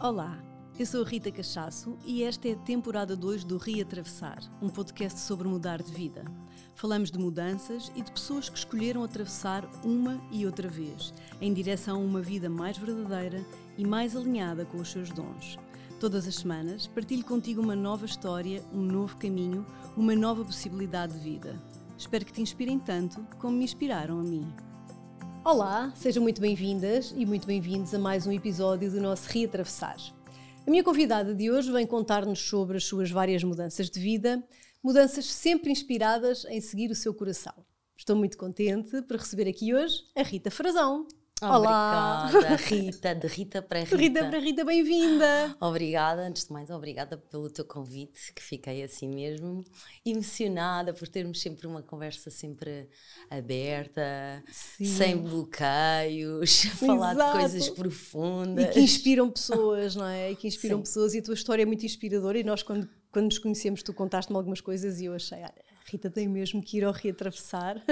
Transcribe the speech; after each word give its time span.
Olá, 0.00 0.38
eu 0.78 0.86
sou 0.86 1.02
a 1.02 1.08
Rita 1.08 1.28
Cachaço 1.28 1.98
e 2.06 2.22
esta 2.22 2.48
é 2.48 2.52
a 2.52 2.58
temporada 2.58 3.16
2 3.16 3.42
do 3.42 3.58
Reatravessar, 3.58 4.38
um 4.62 4.68
podcast 4.68 5.18
sobre 5.18 5.48
mudar 5.48 5.82
de 5.82 5.90
vida. 5.90 6.24
Falamos 6.76 7.10
de 7.10 7.18
mudanças 7.18 7.90
e 7.96 8.02
de 8.02 8.12
pessoas 8.12 8.48
que 8.48 8.56
escolheram 8.56 9.02
atravessar 9.02 9.68
uma 9.82 10.22
e 10.30 10.46
outra 10.46 10.68
vez, 10.68 11.12
em 11.40 11.52
direção 11.52 11.96
a 11.96 12.04
uma 12.04 12.22
vida 12.22 12.48
mais 12.48 12.78
verdadeira 12.78 13.44
e 13.76 13.84
mais 13.84 14.14
alinhada 14.14 14.64
com 14.64 14.78
os 14.78 14.88
seus 14.88 15.10
dons. 15.10 15.58
Todas 15.98 16.28
as 16.28 16.36
semanas 16.36 16.86
partilho 16.86 17.24
contigo 17.24 17.60
uma 17.60 17.74
nova 17.74 18.06
história, 18.06 18.62
um 18.72 18.82
novo 18.82 19.16
caminho, 19.16 19.66
uma 19.96 20.14
nova 20.14 20.44
possibilidade 20.44 21.14
de 21.14 21.18
vida. 21.18 21.60
Espero 21.98 22.24
que 22.24 22.32
te 22.32 22.40
inspirem 22.40 22.78
tanto 22.78 23.20
como 23.40 23.56
me 23.56 23.64
inspiraram 23.64 24.20
a 24.20 24.22
mim. 24.22 24.48
Olá, 25.50 25.90
sejam 25.96 26.22
muito 26.22 26.42
bem-vindas 26.42 27.14
e 27.16 27.24
muito 27.24 27.46
bem-vindos 27.46 27.94
a 27.94 27.98
mais 27.98 28.26
um 28.26 28.32
episódio 28.32 28.90
do 28.90 29.00
nosso 29.00 29.30
Reatravessar. 29.30 29.96
A 30.66 30.70
minha 30.70 30.84
convidada 30.84 31.34
de 31.34 31.50
hoje 31.50 31.72
vem 31.72 31.86
contar-nos 31.86 32.38
sobre 32.38 32.76
as 32.76 32.84
suas 32.84 33.10
várias 33.10 33.42
mudanças 33.42 33.88
de 33.88 33.98
vida, 33.98 34.46
mudanças 34.84 35.24
sempre 35.24 35.70
inspiradas 35.70 36.44
em 36.50 36.60
seguir 36.60 36.90
o 36.90 36.94
seu 36.94 37.14
coração. 37.14 37.54
Estou 37.96 38.14
muito 38.14 38.36
contente 38.36 39.00
por 39.00 39.16
receber 39.16 39.48
aqui 39.48 39.74
hoje 39.74 40.04
a 40.14 40.22
Rita 40.22 40.50
Frazão. 40.50 41.06
Olá! 41.40 42.26
Obrigada, 42.28 42.56
Rita, 42.66 43.14
de 43.14 43.26
Rita 43.28 43.62
para 43.62 43.80
Rita. 43.80 43.96
Rita 43.96 44.24
para 44.24 44.38
Rita, 44.40 44.64
bem-vinda! 44.64 45.56
Obrigada, 45.60 46.22
antes 46.22 46.46
de 46.46 46.52
mais, 46.52 46.68
obrigada 46.68 47.16
pelo 47.16 47.48
teu 47.48 47.64
convite, 47.64 48.32
que 48.34 48.42
fiquei 48.42 48.82
assim 48.82 49.06
mesmo 49.06 49.64
emocionada 50.04 50.92
por 50.92 51.06
termos 51.06 51.40
sempre 51.40 51.68
uma 51.68 51.80
conversa 51.80 52.28
sempre 52.28 52.88
aberta, 53.30 54.42
Sim. 54.50 54.84
sem 54.84 55.16
bloqueios, 55.16 56.62
falar 56.74 57.14
de 57.14 57.38
coisas 57.38 57.68
profundas. 57.68 58.64
E 58.64 58.68
que 58.70 58.80
inspiram 58.80 59.30
pessoas, 59.30 59.94
não 59.94 60.06
é? 60.06 60.32
E 60.32 60.36
que 60.36 60.48
inspiram 60.48 60.78
Sim. 60.78 60.82
pessoas 60.82 61.14
e 61.14 61.20
a 61.20 61.22
tua 61.22 61.34
história 61.34 61.62
é 61.62 61.66
muito 61.66 61.86
inspiradora 61.86 62.36
e 62.36 62.42
nós 62.42 62.64
quando, 62.64 62.88
quando 63.12 63.26
nos 63.26 63.38
conhecemos 63.38 63.80
tu 63.84 63.94
contaste-me 63.94 64.36
algumas 64.36 64.60
coisas 64.60 65.00
e 65.00 65.04
eu 65.04 65.14
achei, 65.14 65.38
olha, 65.38 65.67
Rita 65.90 66.10
tem 66.10 66.28
mesmo 66.28 66.62
que 66.62 66.78
ir 66.78 66.84
ao 66.84 66.92
reatravessar. 66.92 67.82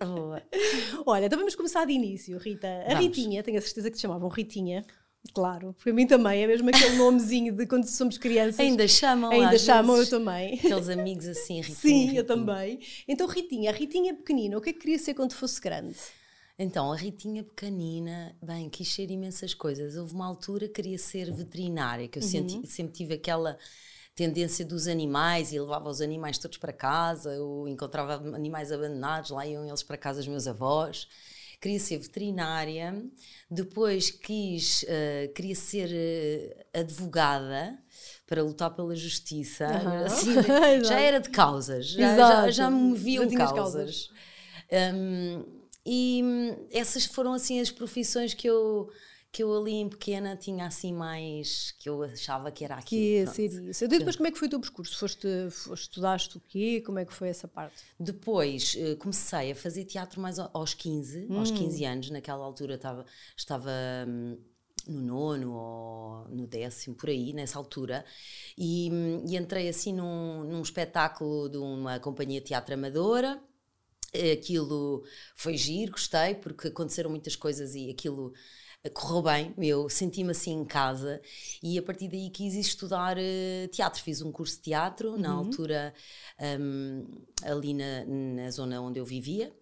Boa. 0.00 0.42
Olha, 1.04 1.26
então 1.26 1.38
vamos 1.38 1.54
começar 1.54 1.84
de 1.84 1.92
início, 1.92 2.38
Rita. 2.38 2.66
A 2.86 2.94
vamos. 2.94 3.04
Ritinha, 3.04 3.42
tenho 3.42 3.58
a 3.58 3.60
certeza 3.60 3.90
que 3.90 3.96
te 3.96 4.02
chamavam 4.02 4.28
Ritinha. 4.28 4.84
Claro, 5.32 5.74
para 5.80 5.92
mim 5.92 6.06
também 6.06 6.42
é 6.42 6.46
mesmo 6.46 6.68
aquele 6.68 6.96
nomezinho 6.96 7.54
de 7.54 7.64
quando 7.66 7.84
somos 7.86 8.18
crianças. 8.18 8.58
Ainda 8.58 8.88
chamam, 8.88 9.30
Ainda 9.30 9.56
chamam, 9.56 9.96
eu 9.96 10.08
também. 10.08 10.54
Aqueles 10.54 10.88
amigos 10.88 11.26
assim, 11.28 11.60
Ritinha. 11.60 11.76
Sim, 11.76 11.98
Ritinha. 12.00 12.20
eu 12.20 12.26
também. 12.26 12.80
Então, 13.06 13.28
Ritinha, 13.28 13.70
a 13.70 13.74
Ritinha 13.74 14.14
pequenina, 14.14 14.58
o 14.58 14.60
que 14.60 14.70
é 14.70 14.72
que 14.72 14.80
queria 14.80 14.98
ser 14.98 15.14
quando 15.14 15.34
fosse 15.34 15.60
grande? 15.60 15.96
Então, 16.58 16.90
a 16.90 16.96
Ritinha 16.96 17.44
pequenina, 17.44 18.36
bem, 18.42 18.68
quis 18.68 18.92
ser 18.92 19.10
imensas 19.10 19.54
coisas. 19.54 19.96
Houve 19.96 20.12
uma 20.12 20.26
altura 20.26 20.66
que 20.66 20.74
queria 20.74 20.98
ser 20.98 21.32
veterinária, 21.32 22.08
que 22.08 22.18
eu 22.18 22.22
uhum. 22.22 22.28
senti, 22.28 22.66
sempre 22.66 22.92
tive 22.92 23.14
aquela 23.14 23.56
tendência 24.14 24.64
dos 24.64 24.86
animais 24.86 25.52
e 25.52 25.58
levava 25.58 25.88
os 25.88 26.00
animais 26.00 26.38
todos 26.38 26.58
para 26.58 26.72
casa, 26.72 27.32
eu 27.32 27.66
encontrava 27.68 28.14
animais 28.34 28.70
abandonados, 28.70 29.30
lá 29.30 29.46
iam 29.46 29.66
eles 29.66 29.82
para 29.82 29.96
casa 29.96 30.20
dos 30.20 30.28
meus 30.28 30.46
avós. 30.46 31.08
Queria 31.60 31.78
ser 31.78 31.98
veterinária, 31.98 33.04
depois 33.48 34.10
quis, 34.10 34.82
uh, 34.82 35.32
queria 35.32 35.54
ser 35.54 35.88
uh, 35.88 36.80
advogada 36.80 37.78
para 38.26 38.42
lutar 38.42 38.74
pela 38.74 38.96
justiça. 38.96 39.66
Uhum. 39.68 40.04
Assim, 40.04 40.34
já 40.84 40.98
era 40.98 41.20
de 41.20 41.30
causas, 41.30 41.86
já, 41.86 42.16
já, 42.16 42.50
já, 42.50 42.70
me 42.70 42.80
moviam 42.80 43.28
causas. 43.30 43.54
causas. 43.54 44.10
Um, 44.72 45.44
e 45.84 46.20
hum, 46.24 46.66
essas 46.72 47.04
foram 47.04 47.32
assim 47.32 47.60
as 47.60 47.70
profissões 47.70 48.34
que 48.34 48.48
eu 48.48 48.90
que 49.32 49.42
eu 49.42 49.56
ali 49.56 49.72
em 49.72 49.88
pequena 49.88 50.36
tinha 50.36 50.66
assim 50.66 50.92
mais 50.92 51.74
que 51.78 51.88
eu 51.88 52.02
achava 52.02 52.52
que 52.52 52.66
era 52.66 52.74
aquilo. 52.74 53.00
Que 53.00 53.18
ia 53.20 53.26
ser 53.26 53.46
isso. 53.46 53.88
depois 53.88 54.14
como 54.14 54.28
é 54.28 54.30
que 54.30 54.38
foi 54.38 54.46
o 54.46 54.50
teu 54.50 54.60
percurso? 54.60 54.98
Foste, 54.98 55.26
foste, 55.50 55.84
estudaste 55.84 56.36
o 56.36 56.40
quê? 56.40 56.82
Como 56.84 56.98
é 56.98 57.06
que 57.06 57.14
foi 57.14 57.28
essa 57.28 57.48
parte? 57.48 57.82
Depois 57.98 58.74
uh, 58.74 58.94
comecei 58.98 59.52
a 59.52 59.54
fazer 59.54 59.86
teatro 59.86 60.20
mais 60.20 60.38
aos 60.38 60.74
15, 60.74 61.28
hum. 61.30 61.38
aos 61.38 61.50
15 61.50 61.84
anos, 61.86 62.10
naquela 62.10 62.44
altura 62.44 62.74
estava, 62.74 63.06
estava 63.34 63.70
hum, 64.06 64.36
no 64.86 65.00
nono 65.00 65.54
ou 65.54 66.28
no 66.28 66.46
décimo, 66.46 66.94
por 66.94 67.08
aí, 67.08 67.32
nessa 67.32 67.58
altura, 67.58 68.04
e, 68.58 68.90
hum, 68.92 69.24
e 69.26 69.34
entrei 69.38 69.66
assim 69.66 69.94
num, 69.94 70.44
num 70.44 70.60
espetáculo 70.60 71.48
de 71.48 71.56
uma 71.56 71.98
companhia 71.98 72.38
de 72.38 72.48
teatro 72.48 72.74
amadora, 72.74 73.42
aquilo 74.30 75.04
foi 75.34 75.56
giro, 75.56 75.92
gostei, 75.92 76.34
porque 76.34 76.68
aconteceram 76.68 77.08
muitas 77.08 77.34
coisas 77.34 77.74
e 77.74 77.88
aquilo 77.88 78.34
correu 78.90 79.22
bem, 79.22 79.54
eu 79.58 79.88
senti-me 79.88 80.32
assim 80.32 80.52
em 80.52 80.64
casa 80.64 81.20
e 81.62 81.78
a 81.78 81.82
partir 81.82 82.08
daí 82.08 82.30
quis 82.30 82.54
estudar 82.54 83.16
uh, 83.16 83.68
teatro. 83.68 84.02
Fiz 84.02 84.20
um 84.22 84.32
curso 84.32 84.56
de 84.56 84.62
teatro, 84.62 85.12
uhum. 85.12 85.18
na 85.18 85.30
altura 85.30 85.94
um, 86.60 87.06
ali 87.44 87.74
na, 87.74 88.04
na 88.04 88.50
zona 88.50 88.80
onde 88.80 88.98
eu 88.98 89.04
vivia. 89.04 89.52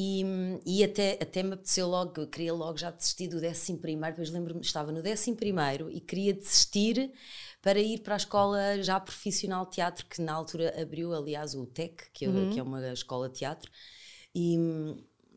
E, 0.00 0.22
e, 0.64 0.84
até, 0.84 1.18
até 1.20 1.42
me 1.42 1.54
apeteceu 1.54 1.88
logo, 1.88 2.20
eu 2.20 2.28
queria 2.28 2.54
logo 2.54 2.78
já 2.78 2.88
desistir 2.88 3.26
do 3.26 3.40
décimo 3.40 3.78
primeiro, 3.78 4.14
depois 4.14 4.30
lembro-me, 4.30 4.60
estava 4.60 4.92
no 4.92 5.02
décimo 5.02 5.36
primeiro 5.36 5.90
e 5.90 6.00
queria 6.00 6.32
desistir 6.32 7.10
para 7.60 7.80
ir 7.80 7.98
para 8.02 8.14
a 8.14 8.16
escola 8.16 8.80
já 8.80 9.00
profissional 9.00 9.64
de 9.64 9.72
teatro, 9.72 10.06
que 10.06 10.22
na 10.22 10.34
altura 10.34 10.72
abriu, 10.80 11.12
aliás, 11.12 11.52
o 11.56 11.66
TEC, 11.66 12.12
que, 12.12 12.26
é, 12.26 12.28
uhum. 12.28 12.50
que 12.50 12.60
é 12.60 12.62
uma 12.62 12.92
escola 12.92 13.28
de 13.28 13.40
teatro, 13.40 13.68
e, 14.32 14.56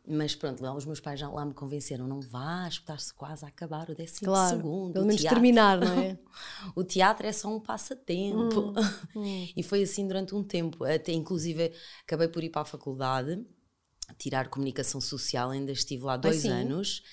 mas 0.07 0.35
pronto, 0.35 0.63
lá 0.63 0.73
os 0.73 0.85
meus 0.85 0.99
pais 0.99 1.19
já 1.19 1.29
lá 1.29 1.45
me 1.45 1.53
convenceram, 1.53 2.07
não 2.07 2.21
vás, 2.21 2.73
estás 2.73 3.11
quase 3.11 3.45
a 3.45 3.47
acabar 3.47 3.89
o 3.89 3.95
décimo 3.95 4.31
claro, 4.31 4.57
segundo. 4.57 4.93
Pelo 4.93 5.05
menos 5.05 5.21
teatro. 5.21 5.35
terminar, 5.35 5.79
não 5.79 5.99
é? 5.99 6.17
o 6.75 6.83
teatro 6.83 7.27
é 7.27 7.31
só 7.31 7.55
um 7.55 7.59
passatempo. 7.59 8.73
Hum, 9.15 9.21
hum. 9.21 9.47
E 9.55 9.61
foi 9.61 9.83
assim 9.83 10.07
durante 10.07 10.33
um 10.33 10.43
tempo. 10.43 10.83
Até 10.83 11.11
inclusive 11.11 11.71
acabei 12.03 12.27
por 12.27 12.43
ir 12.43 12.49
para 12.49 12.61
a 12.61 12.65
faculdade, 12.65 13.45
tirar 14.17 14.49
comunicação 14.49 14.99
social, 14.99 15.51
ainda 15.51 15.71
estive 15.71 16.03
lá 16.03 16.17
dois 16.17 16.45
ah, 16.45 16.49
anos 16.49 17.03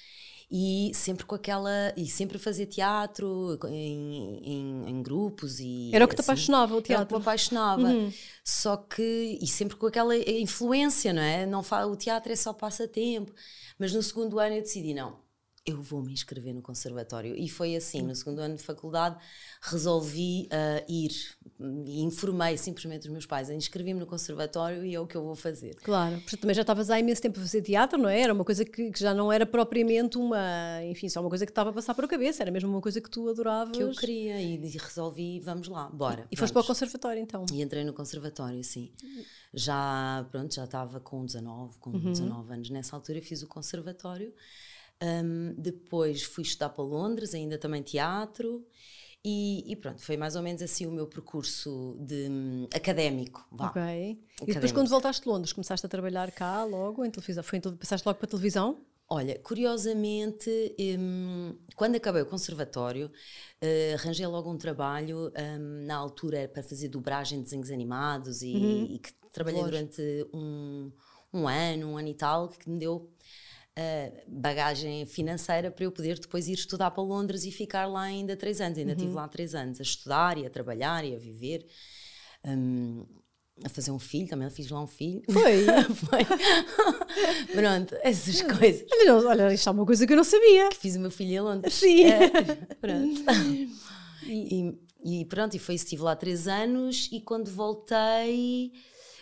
e 0.51 0.91
sempre 0.95 1.27
com 1.27 1.35
aquela 1.35 1.93
e 1.97 2.07
sempre 2.07 2.39
fazer 2.39 2.67
teatro 2.67 3.59
em, 3.67 4.41
em, 4.43 4.91
em, 4.91 5.03
grupos 5.03 5.61
e 5.61 5.91
era 5.93 6.07
o 6.07 6.09
que 6.09 6.15
te 6.15 6.21
assim, 6.21 6.31
apaixonava 6.31 6.75
o 6.75 6.81
teatro 6.81 6.95
era 6.95 7.05
o 7.05 7.07
que 7.07 7.15
me 7.15 7.21
apaixonava. 7.21 7.83
Uhum. 7.83 8.13
só 8.43 8.77
que 8.77 9.39
e 9.43 9.47
sempre 9.47 9.77
com 9.77 9.87
aquela 9.87 10.17
influência 10.17 11.13
não 11.13 11.23
é? 11.23 11.45
Não 11.45 11.61
o 11.61 11.97
teatro 11.97 12.33
é 12.33 12.37
só 12.37 12.53
passatempo. 12.53 13.33
Mas 13.79 13.93
no 13.93 14.03
segundo 14.03 14.39
ano 14.41 14.57
eu 14.57 14.63
decidi 14.63 14.95
não 14.95 15.28
eu 15.65 15.83
vou 15.83 16.03
me 16.03 16.13
inscrever 16.13 16.55
no 16.55 16.63
conservatório. 16.63 17.35
E 17.37 17.49
foi 17.49 17.77
assim, 17.77 18.03
no 18.03 18.15
segundo 18.15 18.41
ano 18.41 18.57
de 18.57 18.63
faculdade, 18.63 19.17
resolvi 19.61 20.49
uh, 20.53 20.85
ir 20.91 21.13
e 21.87 22.03
informei 22.03 22.57
simplesmente 22.57 23.07
os 23.07 23.13
meus 23.13 23.27
pais. 23.27 23.51
Inscrevi-me 23.51 24.01
no 24.01 24.07
conservatório 24.07 24.85
e 24.85 24.95
é 24.95 25.01
o 25.01 25.07
que 25.07 25.17
eu 25.17 25.23
vou 25.23 25.35
fazer. 25.35 25.75
Claro, 25.77 26.21
porque 26.21 26.37
também 26.37 26.55
já 26.55 26.63
estavas 26.63 26.91
há 26.91 26.99
imenso 26.99 27.21
tempo 27.21 27.39
a 27.39 27.43
fazer 27.43 27.63
teatro, 27.63 27.99
não 27.99 28.09
é? 28.09 28.21
Era 28.21 28.33
uma 28.33 28.45
coisa 28.45 28.65
que, 28.65 28.91
que, 28.91 29.01
já 29.01 29.13
não 29.13 29.33
era 29.33 29.45
propriamente 29.45 30.17
uma, 30.17 30.83
enfim, 30.85 31.09
só 31.09 31.21
uma 31.21 31.29
coisa 31.29 31.45
que 31.45 31.51
estava 31.51 31.71
a 31.71 31.73
passar 31.73 31.95
por 31.95 32.05
a 32.05 32.09
cabeça, 32.09 32.43
era 32.43 32.51
mesmo 32.51 32.71
uma 32.71 32.81
coisa 32.81 33.01
que 33.01 33.11
tu 33.11 33.29
adoravas. 33.29 33.77
Que 33.77 33.83
eu 33.83 33.91
queria 33.93 34.41
e 34.41 34.57
resolvi, 34.79 35.41
vamos 35.41 35.69
lá, 35.69 35.89
bora. 35.89 36.27
E, 36.31 36.35
e 36.35 36.37
foste 36.37 36.53
para 36.53 36.63
o 36.63 36.67
conservatório 36.67 37.21
então? 37.21 37.45
E 37.53 37.63
entrei 37.63 37.85
no 37.85 37.93
conservatório, 37.93 38.63
sim. 38.63 38.91
Já, 39.53 40.27
pronto, 40.31 40.55
já 40.55 40.65
estava 40.65 41.01
com 41.01 41.25
19, 41.25 41.79
com 41.79 41.91
uhum. 41.91 42.13
19 42.13 42.53
anos 42.53 42.71
nessa 42.71 42.95
altura, 42.95 43.21
fiz 43.21 43.43
o 43.43 43.47
conservatório. 43.47 44.33
Um, 45.03 45.55
depois 45.57 46.23
fui 46.23 46.43
estudar 46.43 46.71
para 46.71 46.85
Londres, 46.85 47.35
ainda 47.35 47.59
também 47.59 47.83
teatro. 47.83 48.67
E, 49.25 49.71
e, 49.71 49.77
pronto, 49.77 50.01
foi 50.01 50.17
mais 50.17 50.37
ou 50.37 50.43
menos 50.43 50.63
assim 50.63 50.87
o 50.87 50.93
meu 50.93 51.07
percurso 51.07 51.97
de 52.01 52.29
um, 52.31 52.69
académico. 52.75 53.47
Vá. 53.51 53.67
Ok. 53.69 53.83
Académico. 53.83 54.27
E 54.43 54.55
depois, 54.55 54.73
quando 54.73 54.89
voltaste 54.89 55.23
de 55.23 55.29
Londres, 55.29 55.53
começaste 55.53 55.85
a 55.85 55.89
trabalhar 55.89 56.31
cá 56.31 56.65
logo 56.65 57.05
em 57.05 57.11
televisão? 57.11 57.43
Foi, 57.43 57.61
passaste 57.61 58.07
logo 58.07 58.19
para 58.19 58.27
a 58.27 58.31
televisão? 58.31 58.81
Olha, 59.11 59.39
curiosamente, 59.39 60.51
um, 60.99 61.55
quando 61.75 61.97
acabei 61.97 62.21
o 62.21 62.27
conservatório, 62.27 63.07
uh, 63.07 63.95
arranjei 63.95 64.27
logo 64.27 64.51
um 64.51 64.59
trabalho, 64.59 65.33
um, 65.59 65.87
na 65.87 65.97
altura 65.97 66.47
para 66.47 66.63
fazer 66.63 66.89
dobragem 66.89 67.39
de 67.39 67.45
desenhos 67.45 67.71
animados 67.71 68.43
e, 68.43 68.55
uhum. 68.55 68.87
e 68.91 68.99
que 68.99 69.11
trabalhei 69.33 69.63
durante 69.63 70.03
um, 70.33 70.93
um 71.33 71.49
ano, 71.49 71.87
um 71.89 71.97
ano 71.97 72.09
e 72.09 72.15
tal, 72.15 72.49
que 72.51 72.69
me 72.69 72.79
deu 72.79 73.11
bagagem 74.27 75.07
financeira 75.07 75.71
para 75.71 75.85
eu 75.85 75.93
poder 75.93 76.19
depois 76.19 76.49
ir 76.49 76.55
estudar 76.55 76.91
para 76.91 77.03
Londres 77.03 77.45
e 77.45 77.53
ficar 77.53 77.87
lá 77.87 78.03
ainda 78.03 78.37
três 78.37 78.61
anos. 78.61 78.79
Ainda 78.79 78.93
uhum. 78.93 78.99
estive 78.99 79.15
lá 79.15 79.29
três 79.29 79.55
anos 79.55 79.81
a 79.81 79.83
estudar 79.83 80.39
e 80.39 80.47
a 80.47 80.51
trabalhar 80.51 81.05
e 81.05 81.15
a 81.15 81.19
viver. 81.19 81.67
Um, 82.45 83.05
a 83.65 83.69
fazer 83.69 83.91
um 83.91 83.99
filho, 83.99 84.29
também 84.29 84.49
fiz 84.51 84.71
lá 84.71 84.81
um 84.81 84.87
filho. 84.87 85.23
Foi? 85.31 85.65
Foi. 85.95 86.25
Pronto, 87.55 87.97
essas 88.03 88.41
coisas. 88.43 88.87
Olha, 88.93 89.15
olha, 89.17 89.55
isto 89.55 89.69
é 89.69 89.73
uma 89.73 89.85
coisa 89.85 90.07
que 90.07 90.13
eu 90.13 90.17
não 90.17 90.25
sabia. 90.25 90.69
Que 90.69 90.77
fiz 90.77 90.97
o 90.97 91.01
meu 91.01 91.11
filho 91.11 91.33
em 91.33 91.41
Londres. 91.41 91.75
Sim. 91.75 92.05
É, 92.05 92.29
pronto. 92.81 93.25
E, 94.27 94.75
e, 95.05 95.25
pronto, 95.25 95.57
e 95.57 95.59
foi 95.59 95.75
isso, 95.75 95.85
estive 95.85 96.03
lá 96.03 96.15
três 96.15 96.47
anos 96.47 97.09
e 97.13 97.21
quando 97.21 97.51
voltei 97.51 98.73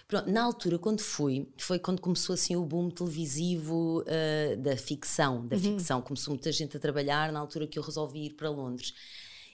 Pronto, 0.08 0.30
na 0.30 0.44
altura, 0.44 0.78
quando 0.78 1.00
fui, 1.00 1.48
foi 1.58 1.80
quando 1.80 2.00
começou 2.00 2.34
assim 2.34 2.54
o 2.54 2.64
boom 2.64 2.90
televisivo 2.90 4.02
uh, 4.02 4.56
da 4.62 4.76
ficção, 4.76 5.46
da 5.46 5.56
uhum. 5.56 5.62
ficção. 5.62 6.00
Começou 6.00 6.32
muita 6.32 6.52
gente 6.52 6.76
a 6.76 6.80
trabalhar 6.80 7.32
na 7.32 7.40
altura 7.40 7.66
que 7.66 7.78
eu 7.78 7.82
resolvi 7.82 8.26
ir 8.26 8.30
para 8.34 8.48
Londres. 8.48 8.94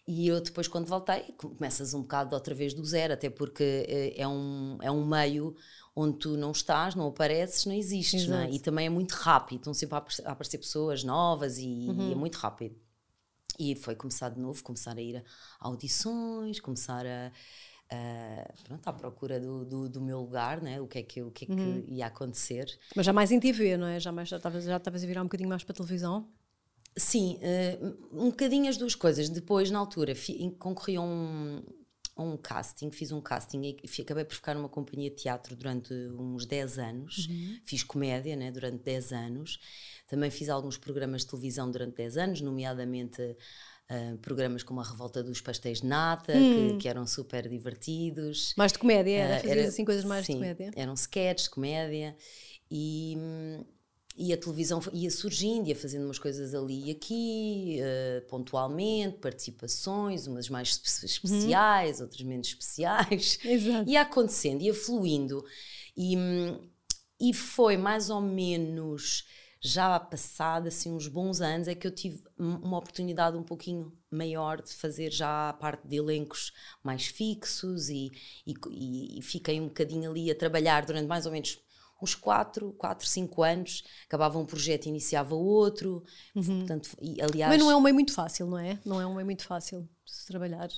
E 0.06 0.26
eu 0.26 0.40
depois, 0.40 0.68
quando 0.68 0.86
voltei, 0.86 1.22
começas 1.38 1.94
um 1.94 2.02
bocado 2.02 2.34
outra 2.34 2.54
vez 2.54 2.74
do 2.74 2.84
zero, 2.84 3.14
até 3.14 3.30
porque 3.30 3.86
eh, 3.88 4.14
é 4.20 4.26
um, 4.28 4.76
é 4.82 4.90
um 4.90 5.06
meio 5.06 5.54
onde 5.94 6.18
tu 6.18 6.36
não 6.36 6.50
estás, 6.50 6.94
não 6.94 7.06
apareces, 7.06 7.64
não 7.64 7.74
existes, 7.74 8.26
não 8.26 8.38
é? 8.38 8.50
E 8.50 8.58
também 8.58 8.86
é 8.86 8.90
muito 8.90 9.12
rápido, 9.12 9.58
estão 9.58 9.74
sempre 9.74 9.94
a 9.94 9.98
aparecer, 9.98 10.26
a 10.26 10.32
aparecer 10.32 10.58
pessoas 10.58 11.04
novas 11.04 11.58
e, 11.58 11.86
uhum. 11.88 12.08
e, 12.08 12.12
é 12.12 12.14
muito 12.14 12.34
rápido. 12.36 12.74
E 13.58 13.76
foi 13.76 13.94
começar 13.94 14.30
de 14.30 14.40
novo, 14.40 14.62
começar 14.62 14.96
a 14.96 15.00
ir 15.00 15.18
a 15.18 15.22
audições, 15.60 16.58
começar 16.58 17.06
a, 17.06 17.30
a 17.92 18.52
pronto, 18.64 18.88
à 18.88 18.92
procura 18.92 19.38
do, 19.38 19.64
do, 19.64 19.88
do, 19.88 20.00
meu 20.00 20.20
lugar, 20.20 20.62
né? 20.62 20.80
o 20.80 20.86
que 20.86 20.98
é, 20.98 21.02
que, 21.02 21.22
o 21.22 21.30
que, 21.30 21.44
é 21.44 21.54
uhum. 21.54 21.82
que 21.82 21.92
ia 21.92 22.06
acontecer. 22.06 22.78
Mas 22.96 23.04
já 23.04 23.12
mais 23.12 23.30
em 23.30 23.38
TV, 23.38 23.76
não 23.76 23.86
é? 23.86 24.00
Já 24.00 24.10
mais 24.10 24.28
já 24.28 24.38
estavas 24.38 24.64
já 24.64 24.76
a 24.76 24.90
virar 24.90 25.20
um 25.20 25.26
bocadinho 25.26 25.48
mais 25.48 25.62
para 25.62 25.72
a 25.72 25.76
televisão? 25.76 26.28
Sim, 26.96 27.38
uh, 27.38 28.24
um 28.24 28.30
bocadinho 28.30 28.68
as 28.68 28.76
duas 28.76 28.94
coisas. 28.94 29.28
Depois, 29.28 29.70
na 29.70 29.78
altura, 29.78 30.14
concorri 30.58 30.96
a 30.96 31.00
um, 31.00 31.62
a 32.16 32.22
um 32.22 32.36
casting, 32.36 32.90
fiz 32.90 33.12
um 33.12 33.20
casting 33.20 33.76
e 33.82 34.02
acabei 34.02 34.24
por 34.24 34.34
ficar 34.34 34.54
numa 34.54 34.68
companhia 34.68 35.10
de 35.10 35.16
teatro 35.16 35.56
durante 35.56 35.92
uns 36.18 36.46
10 36.46 36.78
anos. 36.78 37.28
Uhum. 37.28 37.60
Fiz 37.64 37.82
comédia 37.82 38.36
né, 38.36 38.50
durante 38.50 38.82
10 38.82 39.12
anos. 39.12 39.58
Também 40.06 40.30
fiz 40.30 40.48
alguns 40.48 40.76
programas 40.76 41.22
de 41.22 41.28
televisão 41.28 41.70
durante 41.70 41.96
10 41.96 42.16
anos, 42.18 42.40
nomeadamente 42.42 43.36
uh, 43.90 44.18
programas 44.18 44.62
como 44.62 44.80
A 44.80 44.84
Revolta 44.84 45.22
dos 45.22 45.40
Pastéis 45.40 45.80
de 45.80 45.86
Nata, 45.86 46.32
que, 46.32 46.78
que, 46.78 46.88
eram 46.88 47.06
super 47.06 47.48
divertidos. 47.48 48.54
Mais 48.56 48.72
de 48.72 48.78
comédia, 48.78 49.16
era? 49.16 49.36
Uh, 49.38 49.48
Fazias 49.48 49.68
assim 49.68 49.84
coisas 49.84 50.04
mais 50.04 50.26
sim, 50.26 50.34
de 50.34 50.38
comédia? 50.38 50.70
Eram 50.76 50.94
sketches, 50.94 51.48
comédia. 51.48 52.16
E. 52.70 53.16
Hum, 53.18 53.64
e 54.16 54.32
a 54.32 54.36
televisão 54.36 54.80
ia 54.92 55.10
surgindo, 55.10 55.68
ia 55.68 55.76
fazendo 55.76 56.04
umas 56.04 56.18
coisas 56.18 56.54
ali 56.54 56.88
e 56.88 56.90
aqui, 56.90 57.78
uh, 57.80 58.28
pontualmente, 58.28 59.16
participações, 59.18 60.26
umas 60.26 60.50
mais 60.50 60.80
especiais, 61.02 61.98
uhum. 61.98 62.04
outras 62.04 62.22
menos 62.22 62.48
especiais. 62.48 63.38
Exato. 63.42 63.88
Ia 63.88 64.02
acontecendo, 64.02 64.60
ia 64.60 64.74
fluindo. 64.74 65.42
E, 65.96 66.14
e 67.18 67.32
foi 67.32 67.76
mais 67.76 68.10
ou 68.10 68.20
menos 68.20 69.26
já 69.64 69.98
passado 70.00 70.66
assim 70.66 70.92
uns 70.92 71.06
bons 71.06 71.40
anos 71.40 71.68
é 71.68 71.74
que 71.74 71.86
eu 71.86 71.92
tive 71.92 72.20
uma 72.36 72.78
oportunidade 72.78 73.36
um 73.36 73.44
pouquinho 73.44 73.96
maior 74.10 74.60
de 74.60 74.74
fazer 74.74 75.12
já 75.12 75.50
a 75.50 75.52
parte 75.52 75.86
de 75.86 75.96
elencos 75.96 76.52
mais 76.82 77.06
fixos 77.06 77.88
e, 77.88 78.10
e, 78.44 79.18
e 79.18 79.22
fiquei 79.22 79.60
um 79.60 79.68
bocadinho 79.68 80.10
ali 80.10 80.30
a 80.30 80.34
trabalhar 80.34 80.84
durante 80.84 81.06
mais 81.06 81.26
ou 81.26 81.32
menos 81.32 81.60
uns 82.02 82.16
4, 82.16 82.72
4, 82.72 83.06
5 83.06 83.42
anos, 83.44 83.84
acabava 84.06 84.36
um 84.36 84.44
projeto 84.44 84.86
e 84.86 84.88
iniciava 84.88 85.36
outro. 85.36 86.02
Uhum. 86.34 86.58
Portanto, 86.58 86.90
e, 87.00 87.22
aliás, 87.22 87.52
Mas 87.52 87.60
não 87.60 87.70
é 87.70 87.76
um 87.76 87.80
meio 87.80 87.94
muito 87.94 88.12
fácil, 88.12 88.46
não 88.48 88.58
é? 88.58 88.80
Não 88.84 89.00
é 89.00 89.06
um 89.06 89.14
meio 89.14 89.24
muito 89.24 89.44
fácil 89.44 89.88
de 90.04 90.12
se 90.12 90.26
trabalhar. 90.26 90.68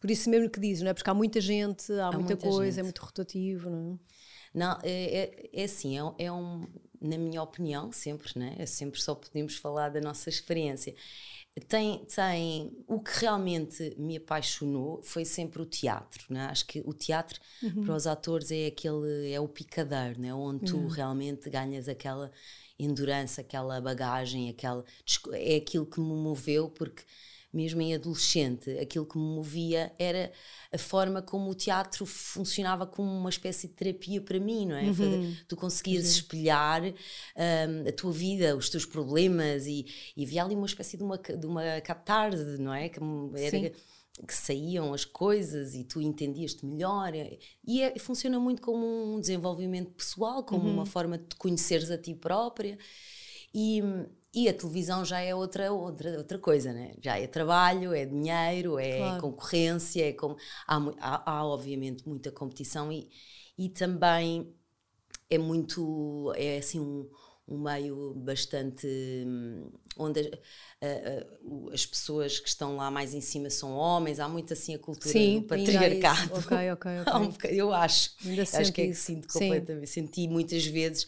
Por 0.00 0.10
isso 0.10 0.30
mesmo 0.30 0.48
que 0.48 0.58
dizes, 0.58 0.82
não 0.82 0.90
é? 0.90 0.94
Porque 0.94 1.10
há 1.10 1.14
muita 1.14 1.42
gente, 1.42 1.92
há, 1.92 2.06
há 2.06 2.12
muita, 2.12 2.34
muita, 2.34 2.36
coisa, 2.36 2.68
é 2.68 2.70
gente. 2.70 2.80
é 2.80 2.82
muito 2.82 3.02
rotativo, 3.02 3.68
não 3.68 3.92
é? 3.92 3.98
Não, 4.56 4.78
é, 4.82 4.90
é, 4.90 5.50
é 5.52 5.64
assim, 5.64 5.98
é, 5.98 6.24
é, 6.24 6.32
um, 6.32 6.66
na 7.00 7.18
minha 7.18 7.42
opinião, 7.42 7.92
sempre, 7.92 8.32
né? 8.34 8.56
É 8.58 8.66
sempre 8.66 9.00
só 9.00 9.14
podemos 9.14 9.56
falar 9.56 9.90
da 9.90 10.00
nossa 10.00 10.30
experiência 10.30 10.94
tem, 11.68 12.04
tem 12.04 12.84
o 12.86 13.00
que 13.00 13.18
realmente 13.20 13.94
me 13.96 14.18
apaixonou 14.18 15.00
foi 15.02 15.24
sempre 15.24 15.62
o 15.62 15.64
teatro 15.64 16.26
né? 16.28 16.46
acho 16.46 16.66
que 16.66 16.82
o 16.84 16.92
teatro 16.92 17.40
uhum. 17.62 17.84
para 17.84 17.94
os 17.94 18.06
atores 18.06 18.50
é 18.50 18.66
aquele 18.66 19.32
é 19.32 19.40
o 19.40 19.48
picadeiro 19.48 20.20
né? 20.20 20.34
onde 20.34 20.66
tu 20.66 20.76
uhum. 20.76 20.88
realmente 20.88 21.48
ganhas 21.48 21.88
aquela 21.88 22.30
endurance 22.78 23.40
aquela 23.40 23.80
bagagem 23.80 24.50
aquela 24.50 24.84
é 25.32 25.56
aquilo 25.56 25.86
que 25.86 25.98
me 25.98 26.12
moveu 26.12 26.68
porque 26.68 27.02
mesmo 27.52 27.80
em 27.80 27.94
adolescente, 27.94 28.70
aquilo 28.78 29.06
que 29.06 29.16
me 29.16 29.24
movia 29.24 29.92
era 29.98 30.30
a 30.72 30.78
forma 30.78 31.22
como 31.22 31.50
o 31.50 31.54
teatro 31.54 32.04
funcionava 32.04 32.86
como 32.86 33.10
uma 33.10 33.30
espécie 33.30 33.68
de 33.68 33.74
terapia 33.74 34.20
para 34.20 34.38
mim, 34.38 34.66
não 34.66 34.76
é? 34.76 34.84
Uhum. 34.84 35.34
Tu 35.48 35.56
conseguias 35.56 36.04
uhum. 36.04 36.10
espelhar 36.10 36.82
um, 36.82 37.88
a 37.88 37.92
tua 37.92 38.12
vida, 38.12 38.56
os 38.56 38.68
teus 38.68 38.84
problemas 38.84 39.66
e, 39.66 39.86
e 40.16 40.24
havia 40.24 40.44
ali 40.44 40.54
uma 40.54 40.66
espécie 40.66 40.96
de 40.96 41.02
uma, 41.02 41.16
de 41.16 41.46
uma 41.46 41.80
catarse, 41.80 42.58
não 42.58 42.74
é? 42.74 42.88
Que 42.88 43.00
era, 43.36 43.72
que 44.26 44.34
saíam 44.34 44.94
as 44.94 45.04
coisas 45.04 45.74
e 45.74 45.84
tu 45.84 46.00
entendias-te 46.00 46.64
melhor 46.64 47.12
e 47.66 47.82
é, 47.82 47.98
funciona 47.98 48.40
muito 48.40 48.62
como 48.62 49.14
um 49.14 49.20
desenvolvimento 49.20 49.90
pessoal 49.92 50.42
como 50.42 50.64
uhum. 50.64 50.72
uma 50.72 50.86
forma 50.86 51.18
de 51.18 51.24
te 51.26 51.36
conheceres 51.36 51.90
a 51.90 51.98
ti 51.98 52.14
própria 52.14 52.78
e, 53.52 53.82
e 54.36 54.50
a 54.50 54.52
televisão 54.54 55.02
já 55.02 55.18
é 55.18 55.34
outra, 55.34 55.72
outra, 55.72 56.18
outra 56.18 56.38
coisa, 56.38 56.70
né? 56.70 56.92
Já 57.02 57.18
é 57.18 57.26
trabalho, 57.26 57.94
é 57.94 58.04
dinheiro, 58.04 58.78
é 58.78 58.96
claro. 58.96 59.22
concorrência, 59.22 60.10
é 60.10 60.12
como, 60.12 60.36
há, 60.66 60.76
há, 61.00 61.32
há, 61.38 61.46
obviamente 61.46 62.06
muita 62.06 62.30
competição 62.30 62.92
e, 62.92 63.08
e 63.56 63.70
também 63.70 64.54
é 65.30 65.38
muito, 65.38 66.34
é 66.36 66.58
assim 66.58 66.78
um, 66.78 67.08
um 67.48 67.58
meio 67.58 68.12
bastante 68.14 68.86
hum, 69.26 69.70
onde 69.96 70.20
uh, 70.20 70.30
uh, 71.42 71.70
as 71.72 71.86
pessoas 71.86 72.38
que 72.38 72.48
estão 72.48 72.76
lá 72.76 72.90
mais 72.90 73.14
em 73.14 73.22
cima 73.22 73.48
são 73.48 73.72
homens, 73.72 74.20
há 74.20 74.28
muito 74.28 74.52
assim 74.52 74.74
a 74.74 74.78
cultura 74.78 75.12
Sim, 75.12 75.40
do 75.40 75.42
patriarcado. 75.44 76.34
Ok, 76.34 76.70
ok, 76.72 76.90
ok. 77.00 77.50
eu 77.58 77.72
acho, 77.72 78.10
ainda 78.22 78.42
acho 78.42 78.72
que 78.72 78.82
é 78.82 78.88
que 78.88 78.94
sinto 78.94 79.28
completamente, 79.28 79.86
Sim. 79.86 80.06
senti 80.06 80.28
muitas 80.28 80.66
vezes 80.66 81.06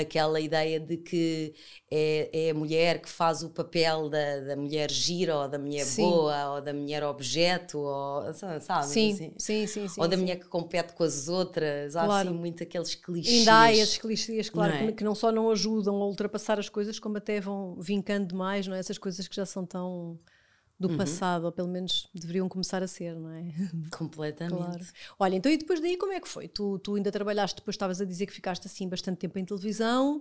aquela 0.00 0.40
ideia 0.40 0.78
de 0.78 0.96
que 0.96 1.54
é, 1.90 2.46
é 2.48 2.50
a 2.50 2.54
mulher 2.54 3.00
que 3.00 3.08
faz 3.08 3.42
o 3.42 3.50
papel 3.50 4.08
da, 4.08 4.40
da 4.40 4.56
mulher 4.56 4.90
gira 4.90 5.36
ou 5.36 5.48
da 5.48 5.58
mulher 5.58 5.84
sim. 5.84 6.02
boa 6.02 6.54
ou 6.54 6.60
da 6.60 6.72
mulher 6.72 7.04
objeto 7.04 7.78
ou 7.78 8.32
sabe 8.32 8.60
sim, 8.86 9.12
assim? 9.12 9.32
sim, 9.38 9.66
sim, 9.66 9.88
sim, 9.88 10.00
ou 10.00 10.08
da 10.08 10.16
mulher 10.16 10.36
que 10.36 10.46
compete 10.46 10.92
com 10.92 11.04
as 11.04 11.28
outras 11.28 11.94
há 11.96 12.04
claro. 12.04 12.28
assim 12.28 12.38
muito 12.38 12.62
aqueles 12.62 12.94
clichês 12.94 13.38
ainda 13.38 13.60
há 13.60 13.72
esses 13.72 13.98
clichês 13.98 14.50
claro 14.50 14.72
não 14.72 14.80
é? 14.80 14.86
que, 14.86 14.92
que, 14.92 15.04
não 15.04 15.14
só 15.14 15.30
não 15.30 15.50
ajudam 15.50 15.96
a 15.96 16.06
ultrapassar 16.06 16.58
as 16.58 16.68
coisas 16.68 16.98
como 16.98 17.18
até 17.18 17.40
vão 17.40 17.76
vincando 17.80 18.28
demais 18.28 18.66
não 18.66 18.74
é? 18.74 18.78
essas 18.78 18.98
coisas 18.98 19.26
que 19.28 19.36
já 19.36 19.46
são 19.46 19.64
tão 19.64 20.18
do 20.78 20.88
uhum. 20.88 20.96
passado, 20.98 21.44
ou 21.44 21.52
pelo 21.52 21.68
menos 21.68 22.08
deveriam 22.14 22.48
começar 22.48 22.82
a 22.82 22.86
ser, 22.86 23.16
não 23.16 23.30
é? 23.30 23.50
Completamente. 23.90 24.56
Claro. 24.56 24.86
Olha, 25.18 25.36
então 25.36 25.50
e 25.50 25.56
depois 25.56 25.80
daí 25.80 25.96
como 25.96 26.12
é 26.12 26.20
que 26.20 26.28
foi? 26.28 26.48
Tu, 26.48 26.78
tu 26.80 26.96
ainda 26.96 27.10
trabalhaste, 27.10 27.56
depois 27.56 27.74
estavas 27.74 28.00
a 28.00 28.04
dizer 28.04 28.26
que 28.26 28.32
ficaste 28.32 28.66
assim 28.66 28.86
bastante 28.86 29.18
tempo 29.18 29.38
em 29.38 29.44
televisão, 29.44 30.18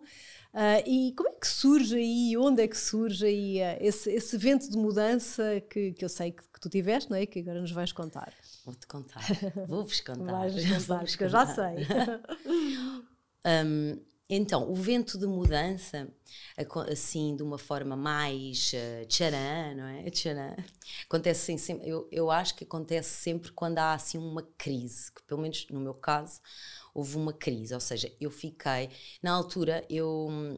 uh, 0.53 0.89
e 0.89 1.13
como 1.13 1.29
é 1.29 1.33
que 1.33 1.47
surge 1.47 1.97
aí, 1.97 2.37
onde 2.37 2.63
é 2.63 2.67
que 2.67 2.77
surge 2.77 3.25
aí 3.25 3.57
uh, 3.57 3.77
esse, 3.81 4.09
esse 4.09 4.37
vento 4.37 4.69
de 4.69 4.77
mudança 4.77 5.61
que, 5.69 5.91
que 5.91 6.05
eu 6.05 6.09
sei 6.09 6.31
que, 6.31 6.43
que, 6.43 6.59
tu 6.59 6.69
tiveste, 6.69 7.11
não 7.11 7.17
é? 7.17 7.25
Que 7.25 7.39
agora 7.41 7.59
nos 7.59 7.71
vais 7.71 7.91
contar. 7.91 8.33
Vou-te 8.63 8.87
contar, 8.87 9.23
vou-vos 9.67 9.99
contar. 10.01 10.31
Vais 10.31 10.65
contar, 10.65 10.99
porque 10.99 11.23
eu 11.25 11.29
já 11.29 11.45
sei. 11.47 11.85
um, 13.65 13.99
então, 14.27 14.71
o 14.71 14.73
vento 14.73 15.19
de 15.19 15.27
mudança, 15.27 16.07
assim, 16.91 17.35
de 17.35 17.43
uma 17.43 17.59
forma 17.59 17.95
mais 17.95 18.71
uh, 18.73 19.05
tcharam, 19.05 19.75
não 19.75 19.85
é? 19.85 20.09
Tcharam. 20.09 20.55
Acontece 21.05 21.51
assim, 21.51 21.57
sempre, 21.59 21.87
eu, 21.87 22.07
eu 22.11 22.31
acho 22.31 22.55
que 22.55 22.63
acontece 22.63 23.09
sempre 23.09 23.51
quando 23.51 23.77
há 23.77 23.93
assim 23.93 24.17
uma 24.17 24.41
crise, 24.57 25.11
que 25.11 25.21
pelo 25.23 25.41
menos 25.41 25.67
no 25.69 25.79
meu 25.79 25.93
caso 25.93 26.41
houve 26.93 27.17
uma 27.17 27.33
crise, 27.33 27.73
ou 27.73 27.79
seja, 27.79 28.11
eu 28.19 28.31
fiquei, 28.31 28.89
na 29.21 29.31
altura 29.31 29.85
eu 29.89 30.27
hum, 30.29 30.57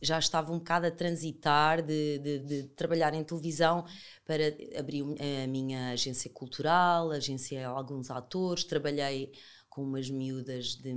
já 0.00 0.18
estava 0.18 0.52
um 0.52 0.58
bocado 0.58 0.86
a 0.86 0.90
transitar 0.90 1.82
de, 1.82 2.18
de, 2.18 2.38
de 2.38 2.62
trabalhar 2.68 3.14
em 3.14 3.24
televisão 3.24 3.84
para 4.24 4.44
abrir 4.78 5.02
a 5.02 5.46
minha 5.48 5.90
agência 5.90 6.30
cultural, 6.30 7.10
agenciei 7.10 7.64
alguns 7.64 8.10
atores, 8.10 8.64
trabalhei 8.64 9.32
com 9.78 9.84
umas 9.84 10.10
miúdas 10.10 10.74
de, 10.74 10.92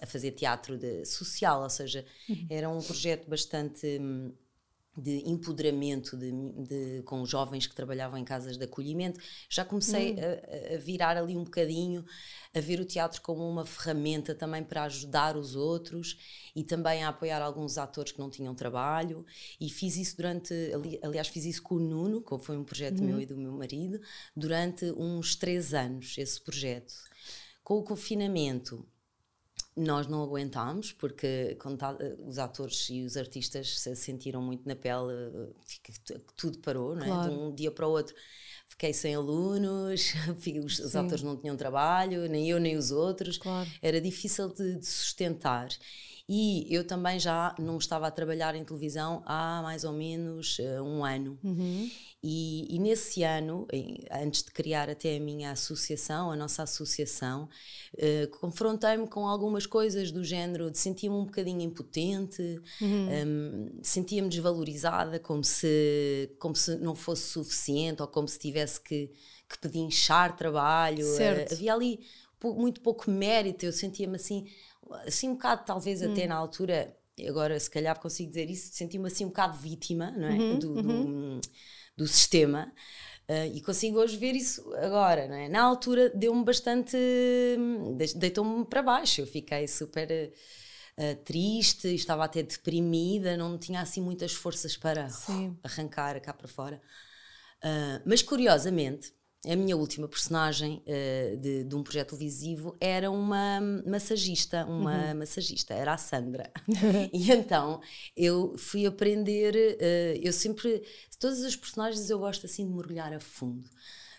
a 0.00 0.06
fazer 0.06 0.30
teatro 0.30 0.78
de, 0.78 1.04
social, 1.04 1.64
ou 1.64 1.68
seja, 1.68 2.06
era 2.48 2.70
um 2.70 2.80
projeto 2.80 3.28
bastante 3.28 3.98
hum, 4.00 4.30
de 4.96 5.28
empoderamento 5.28 6.16
de, 6.16 6.30
de, 6.30 7.02
com 7.02 7.26
jovens 7.26 7.66
que 7.66 7.74
trabalhavam 7.74 8.16
em 8.16 8.24
casas 8.24 8.56
de 8.56 8.62
acolhimento. 8.62 9.18
Já 9.50 9.64
comecei 9.64 10.12
uhum. 10.12 10.18
a, 10.20 10.74
a, 10.74 10.78
virar 10.78 11.16
ali 11.16 11.36
um 11.36 11.42
bocadinho, 11.42 12.04
a 12.54 12.60
ver 12.60 12.78
o 12.78 12.84
teatro 12.84 13.20
como 13.20 13.50
uma 13.50 13.66
ferramenta 13.66 14.32
também 14.32 14.62
para 14.62 14.84
ajudar 14.84 15.36
os 15.36 15.56
outros 15.56 16.16
e 16.54 16.62
também 16.62 17.02
a 17.02 17.08
apoiar 17.08 17.42
alguns 17.42 17.78
atores 17.78 18.12
que 18.12 18.20
não 18.20 18.30
tinham 18.30 18.54
trabalho. 18.54 19.26
E 19.60 19.68
fiz 19.68 19.96
isso 19.96 20.16
durante, 20.16 20.54
ali, 20.72 21.00
aliás, 21.02 21.26
fiz 21.26 21.44
isso 21.44 21.64
com 21.64 21.74
o 21.74 21.80
Nuno, 21.80 22.22
que 22.22 22.38
foi 22.38 22.56
um 22.56 22.62
projeto 22.62 23.00
uhum. 23.00 23.06
meu 23.06 23.20
e 23.20 23.26
do 23.26 23.36
meu 23.36 23.50
marido, 23.50 24.00
durante 24.36 24.84
uns 24.92 25.34
três 25.34 25.74
anos, 25.74 26.16
esse 26.16 26.40
projeto. 26.40 26.94
Com 27.64 27.78
o 27.78 27.82
confinamento, 27.82 28.86
nós 29.76 30.06
não 30.06 30.22
aguentámos, 30.22 30.92
porque 30.92 31.56
tá, 31.78 31.96
os 32.24 32.38
atores 32.38 32.88
e 32.90 33.02
os 33.02 33.16
artistas 33.16 33.80
se 33.80 33.96
sentiram 33.96 34.40
muito 34.40 34.68
na 34.68 34.76
pele, 34.76 35.52
tudo 36.36 36.58
parou, 36.58 36.94
não 36.94 37.02
é? 37.02 37.06
Claro. 37.06 37.30
de 37.32 37.36
um 37.38 37.54
dia 37.54 37.70
para 37.70 37.88
o 37.88 37.90
outro. 37.90 38.14
Fiquei 38.68 38.92
sem 38.92 39.14
alunos, 39.14 40.12
os, 40.64 40.78
os 40.78 40.94
atores 40.94 41.22
não 41.22 41.36
tinham 41.36 41.56
trabalho, 41.56 42.28
nem 42.28 42.48
eu 42.48 42.60
nem 42.60 42.76
os 42.76 42.90
outros. 42.90 43.38
Claro. 43.38 43.68
Era 43.82 44.00
difícil 44.00 44.48
de, 44.48 44.76
de 44.76 44.86
sustentar. 44.86 45.68
E 46.26 46.66
eu 46.74 46.86
também 46.86 47.20
já 47.20 47.54
não 47.58 47.76
estava 47.76 48.06
a 48.06 48.10
trabalhar 48.10 48.54
em 48.54 48.64
televisão 48.64 49.22
há 49.26 49.60
mais 49.62 49.84
ou 49.84 49.92
menos 49.92 50.58
uh, 50.58 50.82
um 50.82 51.04
ano. 51.04 51.38
Uhum. 51.44 51.90
E, 52.22 52.74
e, 52.74 52.78
nesse 52.78 53.22
ano, 53.22 53.68
antes 54.10 54.42
de 54.42 54.50
criar 54.50 54.88
até 54.88 55.18
a 55.18 55.20
minha 55.20 55.50
associação, 55.50 56.30
a 56.30 56.36
nossa 56.36 56.62
associação, 56.62 57.46
uh, 57.96 58.38
confrontei-me 58.40 59.06
com 59.06 59.28
algumas 59.28 59.66
coisas 59.66 60.10
do 60.10 60.24
género 60.24 60.70
de 60.70 60.78
sentia-me 60.78 61.14
um 61.14 61.26
bocadinho 61.26 61.60
impotente, 61.60 62.40
uhum. 62.80 63.08
um, 63.26 63.80
sentia-me 63.82 64.30
desvalorizada, 64.30 65.20
como 65.20 65.44
se, 65.44 66.34
como 66.38 66.56
se 66.56 66.76
não 66.76 66.94
fosse 66.94 67.28
suficiente 67.28 68.00
ou 68.00 68.08
como 68.08 68.26
se 68.26 68.38
tivesse 68.38 68.80
que, 68.80 69.12
que 69.46 69.58
pedinchar 69.58 70.34
trabalho. 70.34 71.06
Uh, 71.06 71.52
havia 71.52 71.74
ali 71.74 72.00
muito 72.42 72.80
pouco 72.80 73.10
mérito, 73.10 73.64
eu 73.64 73.72
sentia-me 73.72 74.16
assim 74.16 74.46
assim 75.06 75.28
um 75.28 75.34
bocado, 75.34 75.64
talvez 75.64 76.02
hum. 76.02 76.12
até 76.12 76.26
na 76.26 76.36
altura, 76.36 76.96
agora 77.28 77.58
se 77.58 77.70
calhar 77.70 77.98
consigo 77.98 78.28
dizer 78.28 78.50
isso, 78.50 78.72
senti-me 78.72 79.06
assim 79.06 79.24
um 79.24 79.28
bocado 79.28 79.56
vítima 79.58 80.10
não 80.12 80.28
é? 80.28 80.32
Uhum, 80.32 80.58
do, 80.58 80.72
uhum. 80.72 81.40
do, 81.40 81.40
do, 81.96 82.08
sistema. 82.08 82.72
Uh, 83.28 83.54
e 83.54 83.60
consigo 83.62 83.98
hoje 83.98 84.16
ver 84.16 84.34
isso 84.34 84.74
agora, 84.74 85.26
não 85.26 85.36
é? 85.36 85.48
Na 85.48 85.62
altura 85.62 86.10
deu-me 86.10 86.44
bastante. 86.44 86.96
deitou-me 88.16 88.66
para 88.66 88.82
baixo. 88.82 89.22
Eu 89.22 89.26
fiquei 89.26 89.66
super 89.66 90.30
uh, 90.98 91.16
triste, 91.24 91.94
estava 91.94 92.24
até 92.24 92.42
deprimida, 92.42 93.36
não 93.36 93.56
tinha 93.56 93.80
assim 93.80 94.02
muitas 94.02 94.32
forças 94.32 94.76
para 94.76 95.08
Sim. 95.08 95.56
arrancar 95.62 96.20
cá 96.20 96.34
para 96.34 96.48
fora. 96.48 96.82
Uh, 97.64 98.02
mas 98.04 98.22
curiosamente, 98.22 99.13
a 99.46 99.56
minha 99.56 99.76
última 99.76 100.08
personagem 100.08 100.82
uh, 100.86 101.36
de, 101.36 101.64
de, 101.64 101.74
um 101.74 101.82
projeto 101.82 102.10
televisivo 102.10 102.76
era 102.80 103.10
uma 103.10 103.60
massagista, 103.86 104.64
uma 104.64 105.10
uhum. 105.10 105.18
massagista, 105.18 105.74
era 105.74 105.92
a 105.92 105.98
Sandra. 105.98 106.50
e 107.12 107.30
então 107.30 107.80
eu 108.16 108.56
fui 108.56 108.86
aprender, 108.86 109.54
uh, 109.54 110.20
eu 110.22 110.32
sempre, 110.32 110.82
todas 111.18 111.42
as 111.42 111.54
personagens 111.56 112.08
eu 112.10 112.18
gosto 112.18 112.46
assim 112.46 112.66
de 112.66 112.72
mergulhar 112.72 113.12
a 113.12 113.20
fundo. 113.20 113.68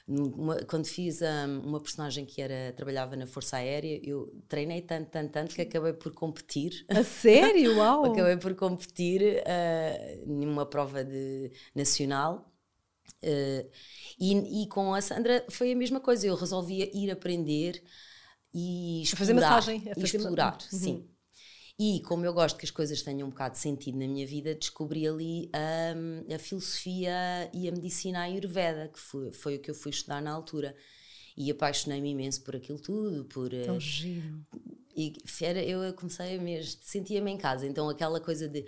Uma, 0.07 0.57
quando 0.65 0.85
fiz 0.85 1.19
um, 1.21 1.61
uma 1.61 1.79
personagem 1.79 2.25
que 2.25 2.39
era 2.39 2.71
trabalhava 2.73 3.15
na 3.15 3.25
Força 3.25 3.57
Aérea, 3.57 3.99
eu 4.03 4.31
treinei 4.47 4.79
tanto, 4.79 5.09
tanto, 5.09 5.31
tanto 5.31 5.55
que 5.55 5.61
acabei 5.61 5.93
por 5.93 6.13
competir. 6.13 6.85
A 6.89 7.03
sério? 7.03 7.77
Uau! 7.77 8.11
acabei 8.11 8.37
por 8.37 8.53
competir 8.53 9.21
uh, 9.23 10.31
numa 10.31 10.65
prova 10.65 11.03
de, 11.03 11.51
nacional. 11.73 12.54
Uh, 13.23 13.69
e, 14.19 14.63
e, 14.63 14.67
com 14.67 14.93
a 14.93 15.01
Sandra 15.01 15.45
foi 15.49 15.71
a 15.71 15.75
mesma 15.75 15.99
coisa. 15.99 16.27
Eu 16.27 16.35
resolvia 16.35 16.89
ir 16.95 17.09
aprender 17.11 17.83
e 18.53 19.01
explorar. 19.03 19.15
A 19.15 19.17
fazer 19.17 19.33
massagem. 19.33 19.91
A 19.91 19.95
fazer 19.95 20.17
explorar, 20.17 20.57
uhum. 20.71 20.79
sim. 20.79 21.09
E 21.77 22.01
como 22.01 22.25
eu 22.25 22.33
gosto 22.33 22.57
que 22.57 22.63
as 22.63 22.71
coisas 22.71 23.01
tenham 23.01 23.27
um 23.27 23.31
bocado 23.31 23.55
de 23.55 23.59
sentido 23.59 23.97
na 23.97 24.07
minha 24.07 24.25
vida, 24.25 24.55
descobri 24.55 25.05
ali 25.05 25.51
um, 25.53 26.33
a 26.33 26.39
filosofia 26.39 27.49
e 27.53 27.67
a 27.67 27.71
medicina 27.71 28.21
ayurveda, 28.21 28.87
que 28.87 28.99
foi, 28.99 29.31
foi 29.31 29.55
o 29.57 29.59
que 29.59 29.69
eu 29.69 29.75
fui 29.75 29.91
estudar 29.91 30.21
na 30.21 30.31
altura. 30.31 30.75
E 31.35 31.51
apaixonei-me 31.51 32.11
imenso 32.11 32.41
por 32.43 32.55
aquilo 32.55 32.79
tudo, 32.79 33.25
por... 33.25 33.49
Tão 33.49 33.75
uh, 33.75 33.81
giro. 33.81 34.45
E 34.95 35.11
era, 35.41 35.61
eu 35.61 35.93
comecei 35.93 36.39
mesmo, 36.39 36.79
sentia-me 36.81 37.29
em 37.29 37.37
casa. 37.37 37.67
Então 37.67 37.89
aquela 37.89 38.21
coisa 38.21 38.47
de 38.47 38.65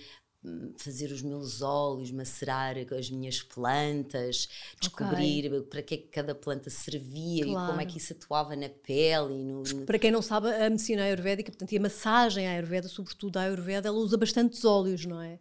fazer 0.77 1.11
os 1.11 1.21
meus 1.21 1.61
óleos, 1.61 2.11
macerar 2.11 2.75
as 2.97 3.09
minhas 3.09 3.41
plantas, 3.41 4.49
descobrir 4.79 5.47
okay. 5.47 5.61
para 5.61 5.81
que 5.81 5.93
é 5.93 5.97
que 5.97 6.07
cada 6.07 6.35
planta 6.35 6.69
servia 6.69 7.45
claro. 7.45 7.65
e 7.65 7.69
como 7.69 7.81
é 7.81 7.85
que 7.85 7.97
isso 7.97 8.13
atuava 8.13 8.55
na 8.55 8.69
pele. 8.69 9.43
No, 9.43 9.63
no... 9.63 9.85
Para 9.85 9.99
quem 9.99 10.11
não 10.11 10.21
sabe, 10.21 10.49
a 10.49 10.69
medicina 10.69 11.03
ayurvédica, 11.03 11.51
portanto, 11.51 11.71
e 11.71 11.77
a 11.77 11.81
massagem 11.81 12.47
ayurveda, 12.47 12.87
sobretudo 12.87 13.37
a 13.37 13.43
ayurveda, 13.43 13.87
ela 13.87 13.97
usa 13.97 14.17
bastantes 14.17 14.63
óleos, 14.65 15.05
não 15.05 15.21
é? 15.21 15.39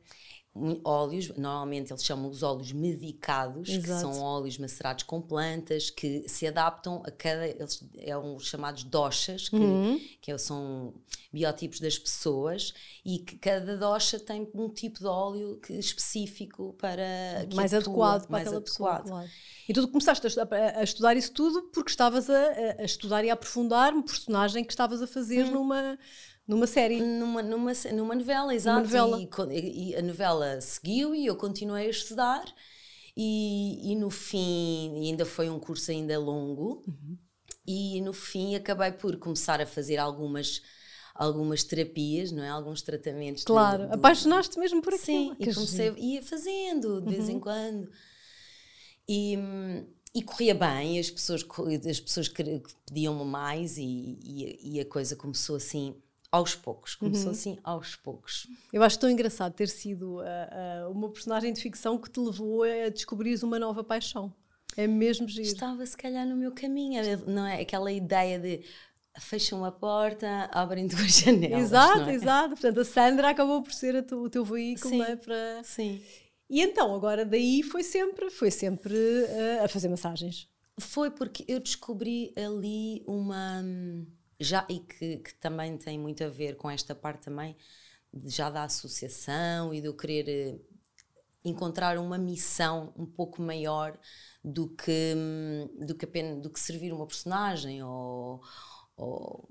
Óleos, 0.84 1.28
normalmente 1.36 1.92
eles 1.92 2.04
chamam 2.04 2.30
os 2.30 2.42
óleos 2.42 2.72
medicados, 2.72 3.68
Exato. 3.68 3.82
que 3.82 4.00
são 4.00 4.20
óleos 4.20 4.58
macerados 4.58 5.04
com 5.04 5.20
plantas 5.20 5.90
que 5.90 6.28
se 6.28 6.46
adaptam 6.46 7.02
a 7.04 7.10
cada. 7.10 7.46
Eles 7.46 7.82
é 7.98 8.16
um 8.16 8.38
chamados 8.38 8.84
doshas, 8.84 9.48
que, 9.48 9.56
uhum. 9.56 10.00
que 10.20 10.36
são 10.38 10.94
biotipos 11.32 11.80
das 11.80 11.98
pessoas, 11.98 12.72
e 13.04 13.18
que 13.18 13.36
cada 13.38 13.76
dosha 13.76 14.18
tem 14.18 14.48
um 14.54 14.68
tipo 14.68 14.98
de 14.98 15.06
óleo 15.06 15.60
específico 15.68 16.74
para. 16.78 17.46
mais 17.54 17.74
atua, 17.74 18.14
adequado 18.14 18.22
para 18.22 18.32
mais 18.32 18.46
aquela 18.46 18.62
adequado. 18.62 19.02
pessoa. 19.02 19.18
Claro. 19.20 19.30
E 19.68 19.72
tu 19.72 19.88
começaste 19.88 20.26
a, 20.38 20.78
a, 20.78 20.82
estudar 20.82 21.16
isso 21.16 21.32
tudo 21.32 21.62
porque 21.72 21.90
estavas 21.90 22.30
a, 22.30 22.50
a, 22.78 22.84
estudar 22.84 23.24
e 23.24 23.30
a 23.30 23.34
aprofundar 23.34 23.92
um 23.92 24.02
personagem 24.02 24.64
que 24.64 24.72
estavas 24.72 25.02
a 25.02 25.06
fazer 25.06 25.44
uhum. 25.46 25.52
numa 25.52 25.98
numa 26.46 26.66
série. 26.66 27.00
Numa, 27.00 27.42
numa, 27.42 27.72
numa 27.92 28.14
novela, 28.14 28.54
exato. 28.54 28.80
Novela. 28.80 29.20
E, 29.50 29.90
e, 29.90 29.96
a 29.96 30.02
novela 30.02 30.60
seguiu 30.60 31.14
e 31.14 31.26
eu 31.26 31.36
continuei 31.36 31.86
a 31.86 31.90
estudar. 31.90 32.44
E, 33.16 33.92
e 33.92 33.96
no 33.96 34.10
fim, 34.10 34.94
ainda 34.96 35.24
foi 35.24 35.48
um 35.48 35.58
curso 35.58 35.90
ainda 35.90 36.18
longo, 36.18 36.82
uhum. 36.86 37.16
e 37.66 37.98
no 38.02 38.12
fim 38.12 38.54
acabei 38.54 38.92
por 38.92 39.16
começar 39.16 39.58
a 39.58 39.66
fazer 39.66 39.96
algumas 39.96 40.60
algumas 41.14 41.64
terapias, 41.64 42.30
não 42.30 42.44
é? 42.44 42.50
Alguns 42.50 42.82
tratamentos. 42.82 43.42
Claro, 43.44 43.88
apaixonaste 43.90 44.58
mesmo 44.58 44.82
por 44.82 44.92
aquilo. 44.92 45.34
Sim, 45.34 45.36
e 45.40 45.54
comecei, 45.54 45.94
ia 45.96 46.22
fazendo 46.22 47.00
de 47.00 47.08
vez 47.08 47.28
uhum. 47.28 47.36
em 47.36 47.40
quando. 47.40 47.90
E, 49.08 49.38
e 50.14 50.22
corria 50.22 50.54
bem, 50.54 50.98
as 50.98 51.10
pessoas, 51.10 51.42
as 51.88 52.00
pessoas 52.00 52.28
pediam-me 52.28 53.24
mais 53.24 53.78
e, 53.78 54.18
e, 54.22 54.74
e, 54.74 54.80
a 54.80 54.84
coisa 54.84 55.16
começou 55.16 55.56
assim 55.56 55.94
aos 56.36 56.54
poucos, 56.54 56.94
começou 56.94 57.26
uhum. 57.26 57.32
assim 57.32 57.58
aos 57.64 57.96
poucos. 57.96 58.46
Eu 58.72 58.82
acho 58.82 58.98
tão 58.98 59.10
engraçado 59.10 59.52
ter 59.54 59.68
sido 59.68 60.18
uh, 60.18 60.88
uh, 60.88 60.90
uma 60.90 61.08
personagem 61.10 61.52
de 61.52 61.60
ficção 61.60 61.98
que 61.98 62.10
te 62.10 62.20
levou 62.20 62.62
a 62.62 62.88
descobrir 62.90 63.42
uma 63.42 63.58
nova 63.58 63.82
paixão. 63.82 64.32
É 64.76 64.86
mesmo 64.86 65.26
giro. 65.26 65.46
Estava 65.46 65.84
se 65.86 65.96
calhar 65.96 66.26
no 66.26 66.36
meu 66.36 66.52
caminho, 66.52 67.00
não 67.26 67.46
é? 67.46 67.60
Aquela 67.60 67.90
ideia 67.90 68.38
de 68.38 68.62
fecham 69.18 69.64
a 69.64 69.72
porta, 69.72 70.50
abrem 70.52 70.86
duas 70.88 71.18
janelas. 71.18 71.64
Exato, 71.64 72.10
é? 72.10 72.14
exato. 72.14 72.48
Portanto, 72.50 72.80
a 72.80 72.84
Sandra 72.84 73.30
acabou 73.30 73.62
por 73.62 73.72
ser 73.72 74.02
tu, 74.04 74.24
o 74.24 74.30
teu 74.30 74.44
veículo 74.44 74.94
sim, 74.94 75.02
é? 75.02 75.16
para. 75.16 75.64
Sim. 75.64 76.02
E 76.48 76.60
então, 76.60 76.94
agora 76.94 77.24
daí 77.24 77.62
foi 77.62 77.82
sempre, 77.82 78.30
foi 78.30 78.50
sempre 78.50 78.94
uh, 78.94 79.64
a 79.64 79.68
fazer 79.68 79.88
massagens. 79.88 80.48
Foi 80.78 81.10
porque 81.10 81.44
eu 81.48 81.58
descobri 81.58 82.32
ali 82.36 83.02
uma 83.06 83.64
já 84.38 84.66
e 84.68 84.80
que, 84.80 85.18
que, 85.18 85.34
também 85.36 85.76
tem 85.78 85.98
muito 85.98 86.22
a 86.24 86.28
ver 86.28 86.56
com 86.56 86.70
esta 86.70 86.94
parte 86.94 87.24
também 87.24 87.56
já 88.24 88.50
da 88.50 88.64
associação 88.64 89.72
e 89.74 89.84
eu 89.84 89.94
querer 89.94 90.28
eh, 90.28 90.58
encontrar 91.44 91.98
uma 91.98 92.18
missão 92.18 92.92
um 92.96 93.06
pouco 93.06 93.42
maior 93.42 93.98
do 94.44 94.68
que 94.68 95.14
do 95.80 95.94
que 95.94 96.04
apenas 96.04 96.40
do 96.40 96.50
que 96.50 96.60
servir 96.60 96.92
uma 96.92 97.06
personagem 97.06 97.82
ou, 97.82 98.42
ou 98.96 99.48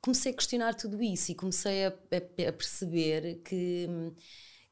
comecei 0.00 0.32
a 0.32 0.34
questionar 0.36 0.74
tudo 0.74 1.02
isso 1.02 1.32
e 1.32 1.34
comecei 1.34 1.86
a, 1.86 1.88
a, 1.88 2.48
a 2.48 2.52
perceber 2.52 3.40
que 3.44 3.88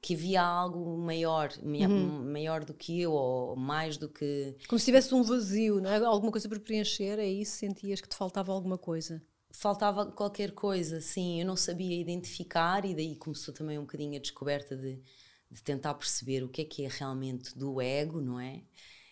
que 0.00 0.14
havia 0.14 0.42
algo 0.42 0.96
maior, 0.96 1.52
uhum. 1.62 2.32
maior 2.32 2.64
do 2.64 2.72
que 2.72 3.00
eu, 3.00 3.12
ou 3.12 3.54
mais 3.54 3.98
do 3.98 4.08
que. 4.08 4.56
Como 4.66 4.78
se 4.78 4.86
tivesse 4.86 5.14
um 5.14 5.22
vazio, 5.22 5.80
não 5.80 5.90
é? 5.90 5.96
Alguma 5.98 6.32
coisa 6.32 6.48
para 6.48 6.58
preencher, 6.58 7.18
é 7.18 7.26
isso? 7.26 7.58
Sentias 7.58 8.00
que 8.00 8.08
te 8.08 8.16
faltava 8.16 8.50
alguma 8.52 8.78
coisa? 8.78 9.22
Faltava 9.52 10.06
qualquer 10.06 10.52
coisa, 10.52 11.00
sim. 11.00 11.40
Eu 11.40 11.46
não 11.46 11.56
sabia 11.56 12.00
identificar, 12.00 12.84
e 12.86 12.94
daí 12.94 13.14
começou 13.16 13.52
também 13.52 13.78
um 13.78 13.82
bocadinho 13.82 14.16
a 14.16 14.20
descoberta 14.20 14.74
de, 14.74 15.02
de 15.50 15.62
tentar 15.62 15.92
perceber 15.94 16.42
o 16.44 16.48
que 16.48 16.62
é 16.62 16.64
que 16.64 16.84
é 16.84 16.88
realmente 16.88 17.56
do 17.58 17.80
ego, 17.80 18.22
não 18.22 18.40
é? 18.40 18.62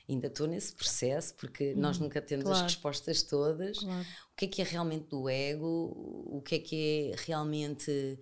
Ainda 0.08 0.28
estou 0.28 0.46
nesse 0.46 0.72
processo, 0.72 1.34
porque 1.34 1.74
hum, 1.74 1.80
nós 1.80 1.98
nunca 1.98 2.22
temos 2.22 2.44
claro. 2.44 2.64
as 2.64 2.72
respostas 2.72 3.22
todas. 3.22 3.78
Claro. 3.80 4.06
O 4.32 4.36
que 4.36 4.46
é 4.46 4.48
que 4.48 4.62
é 4.62 4.64
realmente 4.64 5.06
do 5.08 5.28
ego? 5.28 5.92
O 6.24 6.40
que 6.40 6.54
é 6.54 6.58
que 6.58 7.12
é 7.12 7.16
realmente 7.26 8.18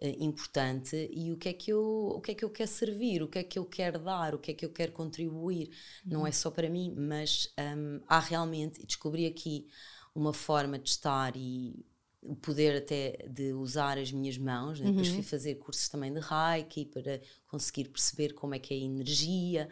importante 0.00 1.08
e 1.12 1.32
o 1.32 1.36
que 1.36 1.48
é 1.48 1.52
que 1.52 1.72
eu 1.72 1.82
o 2.16 2.20
que 2.20 2.32
é 2.32 2.34
que 2.34 2.44
eu 2.44 2.50
quero 2.50 2.70
servir 2.70 3.22
o 3.22 3.28
que 3.28 3.38
é 3.38 3.42
que 3.42 3.58
eu 3.58 3.64
quero 3.64 3.98
dar 3.98 4.34
o 4.34 4.38
que 4.38 4.52
é 4.52 4.54
que 4.54 4.64
eu 4.64 4.70
quero 4.70 4.92
contribuir 4.92 5.68
uhum. 6.04 6.12
não 6.12 6.26
é 6.26 6.32
só 6.32 6.50
para 6.50 6.68
mim 6.70 6.94
mas 6.96 7.52
um, 7.58 8.00
há 8.06 8.20
realmente 8.20 8.84
descobri 8.86 9.26
aqui 9.26 9.66
uma 10.14 10.32
forma 10.32 10.78
de 10.78 10.88
estar 10.88 11.34
e 11.36 11.84
o 12.22 12.34
poder 12.34 12.76
até 12.76 13.26
de 13.28 13.52
usar 13.52 13.96
as 13.96 14.10
minhas 14.10 14.36
mãos, 14.36 14.80
né? 14.80 14.86
uhum. 14.86 14.92
depois 14.92 15.08
fui 15.08 15.22
fazer 15.22 15.54
cursos 15.56 15.88
também 15.88 16.12
de 16.12 16.20
Reiki 16.20 16.84
para 16.86 17.20
conseguir 17.46 17.88
perceber 17.88 18.34
como 18.34 18.54
é 18.54 18.58
que 18.58 18.74
é 18.74 18.76
a 18.76 18.80
energia 18.80 19.68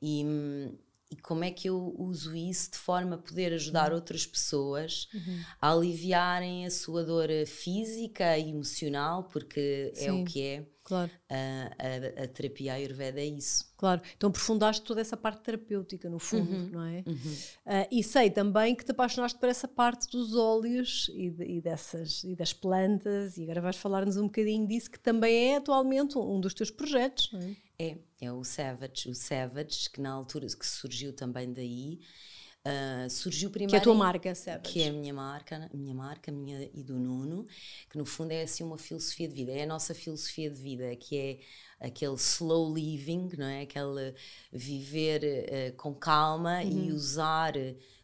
e, 0.00 0.24
hum, 0.24 0.76
e 1.10 1.16
como 1.16 1.42
é 1.42 1.50
que 1.50 1.68
eu 1.68 1.94
uso 1.98 2.36
isso 2.36 2.72
de 2.72 2.78
forma 2.78 3.16
a 3.16 3.18
poder 3.18 3.52
ajudar 3.54 3.90
uhum. 3.90 3.96
outras 3.96 4.26
pessoas 4.26 5.08
uhum. 5.14 5.40
a 5.60 5.72
aliviarem 5.72 6.66
a 6.66 6.70
sua 6.70 7.02
dor 7.02 7.28
física 7.46 8.36
e 8.36 8.50
emocional, 8.50 9.24
porque 9.24 9.90
Sim. 9.94 10.06
é 10.06 10.12
o 10.12 10.24
que 10.24 10.42
é. 10.42 10.66
Claro. 10.88 11.10
A, 11.28 12.20
a, 12.20 12.24
a 12.24 12.28
terapia 12.28 12.72
Ayurveda 12.72 13.20
é 13.20 13.26
isso. 13.26 13.70
Claro. 13.76 14.00
Então 14.16 14.30
aprofundaste 14.30 14.82
toda 14.82 15.00
essa 15.02 15.16
parte 15.16 15.42
terapêutica, 15.42 16.08
no 16.08 16.18
fundo, 16.18 16.50
Uhum. 16.50 16.68
não 16.70 16.82
é? 16.84 17.04
Uhum. 17.06 17.14
Uh, 17.66 17.86
e 17.92 18.02
sei 18.02 18.30
também 18.30 18.74
que 18.74 18.84
te 18.84 18.90
apaixonaste 18.92 19.38
por 19.38 19.48
essa 19.48 19.68
parte 19.68 20.08
dos 20.10 20.34
óleos 20.34 21.10
e, 21.14 21.30
de- 21.30 21.44
e 21.44 21.60
dessas, 21.60 22.24
e 22.24 22.34
das 22.34 22.52
plantas, 22.54 23.36
e 23.36 23.42
agora 23.44 23.60
vais 23.60 23.76
falar-nos 23.76 24.16
um 24.16 24.24
bocadinho 24.24 24.66
disso, 24.66 24.90
que 24.90 24.98
também 24.98 25.52
é 25.52 25.56
atualmente 25.58 26.16
um, 26.18 26.40
dos 26.40 26.54
teus 26.54 26.70
projetos, 26.70 27.30
não 27.32 27.40
é? 27.40 27.56
É, 27.80 27.98
é 28.22 28.32
o 28.32 28.42
Savage. 28.42 29.08
O 29.08 29.14
Savage, 29.14 29.90
que 29.90 30.00
na 30.00 30.10
altura 30.10 30.46
que 30.46 30.66
surgiu 30.66 31.12
também 31.12 31.52
daí, 31.52 32.00
ah, 32.64 33.08
surgiu 33.08 33.50
primeiro. 33.50 33.70
Que 33.70 33.76
é 33.76 33.78
a 33.78 33.82
tua 33.82 33.94
marca, 33.94 34.34
Savage. 34.34 34.72
Que 34.72 34.82
é 34.82 34.88
a 34.88 34.92
minha 34.92 35.14
marca, 35.14 35.70
a 35.72 35.76
minha 35.76 35.94
marca, 35.94 36.30
a 36.30 36.34
minha 36.34 36.70
e 36.74 36.82
do 36.82 36.98
Nuno, 36.98 37.46
que 37.88 37.96
no 37.96 38.04
fundo 38.04 38.32
é 38.32 38.42
assim 38.42 38.62
uma 38.64 38.76
filosofia 38.76 39.28
de 39.28 39.34
vida, 39.34 39.52
é 39.52 39.62
a 39.62 39.66
nossa 39.66 39.94
filosofia 39.94 40.50
de 40.50 40.60
vida, 40.60 40.94
que 40.96 41.16
é 41.16 41.38
aquele 41.80 42.14
slow 42.14 42.74
living, 42.74 43.30
não 43.38 43.46
é? 43.46 43.62
Aquele 43.62 44.14
viver 44.52 45.24
eh, 45.24 45.70
com 45.76 45.94
calma 45.94 46.62
e 46.62 46.92
usar 46.92 47.54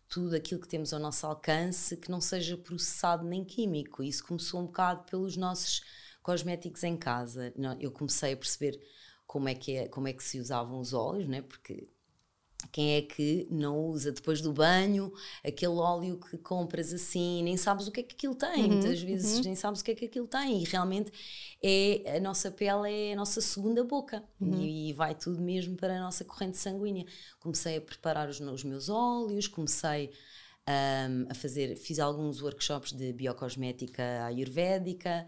tudo 0.08 0.37
aquilo 0.37 0.61
que 0.61 0.68
temos 0.68 0.92
ao 0.92 1.00
nosso 1.00 1.26
alcance 1.26 1.96
que 1.96 2.11
não 2.11 2.20
seja 2.20 2.56
processado 2.56 3.25
nem 3.25 3.44
químico. 3.44 4.02
Isso 4.02 4.25
começou 4.25 4.61
um 4.61 4.66
bocado 4.66 5.04
pelos 5.04 5.37
nossos 5.37 5.82
cosméticos 6.23 6.84
em 6.84 6.96
casa. 6.96 7.52
Eu 7.80 7.90
comecei 7.90 8.32
a 8.32 8.37
perceber 8.37 8.80
como 9.26 9.49
é 9.49 9.54
que, 9.54 9.76
é, 9.76 9.88
como 9.88 10.06
é 10.06 10.12
que 10.12 10.23
se 10.23 10.38
usavam 10.38 10.78
os 10.78 10.92
óleos, 10.92 11.28
né? 11.28 11.42
porque 11.42 11.88
quem 12.73 12.97
é 12.97 13.02
que 13.02 13.47
não 13.50 13.78
usa 13.87 14.12
depois 14.12 14.40
do 14.40 14.52
banho 14.52 15.12
aquele 15.44 15.75
óleo 15.75 16.18
que 16.18 16.38
compras 16.38 16.92
assim, 16.92 17.42
nem 17.42 17.56
sabes 17.56 17.87
o 17.87 17.92
que 17.92 18.00
é 18.00 18.02
que 18.02 18.14
aquilo 18.14 18.35
tem, 18.35 18.68
muitas 18.68 19.00
vezes 19.00 19.44
nem 19.44 19.54
sabes 19.54 19.80
o 19.80 19.85
que 19.85 19.92
é 19.92 19.94
que 19.94 20.04
aquilo 20.06 20.26
tem, 20.26 20.62
e 20.62 20.64
realmente 20.64 21.12
é 21.62 22.16
a 22.16 22.21
nossa 22.21 22.50
pele 22.50 22.90
é 22.90 23.12
a 23.12 23.16
nossa 23.16 23.40
segunda 23.40 23.83
boca 23.85 24.23
e, 24.40 24.92
vai 24.92 25.14
tudo 25.14 25.40
mesmo 25.40 25.76
para 25.76 25.97
a 25.97 26.00
nossa 26.00 26.25
corrente 26.25 26.59
sanguínea. 26.59 27.06
Comecei 27.40 27.76
a 27.76 27.80
preparar 27.80 28.28
os, 28.28 28.40
os 28.40 28.64
meus 28.64 28.88
óleos, 28.88 29.47
comecei 29.49 30.11
hum, 30.68 31.26
a 31.28 31.35
fazer, 31.35 31.76
fiz 31.76 31.99
alguns 31.99 32.42
workshops 32.42 32.92
de 32.92 33.12
biocosmética 33.12 34.25
ayurvédica 34.26 35.26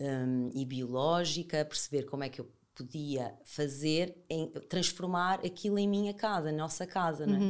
hum, 0.00 0.50
e 0.54 0.64
biológica, 0.64 1.64
perceber 1.64 2.04
como 2.04 2.24
é 2.24 2.28
que 2.28 2.40
eu 2.40 2.50
podia 2.82 3.34
fazer, 3.44 4.16
em, 4.28 4.50
transformar 4.68 5.40
aquilo 5.44 5.78
em 5.78 5.88
minha 5.88 6.14
casa, 6.14 6.50
nossa 6.52 6.86
casa, 6.86 7.26
não 7.26 7.36
é? 7.36 7.40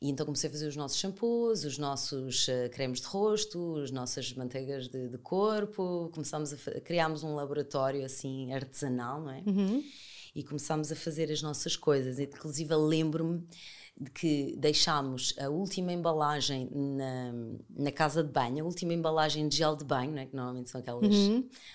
E 0.00 0.08
então 0.08 0.24
comecei 0.24 0.48
a 0.48 0.52
fazer 0.52 0.68
os 0.68 0.76
nossos 0.76 0.98
shampoos, 0.98 1.64
os 1.64 1.76
nossos 1.76 2.48
eh, 2.48 2.68
cremes 2.68 3.00
de 3.00 3.06
rosto, 3.06 3.78
as 3.82 3.90
nossas 3.90 4.32
manteigas 4.32 4.86
de, 4.88 5.08
de 5.08 5.18
corpo, 5.18 6.08
começámos 6.12 6.52
a 6.52 6.80
criámos 6.80 7.24
um 7.24 7.34
laboratório 7.34 8.04
assim 8.04 8.52
artesanal, 8.52 9.20
não 9.20 9.30
é? 9.30 9.42
E 10.36 10.44
começámos 10.44 10.92
a 10.92 10.96
fazer 10.96 11.32
as 11.32 11.42
nossas 11.42 11.74
coisas. 11.74 12.20
Inclusive 12.20 12.72
lembro-me 12.76 13.44
de 14.00 14.10
que 14.10 14.54
deixámos 14.56 15.34
a 15.38 15.48
última 15.48 15.92
embalagem 15.92 16.70
na, 16.72 17.32
na 17.84 17.90
casa 17.90 18.22
de 18.22 18.30
banho, 18.30 18.64
a 18.64 18.66
última 18.66 18.92
embalagem 18.94 19.48
de 19.48 19.56
gel 19.56 19.74
de 19.74 19.84
banho, 19.84 20.12
não 20.12 20.22
é? 20.22 20.26
que 20.26 20.36
normalmente 20.36 20.70
são 20.70 20.80
aquelas. 20.80 21.14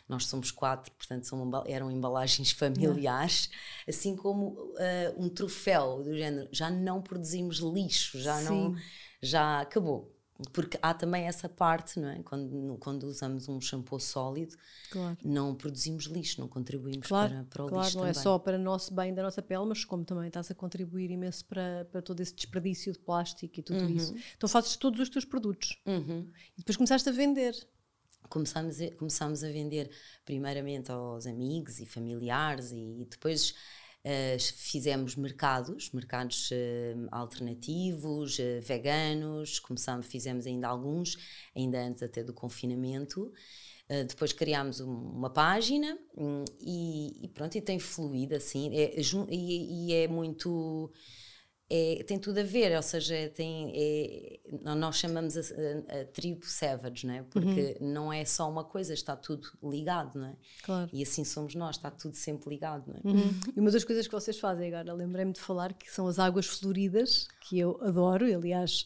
Nós 0.08 0.28
somos 0.28 0.50
quatro, 0.52 0.92
portanto 0.94 1.26
são, 1.26 1.52
eram 1.66 1.92
embalagens 1.92 2.52
familiares, 2.52 3.50
assim 3.88 4.16
como 4.16 4.74
ah, 4.78 5.14
um 5.18 5.28
troféu 5.28 6.02
do 6.04 6.14
género. 6.16 6.48
Já 6.52 6.70
não 6.70 7.02
produzimos 7.02 7.58
lixo, 7.58 8.20
já 8.20 8.40
não. 8.42 8.76
Já 9.22 9.62
acabou. 9.62 10.13
Porque 10.52 10.78
há 10.82 10.94
também 10.94 11.26
essa 11.26 11.48
parte, 11.48 12.00
não 12.00 12.10
é? 12.10 12.22
Quando, 12.24 12.78
quando 12.80 13.04
usamos 13.04 13.48
um 13.48 13.62
shampoo 13.62 14.00
sólido, 14.00 14.56
Claro. 14.92 15.18
não 15.24 15.56
produzimos 15.56 16.06
lixo, 16.06 16.42
não 16.42 16.48
contribuímos 16.48 17.08
Claro, 17.08 17.34
para, 17.34 17.44
para 17.46 17.66
o 17.66 17.68
claro 17.70 17.86
lixo 17.86 17.98
não 17.98 18.06
é 18.06 18.10
também. 18.12 18.24
só 18.24 18.38
para 18.40 18.58
o 18.58 18.62
nosso 18.62 18.94
bem 18.94 19.14
da 19.14 19.24
nossa 19.24 19.42
pele, 19.42 19.66
mas 19.66 19.86
como 19.86 20.04
também 20.04 20.28
estás 20.28 20.52
a 20.52 20.56
contribuir 20.56 21.10
imenso 21.12 21.46
para, 21.46 21.86
para 21.92 22.02
todo 22.02 22.20
esse 22.20 22.34
desperdício 22.36 22.92
de 22.94 23.00
plástico 23.00 23.60
e 23.60 23.64
tudo 23.64 23.90
isso. 23.90 24.14
Então 24.36 24.50
fazes 24.50 24.76
todos 24.76 25.00
os 25.00 25.10
teus 25.10 25.26
produtos 25.26 25.80
Uhum. 25.86 26.28
e 26.56 26.58
depois 26.58 26.76
começaste 26.78 27.08
a 27.08 27.12
vender. 27.12 27.56
Começámos 28.30 28.82
a, 28.82 28.92
começámos 28.96 29.44
a 29.44 29.48
vender 29.50 29.92
primeiramente 30.26 30.92
aos 30.92 31.28
amigos 31.28 31.80
e 31.80 31.86
familiares 31.86 32.72
e 32.72 33.06
depois 33.10 33.54
eh, 34.04 34.38
fizemos 34.40 35.16
mercados, 35.16 35.92
mercados 35.92 36.50
eh, 36.52 36.96
alternativos, 37.12 38.40
eh, 38.40 38.60
veganos, 38.62 39.60
começámos, 39.60 40.06
fizemos 40.08 40.46
ainda 40.46 40.68
alguns, 40.68 41.18
ainda 41.56 41.80
antes 41.82 42.04
até 42.04 42.24
do 42.24 42.34
confinamento. 42.34 43.32
Eh, 43.90 44.04
depois 44.06 44.32
criámos 44.34 44.80
um- 44.80 44.90
uma 44.92 45.30
página 45.30 45.98
hum, 46.18 46.46
e, 46.60 47.26
e 47.26 47.28
pronto, 47.30 47.58
e 47.58 47.62
tem 47.62 47.80
fluído 47.80 48.36
assim, 48.36 48.70
é, 48.76 49.02
jun- 49.02 49.28
e, 49.30 49.90
e 49.90 49.94
é 49.94 50.08
muito 50.08 50.92
é- 51.70 52.04
tem 52.06 52.20
tudo 52.20 52.40
a 52.40 52.44
ver, 52.44 52.76
ou 52.76 52.82
seja, 52.84 53.30
tem, 53.34 53.72
é- 53.76 54.40
nós 54.76 54.98
chamamos 54.98 55.36
a, 55.38 55.42
a- 55.42 56.02
a 56.02 56.06
tribo 56.06 56.46
savage, 56.46 57.08
não 57.08 57.14
é? 57.16 57.24
porque 57.24 57.78
não 57.82 58.12
é 58.14 58.24
só 58.26 58.50
uma 58.50 58.64
coisa, 58.64 58.94
está 58.94 59.16
tudo 59.16 59.48
ligado, 59.64 60.20
não 60.20 60.28
é? 60.28 60.36
Claro. 60.64 60.90
E 60.94 61.02
assim 61.02 61.24
somos 61.24 61.56
nós, 61.56 61.76
está 61.78 61.90
tudo 61.90 62.16
sempre 62.16 62.50
ligado, 62.50 62.88
não 62.88 62.96
é? 62.96 63.02
E 63.56 63.60
uma 63.60 63.72
das 63.72 63.84
coisas 63.84 64.06
que 64.08 64.14
vocês 64.14 64.40
fazem 64.40 64.68
agora, 64.74 64.94
lembrei-me 64.94 65.34
de 65.34 65.40
falar 65.42 65.74
que 65.74 65.90
são 65.92 66.08
as 66.08 66.20
águas 66.20 66.46
floridas, 66.46 67.28
que 67.42 67.58
eu 67.60 67.80
adoro, 67.82 68.28
e, 68.28 68.34
aliás, 68.34 68.86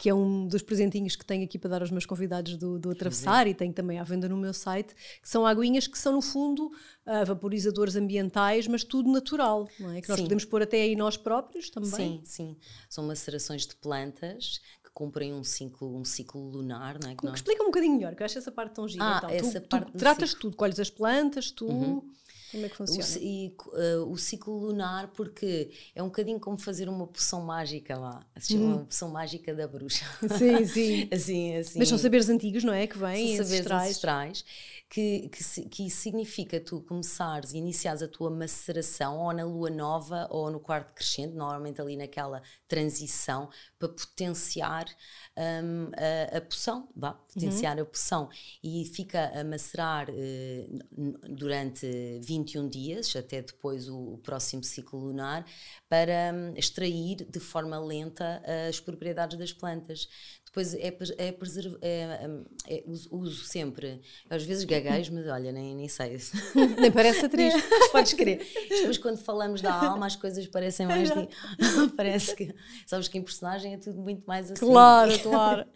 que 0.00 0.08
é 0.08 0.14
um 0.14 0.46
dos 0.46 0.62
presentinhos 0.62 1.16
que 1.16 1.24
tenho 1.24 1.44
aqui 1.44 1.58
para 1.58 1.70
dar 1.70 1.80
aos 1.82 1.90
meus 1.90 2.04
convidados 2.06 2.56
do, 2.56 2.78
do 2.78 2.90
Atravessar 2.90 3.46
e 3.46 3.54
tenho 3.54 3.72
também 3.72 3.98
à 3.98 4.04
venda 4.04 4.28
no 4.28 4.36
meu 4.36 4.52
site, 4.52 4.94
que 5.20 5.28
são 5.28 5.46
aguinhas 5.46 5.86
que 5.86 5.98
são, 5.98 6.12
no 6.12 6.22
fundo, 6.22 6.70
ah, 7.06 7.24
vaporizadores 7.24 7.96
ambientais, 7.96 8.66
mas 8.68 8.84
tudo 8.84 9.10
natural, 9.10 9.66
não 9.80 9.90
é? 9.92 10.00
Que 10.00 10.08
nós 10.08 10.18
Sim. 10.18 10.24
podemos 10.24 10.44
pôr 10.44 10.62
até 10.62 10.82
aí 10.82 10.94
nós 10.94 11.16
próprios 11.16 11.70
também. 11.70 11.90
Sim, 11.90 12.20
sim. 12.24 12.56
São 12.88 13.06
macerações 13.06 13.66
de 13.66 13.74
plantas 13.76 14.60
que 14.84 14.90
cumprem 14.92 15.32
um 15.32 15.42
ciclo, 15.42 15.96
um 15.96 16.04
ciclo 16.04 16.48
lunar, 16.50 16.98
não 17.02 17.10
é? 17.10 17.14
Que 17.14 17.24
nós- 17.24 17.36
Explica 17.36 17.62
um 17.62 17.66
bocadinho 17.66 17.94
melhor, 17.96 18.14
que 18.14 18.22
eu 18.22 18.26
acho 18.26 18.38
essa 18.38 18.52
parte 18.52 18.74
tão 18.74 18.86
gira. 18.86 19.04
Ah, 19.04 19.20
então. 19.24 19.30
essa 19.30 19.60
tu, 19.60 19.64
tu 19.64 19.68
parte 19.68 19.92
do 19.92 19.98
tratas 19.98 20.30
ciclo. 20.30 20.42
tudo, 20.42 20.56
colhes 20.56 20.78
as 20.78 20.90
plantas, 20.90 21.50
tu. 21.50 22.04
Como 22.50 22.66
é 22.66 22.68
que 22.68 22.76
O, 22.86 23.00
funciona? 23.00 23.02
ci- 23.02 23.18
e, 23.22 23.56
eh, 23.74 23.96
o 23.98 24.16
ciclo 24.16 24.56
lunar, 24.58 25.08
porque 25.12 25.70
é 25.94 26.02
um 26.02 26.06
bocadinho 26.06 26.40
como 26.40 26.56
fazer 26.58 26.88
uma 26.88 27.06
poção 27.06 27.42
mágica 27.44 27.96
lá. 27.98 28.26
Se 28.38 28.52
chama 28.52 28.66
uma 28.76 28.84
poção 28.86 29.10
mágica 29.10 29.54
da 29.54 29.68
bruxa. 29.68 30.04
Sim, 30.26 30.64
sim. 30.66 31.08
assim, 31.12 31.56
assim. 31.56 31.78
Mas 31.78 31.88
são 31.88 31.98
saberes 31.98 32.28
antigos, 32.28 32.64
não 32.64 32.72
é? 32.72 32.86
Que 32.86 32.98
vêm, 32.98 33.36
São 33.36 33.44
saberes 33.44 33.70
ancestrais. 33.70 33.88
ancestrais, 33.88 34.44
que, 34.88 35.28
que, 35.30 35.68
que 35.68 35.90
significa 35.90 36.60
tu 36.60 36.80
começares 36.82 37.52
e 37.52 37.58
iniciares 37.58 38.02
a 38.02 38.08
tua 38.08 38.30
maceração 38.30 39.18
ou 39.18 39.32
na 39.32 39.44
lua 39.44 39.70
nova 39.70 40.26
ou 40.30 40.50
no 40.50 40.60
quarto 40.60 40.92
crescente, 40.94 41.34
normalmente 41.34 41.80
ali 41.80 41.96
naquela 41.96 42.42
transição, 42.66 43.48
para 43.78 43.88
potenciar 43.88 44.86
hum, 45.36 45.90
a, 46.32 46.36
a 46.38 46.40
poção, 46.40 46.88
vá, 46.96 47.12
potenciar 47.12 47.78
a 47.78 47.84
poção. 47.84 48.28
E 48.62 48.84
fica 48.86 49.30
a 49.38 49.44
macerar 49.44 50.08
n- 50.10 51.18
durante 51.28 51.86
21 52.38 52.68
dias, 52.68 53.14
até 53.16 53.42
depois 53.42 53.88
o, 53.88 54.14
o 54.14 54.18
próximo 54.18 54.62
ciclo 54.64 54.98
lunar, 54.98 55.44
para 55.88 56.32
hum, 56.34 56.54
extrair 56.56 57.26
de 57.28 57.40
forma 57.40 57.78
lenta 57.78 58.42
as 58.68 58.80
propriedades 58.80 59.38
das 59.38 59.52
plantas. 59.52 60.08
Depois 60.48 60.74
é, 60.74 60.88
é, 61.18 61.34
é, 61.82 62.28
hum, 62.28 62.44
é- 62.66 62.82
uso, 62.86 63.08
uso 63.14 63.44
sempre, 63.44 64.00
às 64.30 64.42
vezes 64.42 64.64
gaguejo, 64.64 65.12
mas 65.12 65.26
olha, 65.26 65.52
nem, 65.52 65.74
nem 65.74 65.88
sei. 65.88 66.18
Nem 66.80 66.90
parece 66.90 67.26
atriz. 67.26 67.54
Podes 67.92 68.14
crer. 68.14 68.44
Depois, 68.68 68.98
quando 68.98 69.18
falamos 69.18 69.60
da 69.60 69.72
alma, 69.72 70.06
as 70.06 70.16
coisas 70.16 70.46
parecem 70.46 70.86
mais. 70.86 71.10
Di... 71.10 71.28
Parece 71.96 72.34
que. 72.34 72.54
Sabes 72.86 73.08
que 73.08 73.18
em 73.18 73.22
personagem 73.22 73.74
é 73.74 73.76
tudo 73.78 74.00
muito 74.00 74.24
mais 74.26 74.50
assim. 74.50 74.64
Claro, 74.66 75.18
claro. 75.20 75.66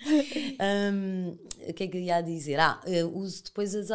Hum, 0.92 1.37
o 1.68 1.72
que 1.72 1.85
é 1.85 1.88
que 1.88 1.96
eu 1.96 2.00
ia 2.00 2.20
dizer? 2.20 2.58
Ah, 2.58 2.80
eu 2.87 3.14
uso 3.14 3.44
depois 3.44 3.74
as, 3.74 3.90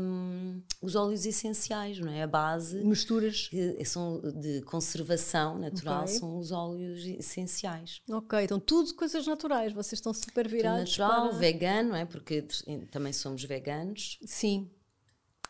hum, 0.00 0.60
os 0.80 0.94
óleos 0.94 1.26
essenciais, 1.26 1.98
não 1.98 2.10
é? 2.12 2.22
A 2.22 2.26
base 2.26 2.82
Misturas. 2.84 3.48
que 3.48 3.84
são 3.84 4.20
de 4.20 4.62
conservação 4.62 5.58
natural 5.58 6.02
Ok. 6.02 6.14
são 6.14 6.38
os 6.38 6.50
óleos 6.52 7.04
essenciais. 7.04 8.00
Ok, 8.10 8.40
então 8.42 8.58
tudo 8.58 8.94
coisas 8.94 9.26
naturais. 9.26 9.72
Vocês 9.72 9.98
estão 9.98 10.12
super 10.32 10.48
virados. 10.48 10.96
natural, 10.98 11.28
para... 11.28 11.38
vegano, 11.38 11.94
é? 11.94 12.04
Porque 12.04 12.44
também 12.90 13.12
somos 13.12 13.44
veganos. 13.44 14.18
Sim. 14.24 14.70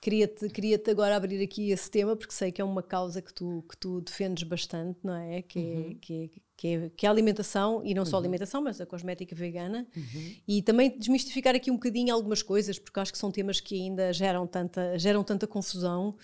Queria-te 0.03 0.49
queria 0.49 0.83
agora 0.91 1.15
abrir 1.15 1.41
aqui 1.41 1.71
esse 1.71 1.89
tema, 1.89 2.17
porque 2.17 2.35
sei 2.35 2.51
que 2.51 2.61
é 2.61 2.65
uma 2.65 2.83
causa 2.83 3.23
que 3.23 3.33
tu, 3.33 3.65
que 3.71 3.77
tu 3.77 4.01
defendes 4.01 4.43
bastante, 4.43 4.99
não 5.01 5.15
é? 5.15 5.43
Que, 5.43 5.61
é, 5.61 5.95
que, 6.01 6.15
é, 6.25 6.41
que, 6.57 6.67
é, 6.67 6.91
que 6.91 7.07
é 7.07 7.09
a 7.09 7.13
alimentação, 7.13 7.81
e 7.85 7.95
não 7.95 8.05
só 8.05 8.17
a 8.17 8.19
alimentação, 8.19 8.61
mas 8.61 8.81
a 8.81 8.85
cosmética 8.85 9.33
vegana. 9.37 9.87
E 10.49 10.61
também 10.61 10.99
desmistificar 10.99 11.55
aqui 11.55 11.71
um 11.71 11.75
bocadinho 11.75 12.13
algumas 12.13 12.43
coisas, 12.43 12.81
porque 12.81 12.99
acho 12.99 13.13
que 13.13 13.19
são 13.19 13.31
temas 13.31 13.61
que 13.61 13.77
ainda 13.77 14.13
geram 14.13 14.45
tanta, 14.45 14.99
geram 14.99 15.23
tanta 15.23 15.47
confusão. 15.47 16.17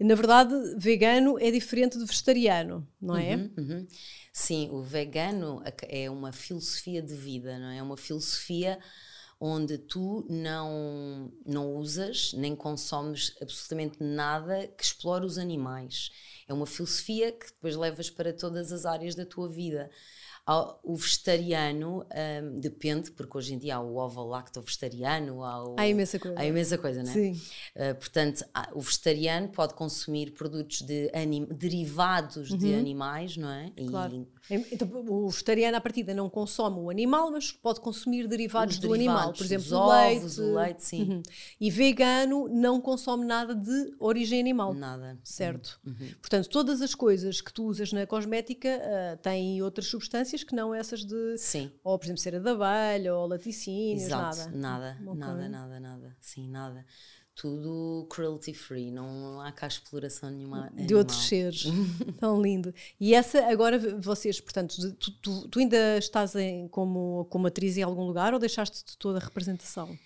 Na 0.00 0.14
verdade, 0.14 0.54
vegano 0.78 1.38
é 1.38 1.50
diferente 1.50 1.98
de 1.98 2.06
vegetariano, 2.06 2.88
não 2.98 3.14
é? 3.14 3.36
Uhum. 3.36 3.86
Sim, 4.32 4.70
o 4.72 4.80
vegano 4.80 5.62
é 5.82 6.08
uma 6.08 6.32
filosofia 6.32 7.02
de 7.02 7.12
vida, 7.12 7.58
não 7.58 7.68
é? 7.68 7.76
É 7.76 7.82
uma 7.82 7.98
filosofia 7.98 8.78
onde 9.40 9.78
tu 9.78 10.26
não, 10.28 11.32
não 11.46 11.76
usas 11.76 12.32
nem 12.32 12.56
consomes 12.56 13.34
absolutamente 13.40 14.02
nada 14.02 14.66
que 14.66 14.82
explore 14.82 15.24
os 15.24 15.38
animais. 15.38 16.10
É 16.48 16.52
uma 16.52 16.66
filosofia 16.66 17.30
que 17.30 17.46
depois 17.46 17.76
levas 17.76 18.10
para 18.10 18.32
todas 18.32 18.72
as 18.72 18.84
áreas 18.84 19.14
da 19.14 19.24
tua 19.24 19.48
vida. 19.48 19.90
O 20.82 20.96
vegetariano 20.96 22.06
um, 22.42 22.58
depende, 22.58 23.10
porque 23.10 23.36
hoje 23.36 23.52
em 23.52 23.58
dia 23.58 23.76
há 23.76 23.80
o 23.80 23.96
ovo 23.96 24.24
lacto 24.24 24.62
vegetariano, 24.62 25.44
há, 25.44 25.62
o, 25.62 25.76
há 25.78 25.86
imensa 25.86 26.18
coisa. 26.18 26.40
Há 26.40 26.46
imensa 26.46 26.78
coisa, 26.78 27.02
não 27.02 27.10
é? 27.10 27.12
Sim. 27.12 27.32
Uh, 27.76 27.94
portanto, 27.96 28.42
o 28.72 28.80
vegetariano 28.80 29.48
pode 29.48 29.74
consumir 29.74 30.30
produtos 30.30 30.80
de 30.80 31.10
anim, 31.12 31.44
derivados 31.44 32.50
uhum. 32.50 32.56
de 32.56 32.74
animais, 32.74 33.36
não 33.36 33.50
é? 33.50 33.70
Claro. 33.90 34.14
E, 34.14 34.37
então, 34.50 34.88
o 35.06 35.28
vegetariano, 35.28 35.76
à 35.76 35.80
partida, 35.80 36.14
não 36.14 36.28
consome 36.30 36.78
o 36.78 36.90
animal, 36.90 37.30
mas 37.30 37.52
pode 37.52 37.80
consumir 37.80 38.26
derivados 38.26 38.78
do 38.78 38.88
derivados, 38.88 39.18
animal, 39.18 39.32
por 39.34 39.44
exemplo, 39.44 39.66
os 39.66 39.72
ovos, 39.72 40.38
leite, 40.38 40.40
o 40.40 40.54
leite, 40.54 40.84
sim. 40.84 41.02
Uhum. 41.02 41.22
E 41.60 41.70
vegano 41.70 42.48
não 42.48 42.80
consome 42.80 43.24
nada 43.24 43.54
de 43.54 43.94
origem 43.98 44.40
animal. 44.40 44.72
Nada. 44.72 45.18
Certo. 45.22 45.78
Uhum. 45.84 46.10
Portanto, 46.20 46.48
todas 46.48 46.80
as 46.80 46.94
coisas 46.94 47.40
que 47.40 47.52
tu 47.52 47.64
usas 47.64 47.92
na 47.92 48.06
cosmética 48.06 48.68
uh, 48.68 49.16
têm 49.18 49.62
outras 49.62 49.86
substâncias 49.88 50.42
que 50.42 50.54
não 50.54 50.74
essas 50.74 51.04
de. 51.04 51.38
Sim. 51.38 51.70
Ou, 51.84 51.98
por 51.98 52.06
exemplo, 52.06 52.20
cera 52.20 52.40
de 52.40 52.48
abelha 52.48 53.14
ou 53.14 53.26
laticínios, 53.26 54.04
Exato. 54.04 54.50
nada. 54.50 54.50
Nada, 54.50 54.98
okay. 55.02 55.18
nada, 55.18 55.48
nada, 55.48 55.80
nada. 55.80 56.16
Sim, 56.20 56.48
nada 56.48 56.86
tudo 57.38 58.04
cruelty 58.10 58.52
free, 58.52 58.90
não 58.90 59.40
há 59.40 59.52
cá 59.52 59.68
exploração 59.68 60.28
nenhuma. 60.28 60.72
De 60.74 60.92
outros 60.92 61.28
seres. 61.28 61.66
Tão 62.18 62.42
lindo. 62.42 62.74
E 62.98 63.14
essa, 63.14 63.46
agora 63.46 63.78
vocês, 64.00 64.40
portanto, 64.40 64.74
tu, 64.94 65.12
tu, 65.12 65.48
tu 65.48 65.58
ainda 65.60 65.98
estás 65.98 66.34
em, 66.34 66.66
como, 66.66 67.26
como 67.30 67.46
atriz 67.46 67.76
em 67.76 67.82
algum 67.84 68.02
lugar 68.02 68.34
ou 68.34 68.40
deixaste 68.40 68.84
de 68.84 68.98
toda 68.98 69.20
a 69.20 69.22
representação? 69.22 69.96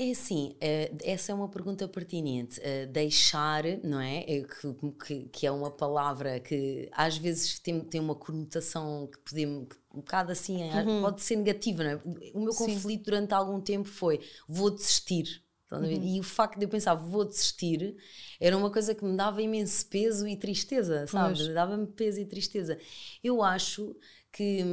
É 0.00 0.10
assim, 0.10 0.56
uh, 0.56 0.98
essa 1.04 1.30
é 1.30 1.34
uma 1.34 1.48
pergunta 1.48 1.86
pertinente. 1.86 2.58
Uh, 2.58 2.88
deixar, 2.90 3.62
não 3.84 4.00
é? 4.00 4.24
que, 4.24 4.74
que, 5.06 5.28
que, 5.28 5.46
é 5.46 5.50
uma 5.52 5.70
palavra 5.70 6.40
que 6.40 6.88
às 6.90 7.16
vezes 7.16 7.60
tem, 7.60 7.78
tem 7.82 8.00
uma 8.00 8.16
conotação 8.16 9.06
que 9.06 9.18
podemos. 9.18 9.68
um 9.94 10.00
bocado 10.00 10.32
assim, 10.32 10.60
uhum. 10.64 11.02
pode 11.02 11.22
ser 11.22 11.36
negativa, 11.36 11.84
não 11.84 11.90
é? 11.90 12.00
O 12.34 12.40
meu 12.40 12.52
conflito 12.52 12.98
Sim. 12.98 13.04
durante 13.04 13.32
algum 13.32 13.60
tempo 13.60 13.88
foi: 13.88 14.18
vou 14.48 14.70
desistir 14.70 15.40
Uhum. 15.70 16.16
E 16.16 16.18
o 16.18 16.22
facto 16.22 16.58
de 16.58 16.64
eu 16.64 16.68
pensar, 16.68 16.94
vou 16.94 17.24
desistir, 17.24 17.96
era 18.40 18.56
uma 18.56 18.70
coisa 18.70 18.94
que 18.94 19.04
me 19.04 19.16
dava 19.16 19.40
imenso 19.40 19.86
peso 19.86 20.26
e 20.26 20.36
tristeza, 20.36 21.06
sabe? 21.06 21.52
Dava-me 21.52 21.86
peso 21.86 22.20
e 22.20 22.26
tristeza. 22.26 22.78
Eu 23.22 23.42
acho 23.42 23.94
que, 24.32 24.64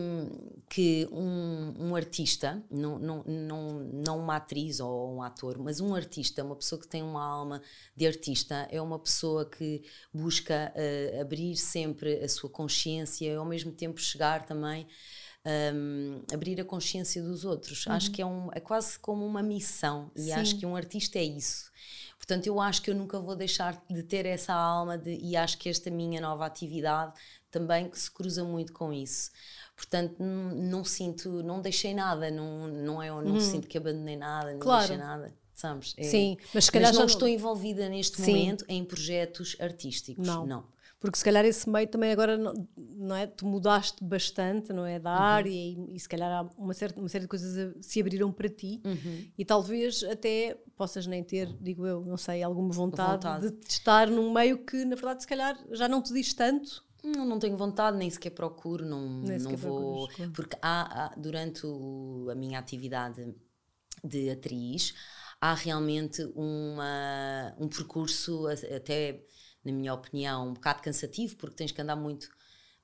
que 0.70 1.08
um, 1.12 1.74
um, 1.80 1.96
artista, 1.96 2.64
não, 2.70 3.00
não, 3.00 3.24
não, 3.26 3.80
não 3.92 4.20
uma 4.20 4.36
atriz 4.36 4.80
ou 4.80 5.16
um 5.16 5.22
ator, 5.22 5.58
mas 5.58 5.80
um 5.80 5.96
artista, 5.96 6.44
uma 6.44 6.56
pessoa 6.56 6.80
que 6.80 6.88
tem 6.88 7.02
uma 7.02 7.24
alma 7.24 7.62
de 7.96 8.06
artista, 8.06 8.68
é 8.72 8.82
uma 8.82 9.00
pessoa 9.00 9.50
que 9.50 9.84
busca 10.14 10.72
uh, 10.76 11.22
abrir 11.22 11.56
sempre 11.56 12.24
a 12.24 12.30
sua 12.30 12.50
consciência 12.50 13.26
e 13.26 13.36
ao 13.36 13.46
mesmo 13.46 13.72
tempo 13.72 14.00
chegar 14.00 14.46
também 14.46 14.88
um, 15.46 16.22
abrir 16.34 16.60
a 16.60 16.66
consciência 16.66 17.22
dos 17.22 17.46
outros. 17.46 17.86
Uhum. 17.86 17.94
Acho 17.94 18.12
que 18.12 18.22
é, 18.22 18.26
um, 18.26 18.50
é 18.54 18.60
quase 18.60 19.00
como 19.00 19.26
uma 19.26 19.42
missão 19.42 20.12
e 20.16 20.24
Sim. 20.24 20.34
acho 20.34 20.58
que 20.58 20.66
um 20.66 20.76
artista 20.76 21.18
é 21.18 21.24
isso. 21.24 21.72
Portanto, 22.18 22.48
eu 22.48 22.60
acho 22.60 22.82
que 22.82 22.90
eu 22.90 22.96
nunca 22.96 23.20
vou 23.20 23.36
deixar 23.36 23.82
de 23.90 24.04
ter 24.04 24.26
essa 24.26 24.54
alma 24.54 24.98
de, 24.98 25.18
e 25.22 25.38
acho 25.38 25.58
que 25.58 25.70
esta 25.70 25.90
minha 25.90 26.20
nova 26.20 26.46
atividade 26.46 27.14
também 27.50 27.90
se 27.94 28.12
cruza 28.12 28.44
muito 28.44 28.74
com 28.74 28.92
isso. 28.92 29.32
Portanto, 29.76 30.16
não, 30.20 30.56
não 30.56 30.84
sinto, 30.84 31.42
não 31.44 31.62
deixei 31.62 31.94
nada, 31.94 32.30
não, 32.30 32.68
não 32.68 33.02
é, 33.02 33.10
não 33.10 33.34
uhum. 33.34 33.40
sinto 33.40 33.68
que 33.68 33.78
abandonei 33.78 34.18
nada, 34.18 34.52
não 34.52 34.60
claro. 34.60 34.88
deixei 34.88 34.98
nada 34.98 35.34
sabes? 35.54 35.96
É, 35.98 36.04
Sim, 36.04 36.38
mas 36.54 36.66
se 36.66 36.72
calhar 36.72 36.90
mas 36.90 37.00
não 37.00 37.08
já 37.08 37.14
estou 37.14 37.28
envolvida 37.28 37.90
neste 37.90 38.22
Sim. 38.22 38.32
momento 38.32 38.66
em 38.68 38.86
projetos 38.86 39.56
artísticos. 39.60 40.28
Não. 40.28 40.46
não 40.46 40.77
porque 41.00 41.18
se 41.18 41.24
calhar 41.24 41.46
esse 41.46 41.70
meio 41.70 41.88
também 41.88 42.12
agora 42.12 42.38
não, 42.38 42.54
não 42.76 43.16
é 43.16 43.28
tu 43.28 43.46
mudaste 43.46 44.04
bastante 44.04 44.74
não 44.74 44.86
é 44.86 45.00
da 45.00 45.12
uhum. 45.12 45.22
área 45.22 45.50
e, 45.50 45.96
e, 45.96 46.00
se 46.00 46.10
calhar 46.10 46.32
há 46.32 46.50
uma 46.58 46.74
certa 46.74 47.00
uma 47.00 47.10
série 47.10 47.24
de 47.24 47.28
coisas 47.28 47.76
se 47.82 48.02
abriram 48.02 48.32
para 48.32 48.50
ti 48.50 48.82
uhum. 48.84 49.28
e 49.38 49.46
talvez 49.46 50.04
até 50.04 50.58
possas 50.76 51.06
nem 51.06 51.24
ter 51.24 51.56
digo 51.62 51.86
eu 51.86 52.04
não 52.04 52.18
sei 52.18 52.42
alguma 52.42 52.72
vontade, 52.72 53.26
vontade, 53.26 53.52
de 53.52 53.68
estar 53.68 54.08
num 54.08 54.34
meio 54.34 54.58
que 54.58 54.84
na 54.86 54.96
verdade 54.96 55.22
se 55.22 55.28
calhar 55.28 55.58
já 55.72 55.88
não 55.88 56.02
te 56.02 56.14
diz 56.14 56.34
tanto 56.34 56.86
não, 57.04 57.26
não 57.26 57.40
tenho 57.40 57.56
vontade, 57.56 57.96
nem 57.96 58.10
sequer 58.10 58.32
procuro, 58.32 58.86
não, 58.86 59.08
não 59.08 59.56
vou. 59.56 60.08
Procuras, 60.08 60.32
Porque 60.34 60.58
há, 60.62 61.06
há 61.06 61.16
durante 61.16 61.66
o, 61.66 62.28
a 62.30 62.36
minha 62.36 62.60
atividade 62.60 63.34
de 64.04 64.30
atriz, 64.30 64.94
há 65.40 65.54
realmente 65.54 66.24
uma, 66.36 67.56
um 67.58 67.68
percurso 67.68 68.48
até 68.48 69.24
na 69.68 69.74
minha 69.74 69.94
opinião, 69.94 70.50
um 70.50 70.54
bocado 70.54 70.82
cansativo, 70.82 71.36
porque 71.36 71.58
tens 71.58 71.72
que 71.72 71.82
andar 71.82 71.98
muito, 71.98 72.30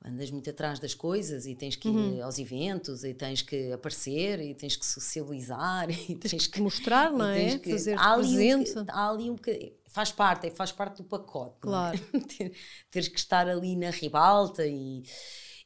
andas 0.04 0.30
muito 0.30 0.50
atrás 0.50 0.80
das 0.80 0.93
coisas 0.93 1.46
e 1.46 1.56
tens 1.56 1.78
que 1.78 1.88
ir 1.88 1.91
uhum. 1.91 2.24
aos 2.24 2.38
eventos 2.38 3.06
e 3.06 3.13
tens 3.13 3.41
que 3.41 3.72
aparecer 3.72 4.41
e 4.41 4.54
tens 4.54 4.76
que 4.76 4.86
socializar 4.86 5.89
e 5.89 6.15
tens, 6.15 6.32
tens 6.32 6.48
que, 6.48 6.54
que, 6.54 6.62
mostrar, 6.62 7.12
não 7.12 7.26
é? 7.26 7.58
Que, 7.58 7.72
Fazer 7.72 7.98
há 7.98 8.13
ali, 8.13 8.54
um, 8.54 8.63
há 8.89 9.10
ali 9.10 9.30
um 9.30 9.36
bocadinho, 9.36 9.72
faz 9.88 10.12
parte, 10.12 10.52
faz 10.52 10.74
parte 10.74 10.98
do 10.98 11.06
pacote. 11.06 11.56
É? 11.56 11.62
Claro. 11.62 12.00
É? 12.41 12.52
Teres 12.91 13.08
que 13.08 13.19
estar 13.19 13.48
ali 13.48 13.76
na 13.76 13.89
ribalta 13.91 14.65
e, 14.67 15.04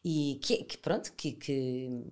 e 0.04 0.40
que, 0.44 0.64
que 0.66 0.78
pronto, 0.78 1.12
que, 1.14 1.32
que 1.32 2.06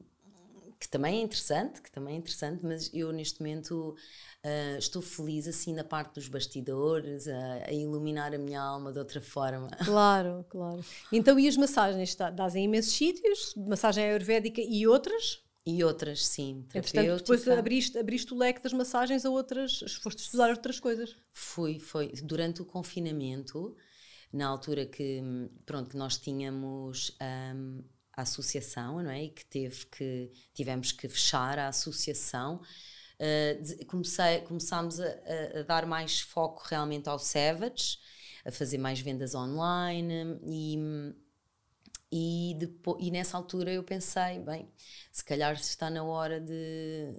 que 0.79 0.87
também 0.89 1.19
é 1.19 1.21
interessante, 1.21 1.81
que 1.81 1.91
também 1.91 2.15
é 2.15 2.17
interessante, 2.17 2.65
mas 2.65 2.89
eu 2.93 3.11
neste 3.11 3.39
momento 3.39 3.95
uh, 4.43 4.77
estou 4.77 5.01
feliz 5.01 5.47
assim 5.47 5.73
na 5.73 5.83
parte 5.83 6.15
dos 6.15 6.27
bastidores, 6.27 7.25
uh, 7.27 7.67
a 7.67 7.71
iluminar 7.71 8.33
a 8.33 8.37
minha 8.37 8.61
alma 8.61 8.91
de 8.91 8.99
outra 8.99 9.21
forma. 9.21 9.69
Claro, 9.85 10.45
claro. 10.49 10.83
Então 11.11 11.39
e 11.39 11.47
as 11.47 11.55
massagens? 11.55 12.15
Dás 12.15 12.55
em 12.55 12.65
imensos 12.65 12.93
sítios, 12.93 13.53
massagem 13.55 14.05
ayurvédica 14.05 14.61
e 14.61 14.85
outras? 14.87 15.43
E 15.65 15.83
outras, 15.83 16.25
sim. 16.25 16.65
Portanto, 16.71 17.17
depois 17.17 17.47
abriste, 17.47 17.97
abriste 17.97 18.33
o 18.33 18.37
leque 18.37 18.61
das 18.61 18.73
massagens 18.73 19.25
a 19.25 19.29
outras, 19.29 19.79
foste 20.01 20.19
estudar 20.19 20.49
outras 20.49 20.79
coisas? 20.79 21.15
Fui, 21.31 21.79
foi. 21.79 22.11
Durante 22.23 22.61
o 22.61 22.65
confinamento, 22.65 23.75
na 24.31 24.47
altura 24.47 24.85
que, 24.85 25.23
pronto, 25.65 25.97
nós 25.97 26.17
tínhamos 26.17 27.17
um, 27.55 27.83
a 28.15 28.21
associação, 28.21 29.01
não 29.01 29.11
é? 29.11 29.23
E 29.23 29.29
que 29.29 29.45
teve 29.45 29.85
que 29.87 30.31
tivemos 30.53 30.91
que 30.91 31.07
fechar 31.07 31.59
a 31.59 31.67
associação. 31.67 32.61
Uh, 33.19 33.85
comecei, 33.85 34.41
começámos 34.41 34.99
a, 34.99 35.07
a, 35.59 35.63
dar 35.63 35.85
mais 35.85 36.19
foco 36.19 36.63
realmente 36.67 37.07
ao 37.07 37.17
Savage, 37.17 37.97
a 38.43 38.51
fazer 38.51 38.77
mais 38.77 38.99
vendas 38.99 39.33
online 39.35 40.39
e 40.43 40.77
e, 42.17 42.55
depois, 42.57 43.05
e 43.05 43.11
nessa 43.11 43.35
altura 43.35 43.73
eu 43.73 43.83
pensei, 43.83 44.39
bem, 44.39 44.69
se 45.11 45.23
calhar 45.23 45.53
está 45.53 45.89
na 45.89 46.03
hora 46.03 46.39
de, 46.39 47.11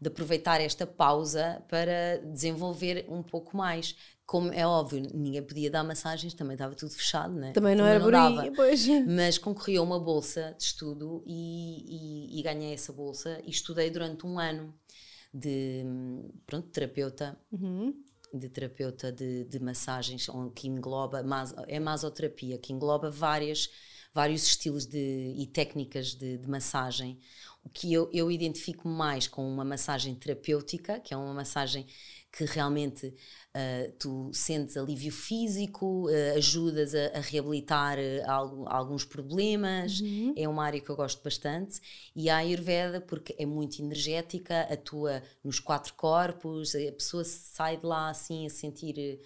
de 0.00 0.08
aproveitar 0.08 0.60
esta 0.60 0.84
pausa 0.84 1.62
para 1.68 2.18
desenvolver 2.24 3.06
um 3.08 3.22
pouco 3.22 3.56
mais 3.56 3.94
como 4.26 4.52
é 4.52 4.66
óbvio, 4.66 5.02
ninguém 5.12 5.42
podia 5.42 5.70
dar 5.70 5.84
massagens, 5.84 6.32
também 6.34 6.54
estava 6.54 6.74
tudo 6.74 6.92
fechado, 6.92 7.34
né? 7.34 7.52
Também 7.52 7.74
não 7.74 7.84
também 7.84 7.94
era 7.96 8.04
por 8.04 8.14
aí, 8.14 8.50
pois. 8.54 8.86
Mas 9.06 9.36
concorri 9.36 9.76
a 9.76 9.82
uma 9.82 10.00
bolsa 10.00 10.54
de 10.56 10.64
estudo 10.64 11.22
e, 11.26 12.30
e, 12.34 12.40
e, 12.40 12.42
ganhei 12.42 12.72
essa 12.72 12.92
bolsa 12.92 13.40
e 13.44 13.50
estudei 13.50 13.90
durante 13.90 14.26
um 14.26 14.38
ano 14.38 14.74
de, 15.32 15.84
pronto, 16.46 16.68
terapeuta. 16.68 17.38
Uhum. 17.50 17.94
De 18.32 18.48
terapeuta 18.48 19.12
de, 19.12 19.44
de 19.44 19.60
massagens, 19.60 20.26
que 20.54 20.66
engloba, 20.66 21.22
é 21.68 21.78
masoterapia, 21.78 22.56
que 22.56 22.72
engloba 22.72 23.10
várias, 23.10 23.68
vários 24.14 24.44
estilos 24.44 24.86
de, 24.86 25.34
e 25.36 25.46
técnicas 25.46 26.14
de, 26.14 26.38
de 26.38 26.48
massagem. 26.48 27.18
O 27.62 27.68
que 27.68 27.92
eu, 27.92 28.08
eu 28.10 28.30
identifico 28.30 28.88
mais 28.88 29.28
com 29.28 29.46
uma 29.46 29.66
massagem 29.66 30.14
terapêutica, 30.14 30.98
que 30.98 31.12
é 31.12 31.16
uma 31.16 31.34
massagem 31.34 31.86
que 32.32 32.44
realmente 32.46 33.06
uh, 33.08 33.92
tu 33.98 34.30
sentes 34.32 34.76
alívio 34.78 35.12
físico, 35.12 36.08
uh, 36.08 36.36
ajudas 36.36 36.94
a, 36.94 37.18
a 37.18 37.20
reabilitar 37.20 37.98
uh, 37.98 38.30
algo, 38.30 38.68
alguns 38.68 39.04
problemas. 39.04 40.00
Uhum. 40.00 40.32
É 40.34 40.48
uma 40.48 40.64
área 40.64 40.80
que 40.80 40.88
eu 40.88 40.96
gosto 40.96 41.22
bastante. 41.22 41.80
E 42.16 42.30
a 42.30 42.38
Ayurveda, 42.38 43.02
porque 43.02 43.36
é 43.38 43.44
muito 43.44 43.80
energética, 43.82 44.62
atua 44.62 45.22
nos 45.44 45.60
quatro 45.60 45.92
corpos, 45.94 46.74
a 46.74 46.92
pessoa 46.92 47.24
sai 47.24 47.76
de 47.76 47.84
lá 47.84 48.08
assim 48.08 48.46
a 48.46 48.50
sentir 48.50 49.20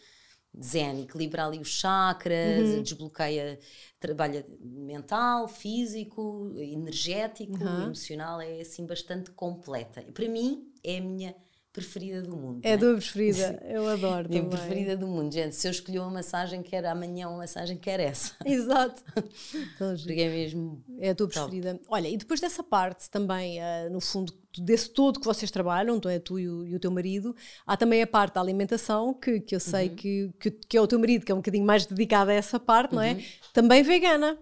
zen, 0.61 1.03
equilibra 1.03 1.47
ali 1.47 1.59
os 1.59 1.69
chakras, 1.69 2.69
uhum. 2.69 2.83
desbloqueia, 2.83 3.59
trabalha 4.01 4.45
mental, 4.61 5.47
físico, 5.47 6.53
energético, 6.57 7.63
uhum. 7.63 7.85
emocional, 7.85 8.41
é 8.41 8.61
assim 8.61 8.85
bastante 8.85 9.31
completa. 9.31 10.03
Para 10.15 10.29
mim 10.29 10.73
é 10.83 10.99
a 10.99 11.01
minha 11.01 11.37
preferida 11.77 12.23
do 12.23 12.35
mundo. 12.35 12.61
É 12.63 12.73
a 12.73 12.79
tua 12.79 12.95
preferida, 12.95 13.63
eu 13.69 13.87
adoro. 13.87 14.29
Minha 14.31 14.45
preferida 14.45 14.97
do 14.97 15.07
mundo, 15.07 15.31
gente. 15.31 15.55
Se 15.55 15.69
eu 15.69 15.71
escolhi 15.71 15.99
uma 15.99 16.11
massagem, 16.11 16.63
quer 16.63 16.87
amanhã 16.87 17.29
uma 17.29 17.39
massagem, 17.39 17.77
quer 17.77 18.01
essa. 18.01 18.33
Exato. 18.47 19.03
Porque 19.77 20.23
é 20.23 20.31
mesmo. 20.31 20.83
É 20.99 21.11
a 21.11 21.15
tua 21.15 21.29
preferida. 21.29 21.75
Top. 21.75 21.85
Olha, 21.91 22.09
e 22.09 22.17
depois 22.17 22.41
dessa 22.41 22.63
parte 22.63 23.11
também, 23.11 23.59
uh, 23.61 23.93
no 23.93 24.01
fundo, 24.01 24.33
desse 24.57 24.89
todo 24.89 25.21
que 25.21 25.27
vocês 25.27 25.51
trabalham, 25.51 25.97
então 25.97 26.11
é 26.11 26.19
tu 26.19 26.39
e 26.39 26.49
o, 26.49 26.67
e 26.67 26.75
o, 26.75 26.81
teu 26.81 26.91
marido, 26.91 27.37
há 27.67 27.77
também 27.77 28.01
a 28.01 28.07
parte 28.07 28.35
da 28.35 28.41
alimentação, 28.41 29.13
que, 29.13 29.39
que 29.41 29.55
eu 29.55 29.61
sei 29.61 29.91
uhum. 29.91 29.95
que, 29.95 30.31
que, 30.41 30.51
que, 30.51 30.77
é 30.79 30.81
o 30.81 30.87
teu 30.87 30.99
marido, 30.99 31.27
que 31.27 31.31
é 31.31 31.35
um 31.35 31.39
bocadinho 31.39 31.67
mais 31.67 31.85
dedicado 31.85 32.31
a 32.31 32.35
essa 32.35 32.59
parte, 32.59 32.95
não 32.95 33.03
é? 33.03 33.13
Uhum. 33.13 33.23
Também 33.53 33.83
vegana. 33.83 34.39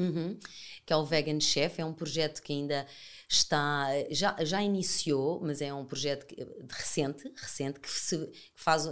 Uhum. 0.00 0.38
Que 0.86 0.92
é 0.92 0.96
o 0.96 1.04
Vegan 1.04 1.38
Chef, 1.40 1.80
é 1.80 1.84
um 1.84 1.92
projeto 1.92 2.42
que 2.42 2.52
ainda 2.52 2.86
está 3.28 3.86
já, 4.10 4.36
já 4.44 4.62
iniciou, 4.62 5.40
mas 5.42 5.60
é 5.60 5.72
um 5.72 5.84
projeto 5.84 6.26
recente, 6.68 7.30
recente 7.36 7.78
que 7.78 7.88
se 7.88 8.16
que 8.18 8.62
faz 8.62 8.88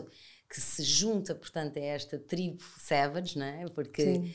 que 0.49 0.61
se 0.61 0.83
junta, 0.83 1.35
portanto, 1.35 1.77
a 1.77 1.81
esta 1.81 2.19
tribo 2.19 2.63
Savage, 2.79 3.39
não 3.39 3.45
é? 3.45 3.67
Porque 3.69 4.03
Sim. 4.03 4.35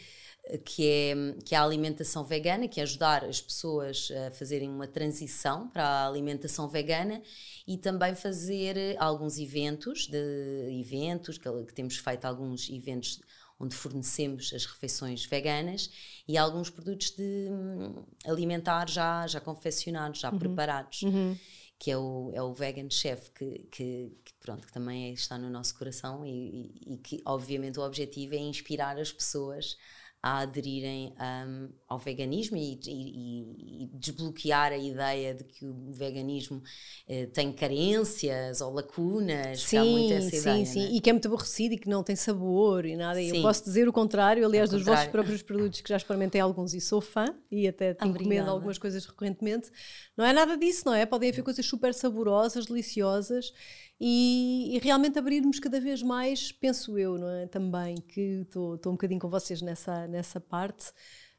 que 0.63 0.85
é 0.85 1.15
que 1.43 1.55
é 1.55 1.57
a 1.57 1.63
alimentação 1.63 2.23
vegana, 2.23 2.67
que 2.67 2.79
é 2.79 2.83
ajudar 2.83 3.23
as 3.23 3.41
pessoas 3.41 4.09
a 4.27 4.31
fazerem 4.31 4.69
uma 4.69 4.87
transição 4.87 5.69
para 5.69 5.83
a 5.83 6.07
alimentação 6.07 6.67
vegana 6.67 7.21
e 7.65 7.77
também 7.77 8.13
fazer 8.13 8.75
alguns 8.99 9.39
eventos 9.39 10.07
de 10.07 10.79
eventos 10.79 11.37
que, 11.37 11.49
que 11.63 11.73
temos 11.73 11.97
feito 11.97 12.25
alguns 12.25 12.69
eventos 12.69 13.19
onde 13.63 13.75
fornecemos 13.75 14.53
as 14.53 14.65
refeições 14.65 15.25
veganas 15.25 15.89
e 16.27 16.37
alguns 16.37 16.69
produtos 16.69 17.11
de 17.11 17.47
hum, 17.49 18.03
alimentar 18.25 18.89
já, 18.89 19.25
já 19.25 19.39
confeccionados, 19.39 20.19
já 20.19 20.31
uhum. 20.31 20.39
preparados. 20.39 21.01
Uhum. 21.03 21.37
Que 21.79 21.91
é 21.91 21.97
o, 21.97 22.31
é 22.33 22.41
o 22.41 22.53
Vegan 22.53 22.89
Chef, 22.89 23.29
que, 23.31 23.67
que, 23.69 24.17
que 24.23 24.33
pronto, 24.39 24.65
que 24.65 24.71
também 24.71 25.13
está 25.13 25.37
no 25.37 25.49
nosso 25.49 25.77
coração 25.77 26.25
e, 26.25 26.71
e, 26.87 26.93
e 26.93 26.97
que, 26.97 27.21
obviamente, 27.25 27.77
o 27.77 27.83
objetivo 27.83 28.35
é 28.35 28.37
inspirar 28.37 28.97
as 28.97 29.11
pessoas 29.11 29.75
a 30.23 30.39
aderirem 30.39 31.13
um, 31.19 31.67
ao 31.85 31.99
veganismo 31.99 32.55
e, 32.55 32.79
e, 32.87 33.83
e, 33.83 33.89
desbloquear 33.93 34.71
a 34.71 34.77
ideia 34.77 35.33
de 35.35 35.43
que 35.43 35.65
o 35.65 35.91
veganismo 35.91 36.63
eh, 37.05 37.25
tem 37.25 37.51
carências 37.51 38.61
ou 38.61 38.71
lacunas. 38.71 39.61
Sim, 39.63 39.77
há 39.77 39.83
muito 39.83 40.13
essa 40.13 40.29
sim, 40.29 40.37
ideia, 40.37 40.65
sim. 40.65 40.85
É? 40.85 40.91
E 40.93 41.01
que 41.01 41.09
é 41.09 41.13
muito 41.13 41.27
aborrecido 41.27 41.73
e 41.73 41.77
que 41.77 41.89
não 41.89 42.01
tem 42.01 42.15
sabor 42.15 42.85
e 42.85 42.95
nada. 42.95 43.19
Sim. 43.19 43.35
Eu 43.35 43.41
posso 43.41 43.65
dizer 43.65 43.85
o 43.89 43.91
contrário, 43.91 44.45
aliás, 44.45 44.69
dos 44.69 44.85
vossos 44.85 45.07
próprios 45.07 45.41
produtos, 45.41 45.81
que 45.81 45.89
já 45.89 45.97
experimentei 45.97 46.39
alguns 46.39 46.73
e 46.73 46.79
sou 46.79 47.01
fã 47.01 47.25
e 47.51 47.67
até 47.67 47.93
tenho 47.93 48.15
comido 48.15 48.49
algumas 48.49 48.77
coisas 48.77 49.05
recorrentemente. 49.05 49.69
Não 50.15 50.23
é 50.23 50.31
nada 50.31 50.55
disso, 50.55 50.83
não 50.85 50.93
é? 50.93 51.05
Podem 51.05 51.31
haver 51.31 51.43
coisas 51.43 51.65
super 51.65 51.93
saborosas, 51.93 52.65
deliciosas 52.65 53.51
e, 53.99 54.75
e, 54.75 54.79
realmente 54.79 55.17
abrirmos 55.17 55.59
cada 55.59 55.79
vez 55.79 56.01
mais, 56.01 56.51
penso 56.51 56.97
eu, 56.97 57.17
não 57.17 57.29
é? 57.29 57.47
Também, 57.47 57.95
que 57.95 58.41
estou 58.41 58.73
um 58.87 58.91
bocadinho 58.91 59.19
com 59.19 59.29
vocês 59.29 59.61
nessa, 59.61 60.07
nessa 60.07 60.39
parte, 60.39 60.89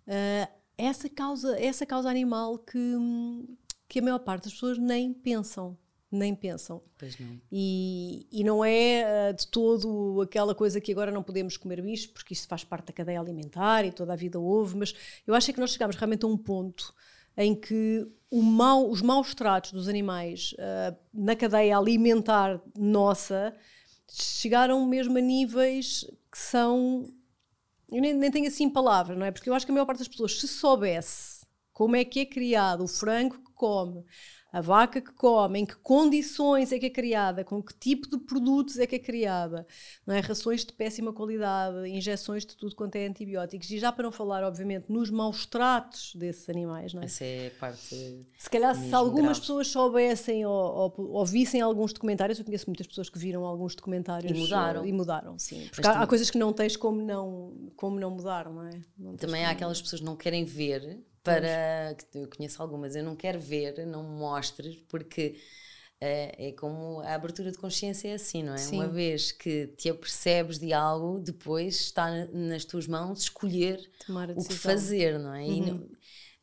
uh, 0.09 0.53
essa, 0.79 1.09
causa, 1.09 1.59
essa 1.61 1.85
causa 1.85 2.09
animal 2.09 2.59
que, 2.59 2.79
que 3.89 3.99
a 3.99 4.03
maior 4.03 4.19
parte 4.19 4.45
das 4.45 4.55
pessoas 4.55 4.79
nem 4.79 5.13
pensam. 5.13 5.77
Nem 6.11 6.33
pensam. 6.33 6.81
Pois 6.97 7.19
não. 7.19 7.41
E, 7.51 8.29
e 8.31 8.45
não 8.45 8.65
é 8.65 9.31
uh, 9.31 9.35
de 9.35 9.49
todo 9.49 10.21
aquela 10.23 10.55
coisa 10.55 10.81
que 10.81 10.93
agora 10.93 11.11
não 11.11 11.25
podemos 11.25 11.57
comer 11.57 11.83
bicho, 11.83 12.11
porque 12.11 12.33
isso 12.33 12.47
faz 12.47 12.63
parte 12.63 12.87
da 12.87 12.93
cadeia 12.93 13.21
alimentar 13.21 13.85
e 13.85 13.91
toda 13.91 14.13
a 14.13 14.17
vida 14.17 14.39
houve, 14.39 14.77
mas 14.77 14.95
eu 15.27 15.35
acho 15.35 15.51
é 15.51 15.55
que 15.55 15.61
nós 15.61 15.73
chegamos 15.73 15.97
realmente 15.97 16.25
a 16.25 16.29
um 16.29 16.37
ponto 16.37 16.95
em 17.37 17.55
que 17.55 18.07
mau, 18.33 18.91
os 18.91 19.03
maus 19.03 19.35
tratos 19.35 19.73
dos 19.73 19.89
animais 19.89 20.55
uh, 20.55 20.97
na 21.13 21.37
cadeia 21.37 21.77
alimentar 21.77 22.61
nossa 22.77 23.55
chegaram 24.11 24.85
mesmo 24.87 25.19
a 25.19 25.21
níveis 25.21 26.05
que 26.31 26.39
são. 26.39 27.09
Eu 27.91 28.01
nem, 28.01 28.15
nem 28.15 28.31
tenho 28.31 28.49
assim 28.49 28.69
palavra, 28.69 29.15
não 29.15 29.27
é? 29.27 29.31
Porque 29.31 29.49
eu 29.49 29.55
acho 29.55 29.67
que 29.67 29.73
a 29.73 29.75
maior 29.75 29.87
parte 29.87 29.99
das 29.99 30.09
pessoas, 30.09 30.39
se 30.39 30.49
soubesse 30.49 31.45
como 31.73 31.97
é 31.97 32.05
que 32.05 32.21
é 32.21 32.27
criado 32.27 32.85
o 32.85 32.89
frango 32.89 33.37
que 33.39 33.53
come, 33.53 34.05
a 34.55 34.61
vaca 34.61 35.01
que 35.01 35.13
come, 35.15 35.59
em 35.59 35.67
que 35.67 35.75
condições 35.75 36.71
é 36.71 36.79
que 36.79 36.87
é 36.87 36.91
criada, 36.91 37.43
com 37.43 37.61
que 37.61 37.75
tipo 37.75 38.09
de 38.09 38.17
produtos 38.19 38.79
é 38.79 38.87
que 38.87 38.95
é 38.95 38.99
criada, 39.01 39.67
não 40.07 40.15
é? 40.15 40.21
Rações 40.21 40.65
de 40.65 40.73
péssima 40.73 41.13
qualidade, 41.13 41.89
injeções 41.89 42.47
de 42.47 42.57
tudo 42.57 42.73
quanto 42.77 42.95
é 42.95 43.05
antibióticos, 43.05 43.69
e 43.69 43.81
já 43.81 43.91
para 43.91 44.05
não 44.05 44.13
falar, 44.13 44.45
obviamente, 44.45 44.85
nos 44.89 45.11
maus 45.11 45.45
tratos 45.45 46.15
desses 46.15 46.49
animais, 46.49 46.95
não 46.95 47.03
é? 47.03 47.07
Essa 47.07 47.25
é 47.25 47.49
a 47.49 47.59
parte. 47.59 48.25
Se 48.39 48.49
calhar, 48.49 48.77
se 48.77 48.95
algumas 48.95 49.25
grave. 49.25 49.41
pessoas 49.41 49.67
soubessem 49.67 50.47
ou, 50.47 50.53
ou, 50.53 50.95
ou, 50.99 51.27
vissem 51.27 51.61
alguns 51.61 51.93
documentários, 51.93 52.39
eu 52.39 52.45
conheço 52.45 52.67
muitas 52.69 52.87
pessoas 52.87 53.11
que 53.11 53.19
viram 53.19 53.45
alguns 53.45 53.75
documentários 53.75 54.31
e 54.31 54.41
mudaram. 54.41 54.87
E 54.87 54.93
mudaram, 54.93 55.37
sim. 55.37 55.67
Porque 55.73 55.89
há, 55.89 56.01
há, 56.01 56.07
coisas 56.07 56.31
que 56.31 56.39
não 56.39 56.53
tens 56.53 56.77
como 56.77 57.03
não, 57.03 57.73
como 57.75 57.99
não 57.99 58.13
mudar, 58.13 58.49
não 58.49 58.63
é? 58.69 58.81
Não 58.97 59.17
também 59.17 59.45
há 59.45 59.51
aquelas 59.51 59.83
pessoas 59.83 59.99
que 59.99 60.07
não 60.07 60.15
querem 60.15 60.45
ver 60.45 61.03
para 61.25 61.97
que 61.97 62.19
eu 62.19 62.29
conheço 62.29 62.63
algumas, 62.63 62.95
eu 62.95 63.03
não 63.03 63.17
quero 63.17 63.41
ver, 63.41 63.87
não 63.87 64.03
me 64.03 64.17
mostres, 64.17 64.77
porque 64.89 65.37
é, 66.01 66.49
é 66.49 66.53
como 66.53 67.01
a 67.01 67.15
abertura 67.15 67.51
de 67.51 67.57
consciência 67.57 68.09
é 68.09 68.15
assim, 68.15 68.43
não 68.43 68.53
é? 68.53 68.59
Sim. 68.59 68.77
Uma 68.77 68.89
vez 68.89 69.33
que 69.33 69.69
te 69.69 69.89
apercebes 69.89 70.59
de 70.59 70.73
algo, 70.73 71.19
depois 71.19 71.81
está 71.81 72.27
nas 72.27 72.67
tuas 72.67 72.87
mãos 72.87 73.23
escolher 73.23 73.91
o 74.37 74.45
que 74.45 74.55
fazer, 74.55 75.19
não 75.19 75.35
é? 75.35 75.45
Uhum. 75.45 75.53
E 75.53 75.61
não, 75.63 75.89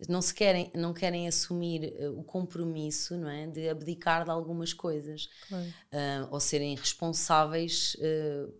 não 0.09 0.21
se 0.21 0.33
querem, 0.33 0.71
não 0.73 0.93
querem 0.93 1.27
assumir 1.27 1.93
uh, 1.99 2.19
o 2.19 2.23
compromisso, 2.23 3.15
não 3.15 3.29
é, 3.29 3.45
de 3.45 3.69
abdicar 3.69 4.23
de 4.23 4.31
algumas 4.31 4.73
coisas 4.73 5.29
claro. 5.47 5.65
uh, 5.67 6.27
ou 6.31 6.39
serem 6.39 6.75
responsáveis 6.75 7.95
uh, 7.99 8.51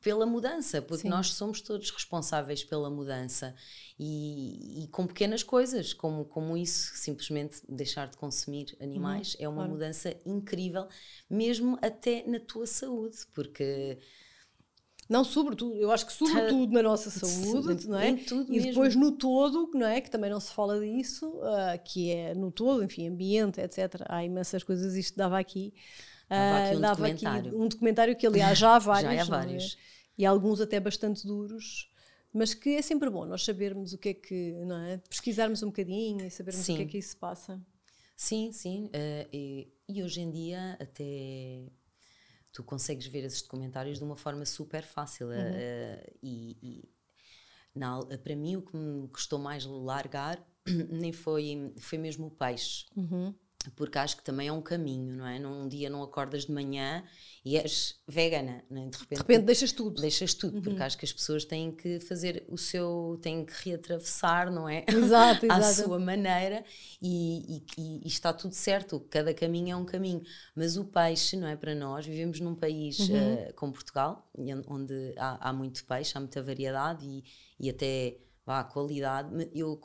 pela 0.00 0.26
mudança, 0.26 0.80
porque 0.80 1.02
Sim. 1.02 1.08
nós 1.08 1.32
somos 1.32 1.60
todos 1.60 1.90
responsáveis 1.90 2.64
pela 2.64 2.90
mudança 2.90 3.54
e, 3.98 4.84
e, 4.84 4.88
com 4.88 5.06
pequenas 5.06 5.42
coisas, 5.42 5.92
como, 5.92 6.24
como 6.24 6.56
isso, 6.56 6.92
simplesmente 6.96 7.60
deixar 7.68 8.08
de 8.08 8.16
consumir 8.16 8.76
animais, 8.80 9.34
uhum, 9.34 9.40
é 9.40 9.48
uma 9.48 9.56
claro. 9.56 9.72
mudança 9.72 10.16
incrível, 10.24 10.88
mesmo 11.28 11.78
até 11.82 12.24
na 12.26 12.40
tua 12.40 12.66
saúde, 12.66 13.18
porque. 13.34 13.98
Não, 15.08 15.24
sobretudo, 15.24 15.76
eu 15.76 15.90
acho 15.90 16.06
que 16.06 16.12
sobretudo 16.12 16.72
na 16.72 16.82
nossa 16.82 17.10
saúde, 17.10 17.88
não 17.88 17.98
é? 17.98 18.10
e 18.48 18.60
depois 18.60 18.94
no 18.94 19.10
todo, 19.10 19.68
não 19.74 19.84
é? 19.86 20.00
Que 20.00 20.08
também 20.08 20.30
não 20.30 20.38
se 20.38 20.52
fala 20.52 20.78
disso, 20.78 21.28
uh, 21.28 21.82
que 21.84 22.12
é 22.12 22.32
no 22.32 22.52
todo, 22.52 22.84
enfim, 22.84 23.08
ambiente, 23.08 23.60
etc. 23.60 24.02
Há 24.08 24.24
imensas 24.24 24.62
coisas, 24.62 24.94
isto 24.94 25.16
dava 25.16 25.36
aqui 25.36 25.74
Dava 26.30 26.58
aqui 26.58 26.74
um 26.74 26.78
ah, 26.78 26.80
dava 26.80 26.94
documentário. 26.94 27.48
Aqui 27.48 27.56
um 27.56 27.68
documentário 27.68 28.16
que, 28.16 28.26
aliás, 28.26 28.56
já 28.58 28.76
há 28.76 28.78
vários. 28.78 29.12
já 29.12 29.20
há 29.20 29.24
é? 29.24 29.28
vários. 29.28 29.78
E 30.16 30.24
alguns 30.24 30.60
até 30.60 30.78
bastante 30.78 31.26
duros. 31.26 31.90
Mas 32.32 32.54
que 32.54 32.76
é 32.76 32.82
sempre 32.82 33.10
bom 33.10 33.26
nós 33.26 33.44
sabermos 33.44 33.92
o 33.92 33.98
que 33.98 34.10
é 34.10 34.14
que, 34.14 34.52
não 34.64 34.76
é? 34.76 34.98
Pesquisarmos 34.98 35.62
um 35.64 35.66
bocadinho 35.66 36.24
e 36.24 36.30
sabermos 36.30 36.64
sim. 36.64 36.74
o 36.74 36.76
que 36.76 36.82
é 36.82 36.86
que 36.86 36.98
isso 36.98 37.16
passa. 37.16 37.60
Sim, 38.16 38.52
sim. 38.52 38.84
Uh, 38.86 39.28
e, 39.32 39.72
e, 39.88 40.02
hoje 40.02 40.20
em 40.20 40.30
dia 40.30 40.76
até 40.78 41.66
tu 42.52 42.62
consegues 42.62 43.06
ver 43.06 43.24
esses 43.24 43.42
documentários 43.42 43.98
de 43.98 44.04
uma 44.04 44.14
forma 44.14 44.44
super 44.46 44.84
fácil. 44.84 45.28
Uhum. 45.28 45.34
Uh, 45.34 46.12
e, 46.22 46.56
e 46.62 46.88
na, 47.74 47.98
para 48.22 48.36
mim 48.36 48.56
o 48.56 48.62
que 48.62 48.76
me 48.76 49.08
custou 49.08 49.38
mais 49.40 49.64
largar 49.64 50.40
nem 50.88 51.12
foi, 51.12 51.74
foi 51.80 51.98
mesmo 51.98 52.26
o 52.26 52.30
peixe. 52.30 52.86
Uhum 52.96 53.34
porque 53.76 53.98
acho 53.98 54.16
que 54.16 54.24
também 54.24 54.48
é 54.48 54.52
um 54.52 54.62
caminho, 54.62 55.14
não 55.14 55.26
é? 55.26 55.38
Num 55.38 55.68
dia 55.68 55.90
não 55.90 56.02
acordas 56.02 56.46
de 56.46 56.52
manhã 56.52 57.04
e 57.44 57.58
és 57.58 58.00
vegana, 58.08 58.64
é? 58.70 58.74
de, 58.74 58.96
repente, 58.96 59.08
de 59.10 59.16
repente 59.16 59.44
deixas 59.44 59.72
tudo. 59.72 60.00
Deixas 60.00 60.32
tudo, 60.32 60.56
uhum. 60.56 60.62
porque 60.62 60.82
acho 60.82 60.96
que 60.96 61.04
as 61.04 61.12
pessoas 61.12 61.44
têm 61.44 61.70
que 61.70 62.00
fazer 62.00 62.44
o 62.48 62.56
seu, 62.56 63.18
têm 63.20 63.44
que 63.44 63.52
reatravessar, 63.68 64.50
não 64.50 64.66
é? 64.66 64.84
Exato, 64.88 65.44
exato. 65.46 65.60
à 65.60 65.62
sua 65.62 65.98
maneira 65.98 66.64
e, 67.02 67.62
e, 67.76 68.02
e, 68.04 68.08
está 68.08 68.32
tudo 68.32 68.54
certo, 68.54 68.98
cada 69.10 69.34
caminho 69.34 69.72
é 69.72 69.76
um 69.76 69.84
caminho. 69.84 70.22
Mas 70.54 70.78
o 70.78 70.84
peixe, 70.86 71.36
não 71.36 71.46
é? 71.46 71.54
Para 71.54 71.74
nós, 71.74 72.06
vivemos 72.06 72.40
num 72.40 72.54
país 72.54 72.98
uhum. 72.98 73.34
uh, 73.34 73.54
como 73.54 73.74
Portugal, 73.74 74.26
onde 74.68 75.14
há, 75.18 75.50
há, 75.50 75.52
muito 75.52 75.84
peixe, 75.84 76.16
há 76.16 76.20
muita 76.20 76.42
variedade 76.42 77.06
e, 77.06 77.24
e 77.58 77.68
até 77.68 78.16
vá, 78.46 78.64
qualidade. 78.64 79.50
Eu 79.54 79.78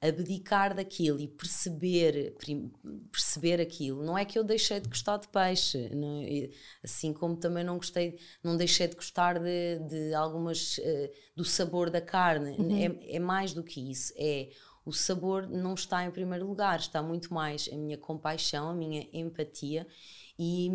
abdicar 0.00 0.74
daquilo 0.74 1.20
e 1.20 1.28
perceber, 1.28 2.34
perceber 3.12 3.60
aquilo. 3.60 4.02
Não 4.02 4.16
é 4.16 4.24
que 4.24 4.38
eu 4.38 4.44
deixei 4.44 4.80
de 4.80 4.88
gostar 4.88 5.18
de 5.18 5.28
peixe, 5.28 5.90
não, 5.94 6.22
é? 6.22 6.50
assim 6.82 7.12
como 7.12 7.36
também 7.36 7.62
não 7.62 7.76
gostei, 7.76 8.18
não 8.42 8.56
deixei 8.56 8.88
de 8.88 8.96
gostar 8.96 9.38
de, 9.38 9.78
de 9.88 10.14
algumas 10.14 10.78
uh, 10.78 11.10
do 11.36 11.44
sabor 11.44 11.90
da 11.90 12.00
carne. 12.00 12.56
Uhum. 12.58 12.98
É, 13.02 13.16
é 13.16 13.18
mais 13.18 13.52
do 13.52 13.62
que 13.62 13.90
isso. 13.90 14.14
É 14.16 14.48
o 14.84 14.92
sabor 14.92 15.46
não 15.46 15.74
está 15.74 16.04
em 16.04 16.10
primeiro 16.10 16.46
lugar, 16.46 16.78
está 16.78 17.02
muito 17.02 17.32
mais 17.34 17.68
a 17.70 17.76
minha 17.76 17.98
compaixão, 17.98 18.70
a 18.70 18.74
minha 18.74 19.06
empatia 19.12 19.86
e, 20.38 20.70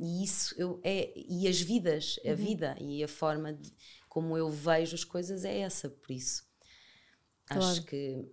e 0.00 0.24
isso 0.24 0.54
eu, 0.56 0.80
é 0.82 1.12
e 1.14 1.46
as 1.46 1.60
vidas, 1.60 2.18
a 2.24 2.30
uhum. 2.30 2.36
vida 2.36 2.76
e 2.80 3.04
a 3.04 3.08
forma 3.08 3.52
de, 3.52 3.70
como 4.08 4.36
eu 4.36 4.50
vejo 4.50 4.94
as 4.94 5.04
coisas 5.04 5.44
é 5.44 5.58
essa, 5.58 5.90
por 5.90 6.10
isso 6.10 6.44
claro. 7.44 7.62
acho 7.64 7.84
que 7.84 8.26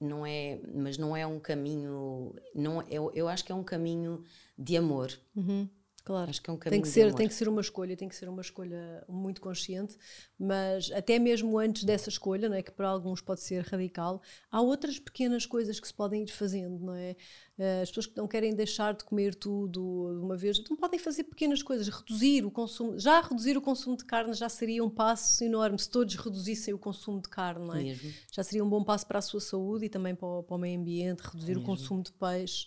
não 0.00 0.26
é, 0.26 0.60
mas 0.74 0.98
não 0.98 1.16
é 1.16 1.26
um 1.26 1.38
caminho, 1.38 2.34
não, 2.54 2.82
eu, 2.88 3.10
eu 3.14 3.28
acho 3.28 3.44
que 3.44 3.52
é 3.52 3.54
um 3.54 3.64
caminho 3.64 4.22
de 4.58 4.76
amor. 4.76 5.12
Uhum. 5.34 5.68
Claro. 6.04 6.28
Acho 6.28 6.42
que 6.42 6.50
é 6.50 6.52
um 6.52 6.58
caminho 6.58 6.82
tem 6.82 6.82
que 6.82 6.94
ser, 6.94 7.14
tem 7.14 7.26
que 7.26 7.32
ser 7.32 7.48
uma 7.48 7.62
escolha, 7.62 7.96
tem 7.96 8.08
que 8.08 8.14
ser 8.14 8.28
uma 8.28 8.42
escolha 8.42 9.02
muito 9.08 9.40
consciente, 9.40 9.96
mas 10.38 10.90
até 10.92 11.18
mesmo 11.18 11.58
antes 11.58 11.82
dessa 11.84 12.10
escolha, 12.10 12.46
não 12.46 12.56
é 12.56 12.62
que 12.62 12.70
para 12.70 12.88
alguns 12.88 13.22
pode 13.22 13.40
ser 13.40 13.64
radical, 13.64 14.20
há 14.50 14.60
outras 14.60 14.98
pequenas 14.98 15.46
coisas 15.46 15.80
que 15.80 15.86
se 15.86 15.94
podem 15.94 16.22
ir 16.22 16.30
fazendo, 16.30 16.78
não 16.78 16.94
é? 16.94 17.16
Eh, 17.56 17.80
as 17.80 17.88
pessoas 17.88 18.06
que 18.06 18.16
não 18.18 18.28
querem 18.28 18.54
deixar 18.54 18.92
de 18.92 19.02
comer 19.02 19.34
tudo 19.34 20.14
de 20.18 20.22
uma 20.22 20.36
vez, 20.36 20.58
então 20.58 20.76
podem 20.76 20.98
fazer 20.98 21.24
pequenas 21.24 21.62
coisas, 21.62 21.88
reduzir 21.88 22.44
o 22.44 22.50
consumo, 22.50 22.98
já 22.98 23.22
reduzir 23.22 23.56
o 23.56 23.62
consumo 23.62 23.96
de 23.96 24.04
carne 24.04 24.34
já 24.34 24.50
seria 24.50 24.84
um 24.84 24.90
passo 24.90 25.42
enorme 25.42 25.78
se 25.78 25.88
todos 25.88 26.14
reduzissem 26.16 26.74
o 26.74 26.78
consumo 26.78 27.22
de 27.22 27.30
carne, 27.30 27.66
não 27.66 27.74
é? 27.74 27.82
Mesmo. 27.82 28.12
Já 28.30 28.42
seria 28.42 28.62
um 28.62 28.68
bom 28.68 28.84
passo 28.84 29.06
para 29.06 29.20
a 29.20 29.22
sua 29.22 29.40
saúde 29.40 29.86
e 29.86 29.88
também 29.88 30.14
para 30.14 30.28
o, 30.28 30.42
para 30.42 30.54
o 30.54 30.58
meio 30.58 30.78
ambiente, 30.78 31.20
reduzir 31.20 31.56
o 31.56 31.62
consumo 31.62 32.02
de 32.02 32.12
peixe. 32.12 32.66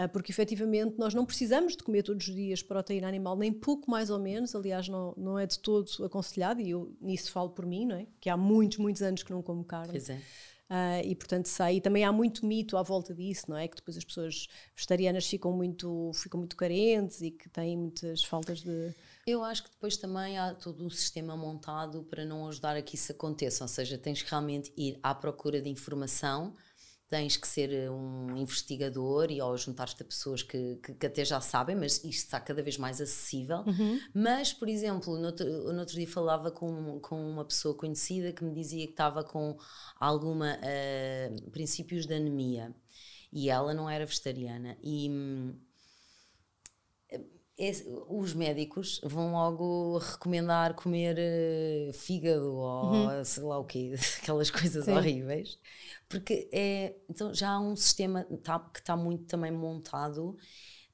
Ah, 0.00 0.06
porque 0.06 0.30
efetivamente 0.30 0.96
nós 0.96 1.12
não 1.12 1.26
precisamos 1.26 1.76
de 1.76 1.82
comer 1.82 2.04
todos 2.04 2.28
os 2.28 2.32
dias 2.32 2.62
proteína 2.62 3.08
animal, 3.08 3.36
nem 3.36 3.52
pouco 3.52 3.90
mais 3.90 4.10
ou 4.10 4.18
menos, 4.20 4.54
aliás, 4.54 4.88
não, 4.88 5.12
não 5.16 5.36
é 5.36 5.44
de 5.44 5.58
todo 5.58 5.90
aconselhado, 6.04 6.60
e 6.60 6.70
eu 6.70 6.96
nisso 7.00 7.32
falo 7.32 7.50
por 7.50 7.66
mim, 7.66 7.84
não 7.84 7.96
é? 7.96 8.06
que 8.20 8.30
há 8.30 8.36
muitos, 8.36 8.78
muitos 8.78 9.02
anos 9.02 9.24
que 9.24 9.32
não 9.32 9.42
como 9.42 9.64
carne. 9.64 9.90
Pois 9.90 10.08
é. 10.08 10.22
Uh, 10.70 11.02
e 11.02 11.16
portanto 11.16 11.46
sei, 11.46 11.78
e 11.78 11.80
também 11.80 12.04
há 12.04 12.12
muito 12.12 12.46
mito 12.46 12.76
à 12.76 12.82
volta 12.82 13.12
disso, 13.12 13.46
não 13.48 13.56
é? 13.56 13.66
Que 13.66 13.74
depois 13.74 13.96
as 13.96 14.04
pessoas 14.04 14.46
vegetarianas 14.76 15.26
ficam 15.26 15.50
muito, 15.50 16.12
ficam 16.14 16.38
muito 16.38 16.54
carentes 16.54 17.20
e 17.20 17.32
que 17.32 17.48
têm 17.48 17.76
muitas 17.76 18.22
faltas 18.22 18.60
de. 18.60 18.94
Eu 19.26 19.42
acho 19.42 19.64
que 19.64 19.70
depois 19.70 19.96
também 19.96 20.38
há 20.38 20.54
todo 20.54 20.84
um 20.84 20.90
sistema 20.90 21.36
montado 21.36 22.04
para 22.04 22.24
não 22.24 22.46
ajudar 22.46 22.76
a 22.76 22.82
que 22.82 22.94
isso 22.94 23.10
aconteça, 23.10 23.64
ou 23.64 23.68
seja, 23.68 23.98
tens 23.98 24.22
que 24.22 24.30
realmente 24.30 24.72
ir 24.76 24.96
à 25.02 25.12
procura 25.12 25.60
de 25.60 25.68
informação 25.70 26.54
tens 27.08 27.36
que 27.36 27.48
ser 27.48 27.72
eh, 27.72 27.90
um 27.90 28.36
investigador 28.36 29.30
e 29.30 29.40
ou 29.40 29.56
juntar-te 29.56 30.02
a 30.02 30.04
pessoas 30.04 30.42
que, 30.42 30.76
que, 30.76 30.94
que, 30.94 31.06
até 31.06 31.24
já 31.24 31.40
sabem, 31.40 31.74
mas 31.74 31.96
isto 32.04 32.24
está 32.24 32.38
cada 32.38 32.62
vez 32.62 32.76
mais 32.76 33.00
acessível. 33.00 33.64
Uhum. 33.66 33.98
Mas, 34.14 34.52
por 34.52 34.68
exemplo, 34.68 35.18
no 35.18 35.26
outro, 35.26 35.72
no 35.72 35.80
outro 35.80 35.94
dia 35.94 36.06
falava 36.06 36.50
com, 36.50 37.00
com 37.00 37.30
uma 37.30 37.44
pessoa 37.44 37.74
conhecida 37.74 38.32
que 38.32 38.44
me 38.44 38.52
dizia 38.52 38.84
que 38.86 38.92
estava 38.92 39.24
com 39.24 39.56
alguma 39.98 40.58
uh, 40.58 41.50
princípios 41.50 42.06
de 42.06 42.14
anemia 42.14 42.74
e 43.32 43.50
ela 43.50 43.74
não 43.74 43.88
era 43.88 44.06
vegetariana 44.06 44.76
e 44.82 45.08
hum, 45.10 45.54
os 48.08 48.34
médicos 48.34 49.00
vão 49.02 49.32
logo 49.32 49.98
recomendar 49.98 50.74
comer 50.74 51.16
uh, 51.18 51.92
fígado 51.92 52.54
ou 52.54 52.92
uhum. 52.92 53.24
sei 53.24 53.42
lá 53.42 53.58
o 53.58 53.64
quê, 53.64 53.94
aquelas 54.22 54.48
coisas 54.48 54.84
Sim. 54.84 54.92
horríveis, 54.92 55.58
porque 56.08 56.48
é, 56.52 56.94
então 57.10 57.34
já 57.34 57.50
há 57.50 57.60
um 57.60 57.74
sistema 57.74 58.24
tá, 58.44 58.60
que 58.60 58.78
está 58.78 58.96
muito 58.96 59.24
também 59.24 59.50
montado 59.50 60.36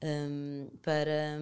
um, 0.03 0.71
para, 0.81 1.39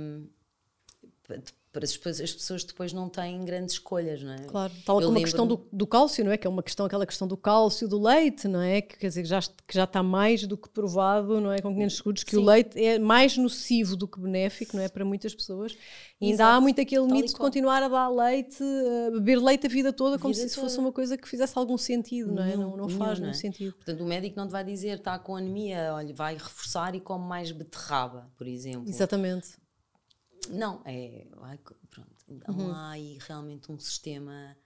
para 1.22 1.42
para 1.72 1.84
as, 1.84 2.20
as 2.20 2.32
pessoas 2.32 2.64
depois 2.64 2.92
não 2.92 3.08
têm 3.08 3.42
grandes 3.46 3.76
escolhas, 3.76 4.22
não 4.22 4.34
é? 4.34 4.38
Claro, 4.40 4.72
tal 4.84 5.00
como 5.00 5.16
a 5.16 5.20
questão 5.22 5.46
do, 5.46 5.66
do, 5.72 5.86
cálcio, 5.86 6.22
não 6.22 6.30
é? 6.30 6.36
Que 6.36 6.46
é 6.46 6.50
uma 6.50 6.62
questão, 6.62 6.84
aquela 6.84 7.06
questão 7.06 7.26
do 7.26 7.34
cálcio 7.34 7.88
do 7.88 7.98
leite, 7.98 8.46
não 8.46 8.60
é? 8.60 8.82
Que 8.82 8.98
quer 8.98 9.08
dizer, 9.08 9.24
já, 9.24 9.40
que 9.40 9.74
já 9.74 9.84
está 9.84 10.02
mais 10.02 10.46
do 10.46 10.58
que 10.58 10.68
provado, 10.68 11.40
não 11.40 11.50
é? 11.50 11.62
Com 11.62 11.72
500 11.72 11.94
escudos, 11.94 12.24
que 12.24 12.32
Sim. 12.32 12.36
o 12.36 12.44
leite 12.44 12.78
é 12.78 12.98
mais 12.98 13.38
nocivo 13.38 13.96
do 13.96 14.06
que 14.06 14.20
benéfico, 14.20 14.76
não 14.76 14.84
é? 14.84 14.88
Para 14.88 15.02
muitas 15.02 15.34
pessoas. 15.34 15.74
E 16.20 16.30
ainda 16.30 16.46
há 16.46 16.60
muito 16.60 16.78
aquele 16.78 17.06
tal 17.06 17.16
mito 17.16 17.28
de 17.28 17.38
continuar 17.38 17.82
a 17.82 17.88
dar 17.88 18.08
leite, 18.10 18.62
a 19.08 19.10
beber 19.12 19.40
leite 19.40 19.66
a 19.66 19.70
vida 19.70 19.94
toda, 19.94 20.18
como 20.18 20.34
vida 20.34 20.46
se 20.46 20.52
isso 20.52 20.60
fosse 20.60 20.78
uma 20.78 20.92
coisa 20.92 21.16
que 21.16 21.26
fizesse 21.26 21.58
algum 21.58 21.78
sentido, 21.78 22.32
não 22.32 22.42
é? 22.44 22.54
Não, 22.54 22.70
não, 22.70 22.76
não 22.76 22.88
faz 22.90 23.18
nenhum, 23.18 23.22
não 23.22 23.30
é? 23.30 23.32
sentido. 23.32 23.72
Portanto, 23.72 24.04
o 24.04 24.06
médico 24.06 24.36
não 24.36 24.46
te 24.46 24.50
vai 24.50 24.62
dizer, 24.62 24.98
está 24.98 25.18
com 25.18 25.34
anemia, 25.36 25.94
olha, 25.94 26.12
vai 26.12 26.34
reforçar 26.34 26.94
e 26.94 27.00
come 27.00 27.26
mais 27.26 27.50
beterraba, 27.50 28.30
por 28.36 28.46
exemplo. 28.46 28.86
Exatamente. 28.86 29.61
Não, 30.50 30.82
é. 30.84 31.26
Pronto. 31.90 32.24
Então 32.28 32.56
uhum. 32.56 32.72
há 32.72 32.90
aí 32.90 33.18
realmente 33.26 33.70
um 33.70 33.78
sistema. 33.78 34.56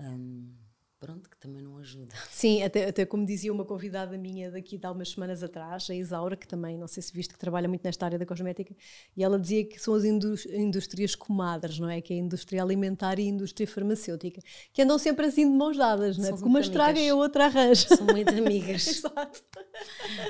Um, 0.00 0.54
pronto, 1.02 1.28
que 1.28 1.36
também 1.36 1.60
não 1.60 1.76
ajuda. 1.78 2.14
Sim, 2.30 2.62
até, 2.62 2.88
até 2.88 3.04
como 3.04 3.26
dizia 3.26 3.52
uma 3.52 3.64
convidada 3.64 4.16
minha 4.16 4.52
daqui 4.52 4.78
de 4.78 4.86
há 4.86 4.92
umas 4.92 5.10
semanas 5.10 5.42
atrás, 5.42 5.90
a 5.90 5.94
Isaura, 5.94 6.36
que 6.36 6.46
também, 6.46 6.78
não 6.78 6.86
sei 6.86 7.02
se 7.02 7.12
viste, 7.12 7.34
que 7.34 7.40
trabalha 7.40 7.68
muito 7.68 7.82
nesta 7.82 8.06
área 8.06 8.16
da 8.16 8.24
cosmética, 8.24 8.72
e 9.16 9.24
ela 9.24 9.36
dizia 9.36 9.64
que 9.64 9.80
são 9.80 9.94
as 9.94 10.04
indústrias 10.04 11.16
comadres, 11.16 11.80
não 11.80 11.90
é? 11.90 12.00
Que 12.00 12.14
é 12.14 12.16
a 12.18 12.20
indústria 12.20 12.62
alimentar 12.62 13.18
e 13.18 13.22
a 13.22 13.26
indústria 13.26 13.66
farmacêutica, 13.66 14.40
que 14.72 14.80
andam 14.80 14.96
sempre 14.96 15.26
assim 15.26 15.50
de 15.50 15.56
mãos 15.56 15.76
dadas, 15.76 16.16
não 16.16 16.26
é? 16.26 16.30
Porque 16.30 16.44
uma 16.44 16.60
estraga 16.60 17.00
e 17.00 17.08
a 17.08 17.16
outra 17.16 17.46
arranja. 17.46 17.96
São 17.96 18.06
muito 18.06 18.32
amigas. 18.32 18.86
Exato. 18.86 19.42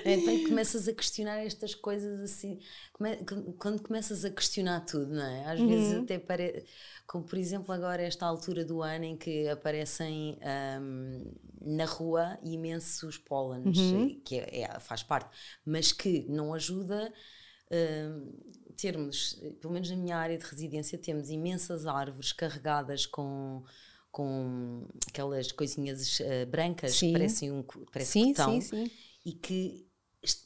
Então 0.06 0.44
começas 0.44 0.88
a 0.88 0.92
questionar 0.94 1.44
estas 1.44 1.74
coisas 1.74 2.20
assim, 2.20 2.58
quando 3.58 3.82
começas 3.82 4.24
a 4.24 4.30
questionar 4.30 4.80
tudo, 4.80 5.12
não 5.12 5.22
é? 5.22 5.52
Às 5.52 5.61
uhum. 5.61 5.68
vezes 5.68 6.02
até 6.02 6.18
parece 6.18 6.64
como 7.12 7.27
por 7.27 7.38
exemplo 7.38 7.75
agora 7.75 8.01
esta 8.01 8.25
altura 8.25 8.64
do 8.64 8.81
ano 8.81 9.05
em 9.05 9.18
que 9.18 9.46
aparecem 9.46 10.38
um, 10.81 11.31
na 11.61 11.85
rua 11.85 12.38
imensos 12.42 13.18
pólenes, 13.18 13.77
uhum. 13.77 14.18
que 14.25 14.37
é, 14.37 14.62
é, 14.62 14.81
faz 14.81 15.03
parte, 15.03 15.29
mas 15.62 15.92
que 15.92 16.25
não 16.31 16.55
ajuda 16.55 17.12
um, 17.70 18.33
termos, 18.79 19.38
pelo 19.61 19.75
menos 19.75 19.90
na 19.90 19.96
minha 19.96 20.16
área 20.16 20.38
de 20.38 20.44
residência, 20.46 20.96
temos 20.96 21.29
imensas 21.29 21.85
árvores 21.85 22.33
carregadas 22.33 23.05
com 23.05 23.62
com 24.11 24.87
aquelas 25.09 25.53
coisinhas 25.53 26.18
uh, 26.20 26.46
brancas 26.51 26.94
sim. 26.94 27.09
que 27.09 27.12
parecem 27.12 27.53
um 27.53 27.62
parece 27.92 28.11
sim, 28.11 28.35
sim, 28.35 28.61
sim. 28.61 28.90
e 29.25 29.33
que 29.33 29.87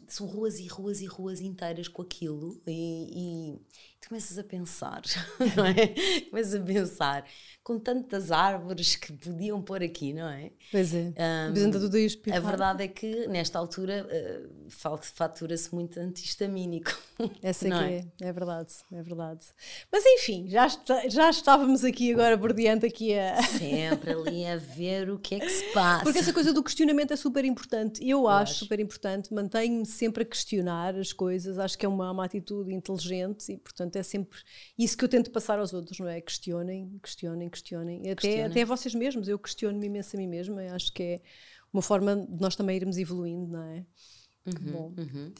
são 0.09 0.27
ruas 0.27 0.59
e 0.59 0.67
ruas 0.67 1.01
e 1.01 1.07
ruas 1.07 1.41
inteiras 1.41 1.87
com 1.87 2.03
aquilo 2.03 2.61
e 2.67 3.57
tu 4.07 4.09
começas 4.09 4.39
a 4.39 4.45
pensar, 4.45 5.03
não 5.57 5.67
é? 5.67 5.89
começas 6.31 6.55
a 6.55 6.65
pensar 6.65 7.25
com 7.67 7.81
tantas 7.81 8.31
árvores 8.31 8.95
que 8.95 9.13
podiam 9.13 9.61
pôr 9.61 9.83
aqui, 9.83 10.13
não 10.13 10.29
é? 10.29 10.53
Pois 10.71 10.95
é. 10.95 11.13
Um, 11.51 11.53
tudo 11.73 11.97
a 12.33 12.39
verdade 12.39 12.85
é 12.85 12.87
que 12.87 13.27
nesta 13.27 13.59
altura 13.59 14.07
uh, 14.07 15.01
fatura-se 15.03 15.75
muito 15.75 15.99
antihistamínico. 15.99 16.97
Essa 17.43 17.67
não 17.67 17.81
é? 17.81 18.05
é, 18.21 18.29
é 18.29 18.33
verdade, 18.33 18.73
é 18.93 19.03
verdade. 19.03 19.41
Mas 19.91 20.05
enfim, 20.07 20.47
já, 20.49 20.69
está, 20.69 21.09
já 21.09 21.29
estávamos 21.29 21.83
aqui 21.83 22.13
agora 22.13 22.39
por 22.39 22.53
diante 22.53 22.87
aqui 22.87 23.19
a... 23.19 23.43
Sempre 23.59 24.13
ali 24.13 24.47
a 24.47 24.57
ver 24.57 25.11
o 25.11 25.19
que 25.19 25.35
é 25.35 25.41
que 25.41 25.51
se 25.51 25.65
passa. 25.73 26.05
Porque 26.05 26.21
essa 26.21 26.33
coisa 26.33 26.53
do 26.53 26.63
questionamento 26.63 27.11
é 27.11 27.17
super 27.17 27.45
importante. 27.45 28.01
Eu, 28.01 28.21
Eu 28.21 28.29
acho, 28.29 28.53
acho, 28.53 28.59
super 28.61 28.79
importante, 28.79 29.35
mantenho-me 29.35 29.87
sempre 29.87 30.23
a 30.23 30.27
questionar 30.27 30.95
as 30.95 31.13
coisas, 31.13 31.59
acho 31.59 31.77
que 31.77 31.85
é 31.85 31.89
uma, 31.89 32.13
uma 32.13 32.25
atitude 32.25 32.73
inteligente 32.73 33.53
e 33.53 33.57
portanto 33.57 33.96
é 33.99 34.03
sempre 34.03 34.39
isso 34.79 34.97
que 34.97 35.05
eu 35.05 35.09
tento 35.09 35.31
passar 35.31 35.59
aos 35.59 35.73
outros, 35.73 35.99
não 35.99 36.09
é? 36.09 36.21
Questionem, 36.21 36.99
questionem, 37.03 37.49
questionem. 37.49 38.01
Até, 38.01 38.15
questionem. 38.15 38.45
até 38.45 38.65
vocês 38.65 38.95
mesmos, 38.95 39.29
eu 39.29 39.39
questiono-me 39.39 39.87
imenso 39.87 40.17
a 40.17 40.19
mim 40.19 40.27
mesma, 40.27 40.63
acho 40.73 40.93
que 40.93 41.03
é 41.03 41.21
uma 41.73 41.83
forma 41.83 42.17
de 42.17 42.41
nós 42.41 42.57
também 42.57 42.77
irmos 42.77 42.97
evoluindo, 42.97 43.47
não 43.53 43.63
é? 43.63 43.85
Uhum, 44.47 44.73
bom. 44.73 44.95
Uhum. 44.97 45.33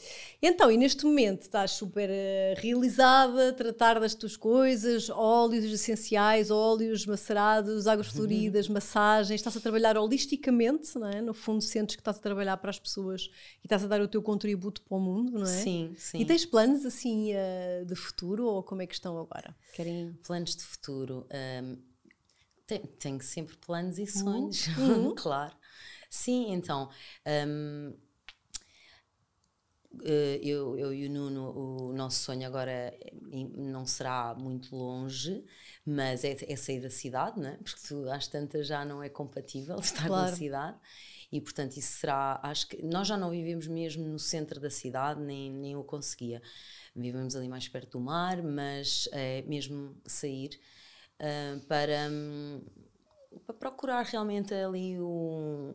Então, 0.43 0.71
e 0.71 0.77
neste 0.77 1.05
momento 1.05 1.43
estás 1.43 1.73
super 1.73 2.11
uh, 2.11 2.61
realizada, 2.61 3.53
tratar 3.53 4.01
das 4.01 4.15
tuas 4.15 4.37
coisas, 4.37 5.09
óleos 5.09 5.65
essenciais, 5.65 6.51
óleos 6.51 7.07
macerados, 7.07 7.87
águas 7.87 8.09
uhum. 8.09 8.15
floridas, 8.15 8.69
massagens, 8.69 9.41
estás 9.41 9.57
a 9.57 9.61
trabalhar 9.61 9.97
holisticamente, 9.97 10.99
não 10.99 11.09
é? 11.09 11.23
No 11.23 11.33
fundo, 11.33 11.63
sentes 11.63 11.95
que 11.95 12.01
estás 12.01 12.19
a 12.19 12.21
trabalhar 12.21 12.57
para 12.57 12.71
as 12.71 12.79
pessoas 12.79 13.31
e 13.63 13.67
estás 13.67 13.85
a 13.85 13.87
dar 13.87 14.01
o 14.01 14.09
teu 14.09 14.21
contributo 14.21 14.83
para 14.83 14.97
o 14.97 15.01
mundo, 15.01 15.39
não 15.39 15.47
é? 15.47 15.63
Sim, 15.63 15.95
sim. 15.97 16.19
E 16.19 16.25
tens 16.25 16.45
planos 16.45 16.85
assim 16.85 17.33
uh, 17.33 17.85
de 17.87 17.95
futuro 17.95 18.47
ou 18.47 18.63
como 18.63 18.83
é 18.83 18.87
que 18.87 18.95
estão 18.95 19.17
agora? 19.19 19.55
Querem... 19.73 20.19
Planos 20.27 20.57
de 20.57 20.65
futuro. 20.65 21.27
Um, 21.63 21.77
tenho, 22.67 22.87
tenho, 22.99 23.23
sempre 23.23 23.57
planos 23.57 23.99
e 23.99 24.03
uhum. 24.03 24.07
sonhos, 24.07 24.67
uhum. 24.77 25.15
claro. 25.15 25.55
Sim, 26.11 26.53
então. 26.53 26.89
Um, 27.27 27.91
eh, 27.91 28.06
eu, 30.03 30.79
eu 30.79 30.93
e 30.93 31.07
o 31.07 31.11
Nuno, 31.11 31.89
o 31.89 31.93
nosso 31.93 32.25
sonho 32.25 32.47
agora 32.47 32.97
não 33.55 33.87
será 33.87 34.35
muito 34.35 34.75
longe, 34.75 35.45
mas 35.85 36.25
é, 36.25 36.37
é 36.49 36.57
sair 36.57 36.81
da 36.81 36.91
cidade, 36.91 37.41
não 37.41 37.49
é? 37.49 37.57
porque 37.57 37.81
tu, 37.87 38.09
às 38.11 38.27
tantas 38.27 38.67
já 38.67 38.85
não 38.85 39.03
é 39.03 39.09
compatível 39.09 39.77
estar 39.81 40.07
claro. 40.07 40.31
na 40.31 40.37
cidade. 40.37 40.77
E 41.31 41.41
portanto, 41.41 41.77
isso 41.77 41.99
será. 41.99 42.39
Acho 42.43 42.69
que 42.69 42.83
nós 42.85 43.09
já 43.09 43.17
não 43.17 43.31
vivemos 43.31 43.67
mesmo 43.67 44.07
no 44.07 44.19
centro 44.19 44.61
da 44.61 44.71
cidade, 44.71 45.21
nem, 45.21 45.51
nem 45.51 45.77
o 45.77 45.83
conseguia. 45.83 46.41
Vivemos 46.95 47.35
ali 47.35 47.49
mais 47.49 47.69
perto 47.69 47.99
do 47.99 48.01
mar, 48.01 48.43
mas 48.43 49.09
é 49.13 49.43
mesmo 49.43 49.97
sair 50.07 50.59
uh, 51.21 51.61
para, 51.67 52.09
um, 52.11 52.63
para 53.45 53.55
procurar 53.55 54.05
realmente 54.05 54.55
ali 54.55 55.01
um 55.01 55.75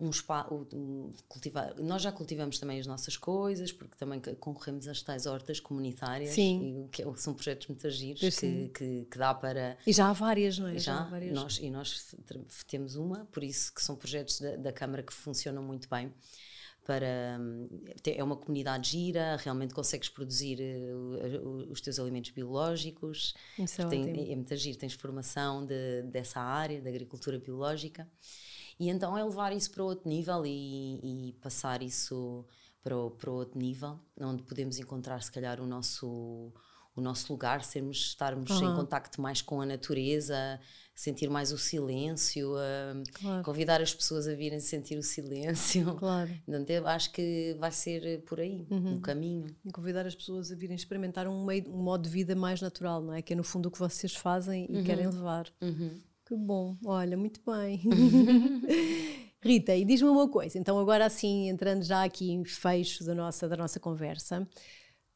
um 0.00 0.10
spa, 0.12 0.48
um, 0.50 1.10
cultivar. 1.28 1.74
Nós 1.78 2.02
já 2.02 2.10
cultivamos 2.10 2.58
também 2.58 2.80
as 2.80 2.86
nossas 2.86 3.16
coisas, 3.16 3.70
porque 3.70 3.96
também 3.96 4.20
concorremos 4.40 4.88
às 4.88 5.02
tais 5.02 5.26
hortas 5.26 5.60
comunitárias, 5.60 6.30
sim. 6.30 6.86
E, 6.86 6.88
que 6.88 7.02
é 7.02 7.16
são 7.16 7.34
projetos 7.34 7.66
muito 7.66 7.88
giros 7.90 8.20
que, 8.20 8.68
que, 8.68 9.06
que, 9.10 9.18
dá 9.18 9.34
para. 9.34 9.76
E 9.86 9.92
já 9.92 10.08
há 10.08 10.12
várias, 10.12 10.58
não 10.58 10.68
é? 10.68 10.74
Já, 10.74 10.78
já 10.78 11.00
há 11.00 11.04
várias. 11.04 11.32
Nós, 11.34 11.58
e 11.58 11.70
nós 11.70 12.14
temos 12.66 12.96
uma, 12.96 13.26
por 13.26 13.44
isso 13.44 13.72
que 13.74 13.82
são 13.82 13.94
projetos 13.94 14.40
da, 14.40 14.56
da 14.56 14.72
Câmara 14.72 15.02
que 15.02 15.12
funcionam 15.12 15.62
muito 15.62 15.88
bem 15.88 16.12
para 16.86 17.38
é 18.04 18.24
uma 18.24 18.36
comunidade 18.36 18.90
gira, 18.90 19.36
realmente 19.36 19.72
consegues 19.72 20.08
produzir 20.08 20.58
uh, 20.60 21.70
os 21.70 21.80
teus 21.80 21.98
alimentos 22.00 22.30
biológicos. 22.30 23.34
Isso 23.58 23.82
é, 23.82 23.86
tem, 23.86 24.32
é 24.32 24.34
muito 24.34 24.56
giro, 24.56 24.76
tens 24.76 24.94
formação 24.94 25.64
de, 25.64 26.02
dessa 26.04 26.40
área, 26.40 26.80
da 26.80 26.88
agricultura 26.88 27.38
biológica. 27.38 28.08
E 28.80 28.88
então 28.88 29.16
é 29.16 29.22
levar 29.22 29.52
isso 29.52 29.70
para 29.70 29.84
outro 29.84 30.08
nível 30.08 30.46
e, 30.46 31.28
e 31.28 31.32
passar 31.34 31.82
isso 31.82 32.46
para, 32.82 32.94
para 33.10 33.30
outro 33.30 33.58
nível, 33.58 34.00
onde 34.18 34.42
podemos 34.42 34.78
encontrar, 34.78 35.22
se 35.22 35.30
calhar, 35.30 35.60
o 35.60 35.66
nosso, 35.66 36.50
o 36.96 37.00
nosso 37.02 37.30
lugar, 37.30 37.62
sermos, 37.62 37.98
estarmos 37.98 38.50
uhum. 38.50 38.72
em 38.72 38.76
contacto 38.76 39.20
mais 39.20 39.42
com 39.42 39.60
a 39.60 39.66
natureza, 39.66 40.58
sentir 40.94 41.28
mais 41.28 41.52
o 41.52 41.58
silêncio, 41.58 42.54
claro. 43.12 43.42
convidar 43.44 43.82
as 43.82 43.92
pessoas 43.92 44.26
a 44.26 44.34
virem 44.34 44.60
sentir 44.60 44.96
o 44.96 45.02
silêncio. 45.02 45.94
Claro. 45.96 46.30
Então, 46.48 46.76
eu 46.76 46.86
acho 46.88 47.12
que 47.12 47.54
vai 47.60 47.70
ser 47.70 48.22
por 48.22 48.40
aí, 48.40 48.66
uhum. 48.70 48.94
o 48.94 49.00
caminho. 49.00 49.54
E 49.62 49.70
convidar 49.70 50.06
as 50.06 50.14
pessoas 50.14 50.50
a 50.50 50.54
virem 50.54 50.74
experimentar 50.74 51.28
um, 51.28 51.44
meio, 51.44 51.68
um 51.68 51.82
modo 51.82 52.04
de 52.04 52.08
vida 52.08 52.34
mais 52.34 52.62
natural, 52.62 53.02
não 53.02 53.12
é? 53.12 53.20
Que 53.20 53.34
é 53.34 53.36
no 53.36 53.44
fundo 53.44 53.66
o 53.66 53.70
que 53.70 53.78
vocês 53.78 54.14
fazem 54.14 54.66
e 54.70 54.78
uhum. 54.78 54.84
querem 54.84 55.06
levar. 55.06 55.52
Uhum. 55.60 56.00
Que 56.30 56.36
bom, 56.36 56.76
olha, 56.84 57.16
muito 57.16 57.40
bem. 57.44 57.82
Rita, 59.42 59.74
e 59.74 59.84
diz-me 59.84 60.08
uma 60.08 60.28
coisa, 60.28 60.56
então 60.56 60.78
agora 60.78 61.04
assim, 61.04 61.48
entrando 61.48 61.82
já 61.82 62.04
aqui 62.04 62.30
em 62.30 62.44
fecho 62.44 63.02
da 63.02 63.16
nossa, 63.16 63.48
da 63.48 63.56
nossa 63.56 63.80
conversa, 63.80 64.48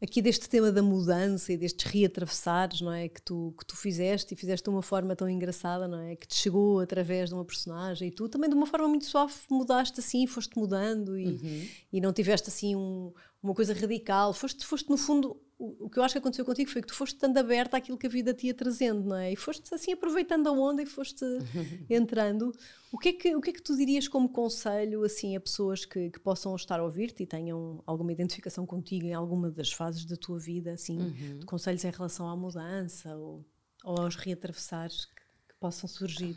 aqui 0.02 0.20
deste 0.20 0.48
tema 0.48 0.72
da 0.72 0.82
mudança 0.82 1.52
e 1.52 1.56
destes 1.56 1.88
reatravessares, 1.88 2.80
não 2.80 2.90
é, 2.90 3.08
que 3.08 3.22
tu, 3.22 3.54
que 3.56 3.64
tu 3.64 3.76
fizeste 3.76 4.34
e 4.34 4.36
fizeste 4.36 4.64
de 4.64 4.70
uma 4.70 4.82
forma 4.82 5.14
tão 5.14 5.28
engraçada, 5.28 5.86
não 5.86 6.00
é, 6.00 6.16
que 6.16 6.26
te 6.26 6.34
chegou 6.34 6.80
através 6.80 7.28
de 7.28 7.36
uma 7.36 7.44
personagem 7.44 8.08
e 8.08 8.10
tu 8.10 8.28
também 8.28 8.50
de 8.50 8.56
uma 8.56 8.66
forma 8.66 8.88
muito 8.88 9.04
suave 9.04 9.34
mudaste 9.48 10.00
assim, 10.00 10.26
foste 10.26 10.58
mudando 10.58 11.16
e, 11.16 11.26
uhum. 11.26 11.68
e 11.92 12.00
não 12.00 12.12
tiveste 12.12 12.48
assim 12.48 12.74
um, 12.74 13.12
uma 13.40 13.54
coisa 13.54 13.72
radical, 13.72 14.32
foste, 14.32 14.66
foste 14.66 14.90
no 14.90 14.96
fundo 14.96 15.40
o, 15.80 15.88
que 15.88 15.98
eu 15.98 16.02
acho 16.02 16.14
que 16.14 16.18
aconteceu 16.18 16.44
contigo 16.44 16.70
foi 16.70 16.82
que 16.82 16.88
tu 16.88 16.94
foste 16.94 17.14
estando 17.14 17.36
aberta 17.38 17.76
àquilo 17.76 17.96
que 17.96 18.06
a 18.06 18.10
vida 18.10 18.34
te 18.34 18.46
ia 18.46 18.54
trazendo, 18.54 19.08
não 19.08 19.16
é? 19.16 19.32
E 19.32 19.36
foste 19.36 19.74
assim 19.74 19.92
aproveitando 19.92 20.46
a 20.48 20.52
onda 20.52 20.82
e 20.82 20.86
foste 20.86 21.24
entrando. 21.88 22.52
O 22.92 22.98
que, 22.98 23.08
é 23.08 23.12
que, 23.12 23.36
o 23.36 23.40
que 23.40 23.50
é 23.50 23.52
que 23.52 23.62
tu 23.62 23.76
dirias 23.76 24.06
como 24.06 24.28
conselho 24.28 25.04
assim 25.04 25.36
a 25.36 25.40
pessoas 25.40 25.84
que, 25.84 26.10
que 26.10 26.20
possam 26.20 26.54
estar 26.54 26.80
a 26.80 26.84
ouvir-te 26.84 27.22
e 27.22 27.26
tenham 27.26 27.82
alguma 27.86 28.12
identificação 28.12 28.66
contigo 28.66 29.06
em 29.06 29.14
alguma 29.14 29.50
das 29.50 29.72
fases 29.72 30.04
da 30.04 30.16
tua 30.16 30.38
vida, 30.38 30.72
assim, 30.72 30.98
uhum. 30.98 31.38
de 31.38 31.46
conselhos 31.46 31.84
em 31.84 31.90
relação 31.90 32.28
à 32.28 32.36
mudança 32.36 33.16
ou, 33.16 33.44
ou 33.84 34.00
aos 34.00 34.16
reatravessares 34.16 35.06
que, 35.06 35.22
que 35.48 35.54
possam 35.58 35.88
surgir? 35.88 36.36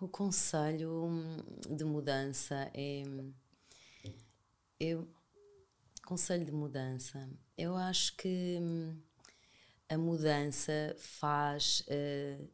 O 0.00 0.08
conselho 0.08 1.10
de 1.70 1.84
mudança 1.84 2.68
é. 2.74 3.02
Eu, 4.80 5.08
conselho 6.04 6.44
de 6.44 6.52
mudança. 6.52 7.28
Eu 7.62 7.76
acho 7.76 8.16
que 8.16 8.58
hum, 8.60 8.96
a 9.88 9.96
mudança 9.96 10.96
faz 10.98 11.84
uh, 11.86 12.48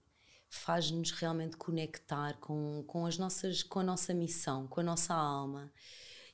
faz-nos 0.50 1.12
realmente 1.12 1.56
conectar 1.56 2.36
com, 2.40 2.84
com 2.86 3.06
as 3.06 3.16
nossas 3.16 3.62
com 3.62 3.78
a 3.80 3.82
nossa 3.82 4.12
missão, 4.12 4.66
com 4.66 4.80
a 4.80 4.82
nossa 4.82 5.14
alma. 5.14 5.72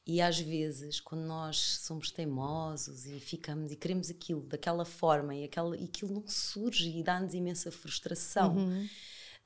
E 0.04 0.20
às 0.20 0.40
vezes, 0.40 0.98
quando 0.98 1.22
nós 1.22 1.56
somos 1.82 2.10
teimosos 2.10 3.06
e 3.06 3.20
ficamos 3.20 3.70
e 3.70 3.76
queremos 3.76 4.10
aquilo 4.10 4.42
daquela 4.42 4.84
forma 4.84 5.36
e, 5.36 5.44
aquela, 5.44 5.76
e 5.76 5.84
aquilo 5.84 6.12
não 6.12 6.26
surge 6.26 6.98
e 6.98 7.02
dá-nos 7.02 7.32
imensa 7.32 7.70
frustração, 7.70 8.56
uhum. 8.56 8.88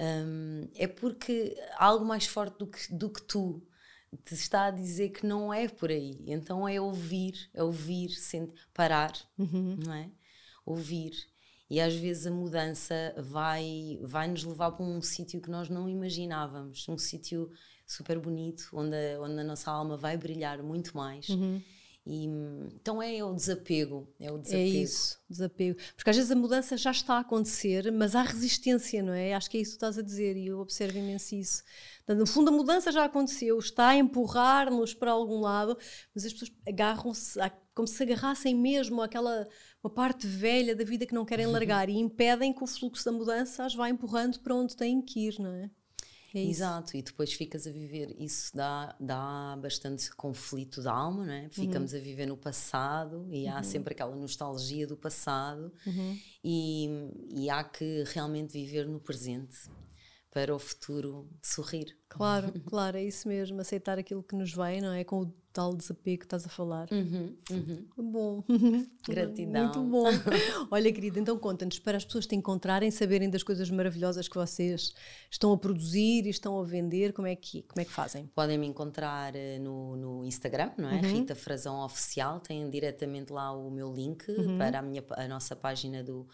um, 0.00 0.68
é 0.74 0.86
porque 0.88 1.54
há 1.76 1.84
algo 1.84 2.04
mais 2.06 2.26
forte 2.26 2.58
do 2.58 2.66
que, 2.66 2.92
do 2.92 3.10
que 3.10 3.22
tu 3.22 3.62
te 4.24 4.34
está 4.34 4.66
a 4.66 4.70
dizer 4.70 5.11
que 5.11 5.26
não 5.26 5.52
é 5.52 5.68
por 5.68 5.90
aí. 5.90 6.18
Então 6.26 6.68
é 6.68 6.80
ouvir, 6.80 7.50
é 7.52 7.62
ouvir, 7.62 8.11
sentir, 8.11 8.54
parar, 8.72 9.12
uhum. 9.38 9.76
não 9.84 9.92
é? 9.92 10.11
Ouvir. 10.64 11.12
E 11.70 11.80
às 11.80 11.94
vezes 11.94 12.26
a 12.26 12.30
mudança 12.30 13.14
vai, 13.18 13.98
vai 14.02 14.26
nos 14.26 14.42
levar 14.44 14.72
para 14.72 14.84
um 14.84 15.02
sítio 15.02 15.40
que 15.40 15.50
nós 15.50 15.68
não 15.68 15.88
imaginávamos, 15.88 16.88
um 16.88 16.96
sítio 16.96 17.50
super 17.86 18.18
bonito, 18.18 18.70
onde 18.72 18.94
a, 18.94 19.20
onde 19.20 19.40
a 19.40 19.44
nossa 19.44 19.70
alma 19.70 19.96
vai 19.96 20.16
brilhar 20.16 20.62
muito 20.62 20.96
mais. 20.96 21.28
Uhum. 21.28 21.62
E, 22.11 22.24
então 22.74 23.02
é 23.02 23.22
o 23.22 23.34
desapego, 23.34 24.09
é 24.18 24.32
o 24.32 24.36
É 24.36 24.40
desapego. 24.40 24.76
isso, 24.78 25.20
desapego. 25.28 25.78
Porque 25.94 26.09
às 26.09 26.16
vezes 26.16 26.30
a 26.30 26.36
mudança 26.36 26.74
já 26.74 26.90
está 26.90 27.16
a 27.16 27.20
acontecer, 27.20 27.92
mas 27.92 28.14
há 28.14 28.22
resistência, 28.22 29.02
não 29.02 29.12
é? 29.12 29.34
Acho 29.34 29.50
que 29.50 29.59
é 29.59 29.61
isso 29.61 29.72
que 29.72 29.76
estás 29.76 29.98
a 29.98 30.02
dizer 30.02 30.34
e 30.34 30.46
eu 30.46 30.59
observo 30.59 30.96
imenso 30.96 31.34
isso. 31.34 31.62
Portanto, 31.98 32.20
no 32.20 32.26
fundo, 32.26 32.48
a 32.48 32.52
mudança 32.52 32.90
já 32.90 33.04
aconteceu, 33.04 33.59
está 33.59 33.88
a 33.88 33.96
empurrar-nos 33.96 34.94
para 34.94 35.11
algum 35.11 35.38
lado, 35.40 35.76
mas 36.14 36.24
as 36.24 36.32
pessoas 36.32 36.50
agarram-se, 36.66 37.38
como 37.74 37.86
se 37.86 38.02
agarrassem 38.02 38.54
mesmo 38.54 39.02
àquela 39.02 39.46
uma 39.84 39.90
parte 39.90 40.26
velha 40.26 40.74
da 40.74 40.84
vida 40.84 41.04
que 41.04 41.14
não 41.14 41.26
querem 41.26 41.46
largar 41.46 41.90
e 41.90 41.98
impedem 41.98 42.54
que 42.54 42.64
o 42.64 42.66
fluxo 42.66 43.04
da 43.04 43.12
mudança 43.12 43.64
as 43.66 43.74
vá 43.74 43.90
empurrando 43.90 44.40
para 44.40 44.54
onde 44.54 44.74
têm 44.74 45.02
que 45.02 45.28
ir, 45.28 45.38
não 45.38 45.52
é? 45.52 45.70
É 46.34 46.40
Exato, 46.40 46.96
e 46.96 47.02
depois 47.02 47.32
ficas 47.32 47.66
a 47.66 47.70
viver, 47.70 48.14
isso 48.18 48.54
dá, 48.54 48.94
dá 49.00 49.56
bastante 49.60 50.14
conflito 50.14 50.82
da 50.82 50.92
alma, 50.92 51.24
não 51.24 51.32
é? 51.32 51.48
Ficamos 51.48 51.92
uhum. 51.92 51.98
a 51.98 52.02
viver 52.02 52.26
no 52.26 52.36
passado 52.36 53.26
e 53.30 53.48
há 53.48 53.56
uhum. 53.56 53.62
sempre 53.62 53.94
aquela 53.94 54.14
nostalgia 54.14 54.86
do 54.86 54.96
passado 54.96 55.72
uhum. 55.86 56.18
e, 56.44 56.88
e 57.34 57.50
há 57.50 57.64
que 57.64 58.04
realmente 58.08 58.52
viver 58.52 58.86
no 58.86 59.00
presente 59.00 59.56
para 60.30 60.54
o 60.54 60.58
futuro 60.58 61.28
sorrir. 61.42 61.96
Claro, 62.08 62.52
claro, 62.66 62.96
é 62.96 63.04
isso 63.04 63.28
mesmo, 63.28 63.60
aceitar 63.60 63.98
aquilo 63.98 64.22
que 64.22 64.34
nos 64.34 64.52
vem, 64.52 64.80
não 64.80 64.92
é? 64.92 65.04
Com 65.04 65.22
o 65.22 65.32
tal 65.52 65.74
desapego 65.74 66.20
que 66.20 66.26
estás 66.26 66.46
a 66.46 66.48
falar. 66.48 66.86
Uhum, 66.92 67.36
uhum. 67.50 68.12
Bom. 68.12 68.44
Gratidão. 69.08 69.64
Muito 69.64 69.82
bom. 69.82 70.06
Olha, 70.70 70.92
querida, 70.92 71.18
então 71.18 71.36
conta-nos, 71.36 71.78
para 71.80 71.96
as 71.96 72.04
pessoas 72.04 72.26
te 72.26 72.36
encontrarem, 72.36 72.90
saberem 72.90 73.28
das 73.28 73.42
coisas 73.42 73.68
maravilhosas 73.70 74.28
que 74.28 74.36
vocês 74.36 74.94
estão 75.30 75.52
a 75.52 75.58
produzir 75.58 76.26
e 76.26 76.30
estão 76.30 76.60
a 76.60 76.64
vender, 76.64 77.12
como 77.12 77.26
é 77.26 77.34
que, 77.34 77.62
como 77.62 77.80
é 77.80 77.84
que 77.84 77.90
fazem? 77.90 78.26
Podem 78.34 78.56
me 78.56 78.66
encontrar 78.66 79.34
eh, 79.34 79.58
no, 79.58 79.96
no 79.96 80.24
Instagram, 80.24 80.70
não 80.78 80.90
é? 80.90 81.00
Uhum. 81.00 81.12
Rita 81.12 81.34
Frazão 81.34 81.84
Oficial, 81.84 82.38
têm 82.38 82.70
diretamente 82.70 83.32
lá 83.32 83.50
o 83.50 83.70
meu 83.70 83.92
link 83.92 84.30
uhum. 84.30 84.58
para 84.58 84.78
a, 84.78 84.82
minha, 84.82 85.02
a 85.10 85.26
nossa 85.26 85.56
página 85.56 86.04
do 86.04 86.28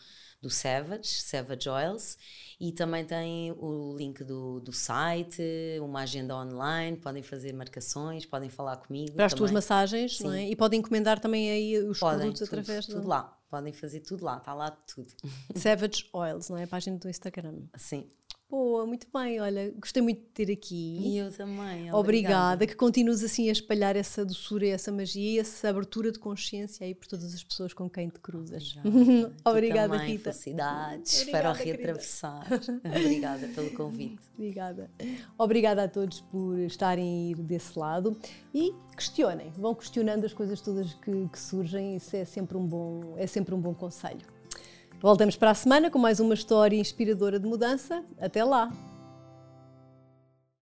do 0.44 0.50
Savage, 0.50 1.08
Savage 1.22 1.70
Oils, 1.70 2.18
e 2.60 2.70
também 2.70 3.02
tem 3.02 3.50
o 3.52 3.96
link 3.96 4.22
do, 4.22 4.60
do 4.60 4.72
site, 4.72 5.42
uma 5.80 6.02
agenda 6.02 6.36
online, 6.36 6.98
podem 6.98 7.22
fazer 7.22 7.54
marcações, 7.54 8.26
podem 8.26 8.50
falar 8.50 8.76
comigo. 8.76 9.14
Para 9.14 9.24
as 9.24 9.32
também. 9.32 9.38
tuas 9.38 9.50
massagens, 9.50 10.18
Sim. 10.18 10.24
não 10.24 10.32
é? 10.34 10.46
E 10.46 10.54
podem 10.54 10.80
encomendar 10.80 11.18
também 11.18 11.50
aí 11.50 11.78
os 11.78 11.98
podem, 11.98 12.18
produtos 12.18 12.46
tudo, 12.46 12.60
através 12.60 12.86
tudo 12.86 13.00
do... 13.00 13.08
lá, 13.08 13.38
podem 13.48 13.72
fazer 13.72 14.00
tudo 14.00 14.22
lá, 14.22 14.36
está 14.36 14.52
lá 14.52 14.70
tudo. 14.70 15.08
Savage 15.56 16.06
Oils, 16.12 16.50
não 16.50 16.58
é? 16.58 16.64
A 16.64 16.68
página 16.68 16.98
do 16.98 17.08
Instagram. 17.08 17.62
Sim. 17.74 18.06
Boa, 18.54 18.86
muito 18.86 19.08
bem, 19.12 19.40
olha, 19.40 19.74
gostei 19.76 20.00
muito 20.00 20.20
de 20.20 20.26
ter 20.26 20.52
aqui. 20.52 21.00
E 21.02 21.18
eu 21.18 21.32
também. 21.32 21.92
Obrigada. 21.92 21.98
obrigada. 21.98 22.66
que 22.68 22.76
continues 22.76 23.24
assim 23.24 23.48
a 23.48 23.52
espalhar 23.52 23.96
essa 23.96 24.24
doçura, 24.24 24.64
essa 24.68 24.92
magia, 24.92 25.40
essa 25.40 25.68
abertura 25.68 26.12
de 26.12 26.20
consciência 26.20 26.86
aí 26.86 26.94
por 26.94 27.08
todas 27.08 27.34
as 27.34 27.42
pessoas 27.42 27.74
com 27.74 27.90
quem 27.90 28.08
te 28.08 28.20
cruzas. 28.20 28.76
Obrigada, 28.84 29.34
obrigada 29.44 29.98
também, 29.98 30.12
Rita. 30.12 30.32
Felicidades 30.32 31.24
para 31.24 31.50
o 31.50 31.52
reatravessar. 31.52 32.46
obrigada 32.86 33.48
pelo 33.48 33.70
convite. 33.72 34.22
Obrigada. 34.34 34.88
Obrigada 35.36 35.82
a 35.82 35.88
todos 35.88 36.20
por 36.20 36.56
estarem 36.60 37.04
a 37.04 37.30
ir 37.32 37.42
desse 37.42 37.76
lado 37.76 38.16
e 38.54 38.72
questionem, 38.94 39.50
vão 39.56 39.74
questionando 39.74 40.26
as 40.26 40.32
coisas 40.32 40.60
todas 40.60 40.94
que, 40.94 41.28
que 41.28 41.40
surgem, 41.40 41.96
isso 41.96 42.14
é 42.14 42.24
sempre 42.24 42.56
um 42.56 42.64
bom, 42.64 43.14
é 43.16 43.26
sempre 43.26 43.52
um 43.52 43.60
bom 43.60 43.74
conselho. 43.74 44.33
Voltamos 45.00 45.36
para 45.36 45.50
a 45.50 45.54
semana 45.54 45.90
com 45.90 45.98
mais 45.98 46.20
uma 46.20 46.34
história 46.34 46.76
inspiradora 46.76 47.38
de 47.38 47.46
mudança. 47.46 48.02
Até 48.18 48.42
lá! 48.42 48.70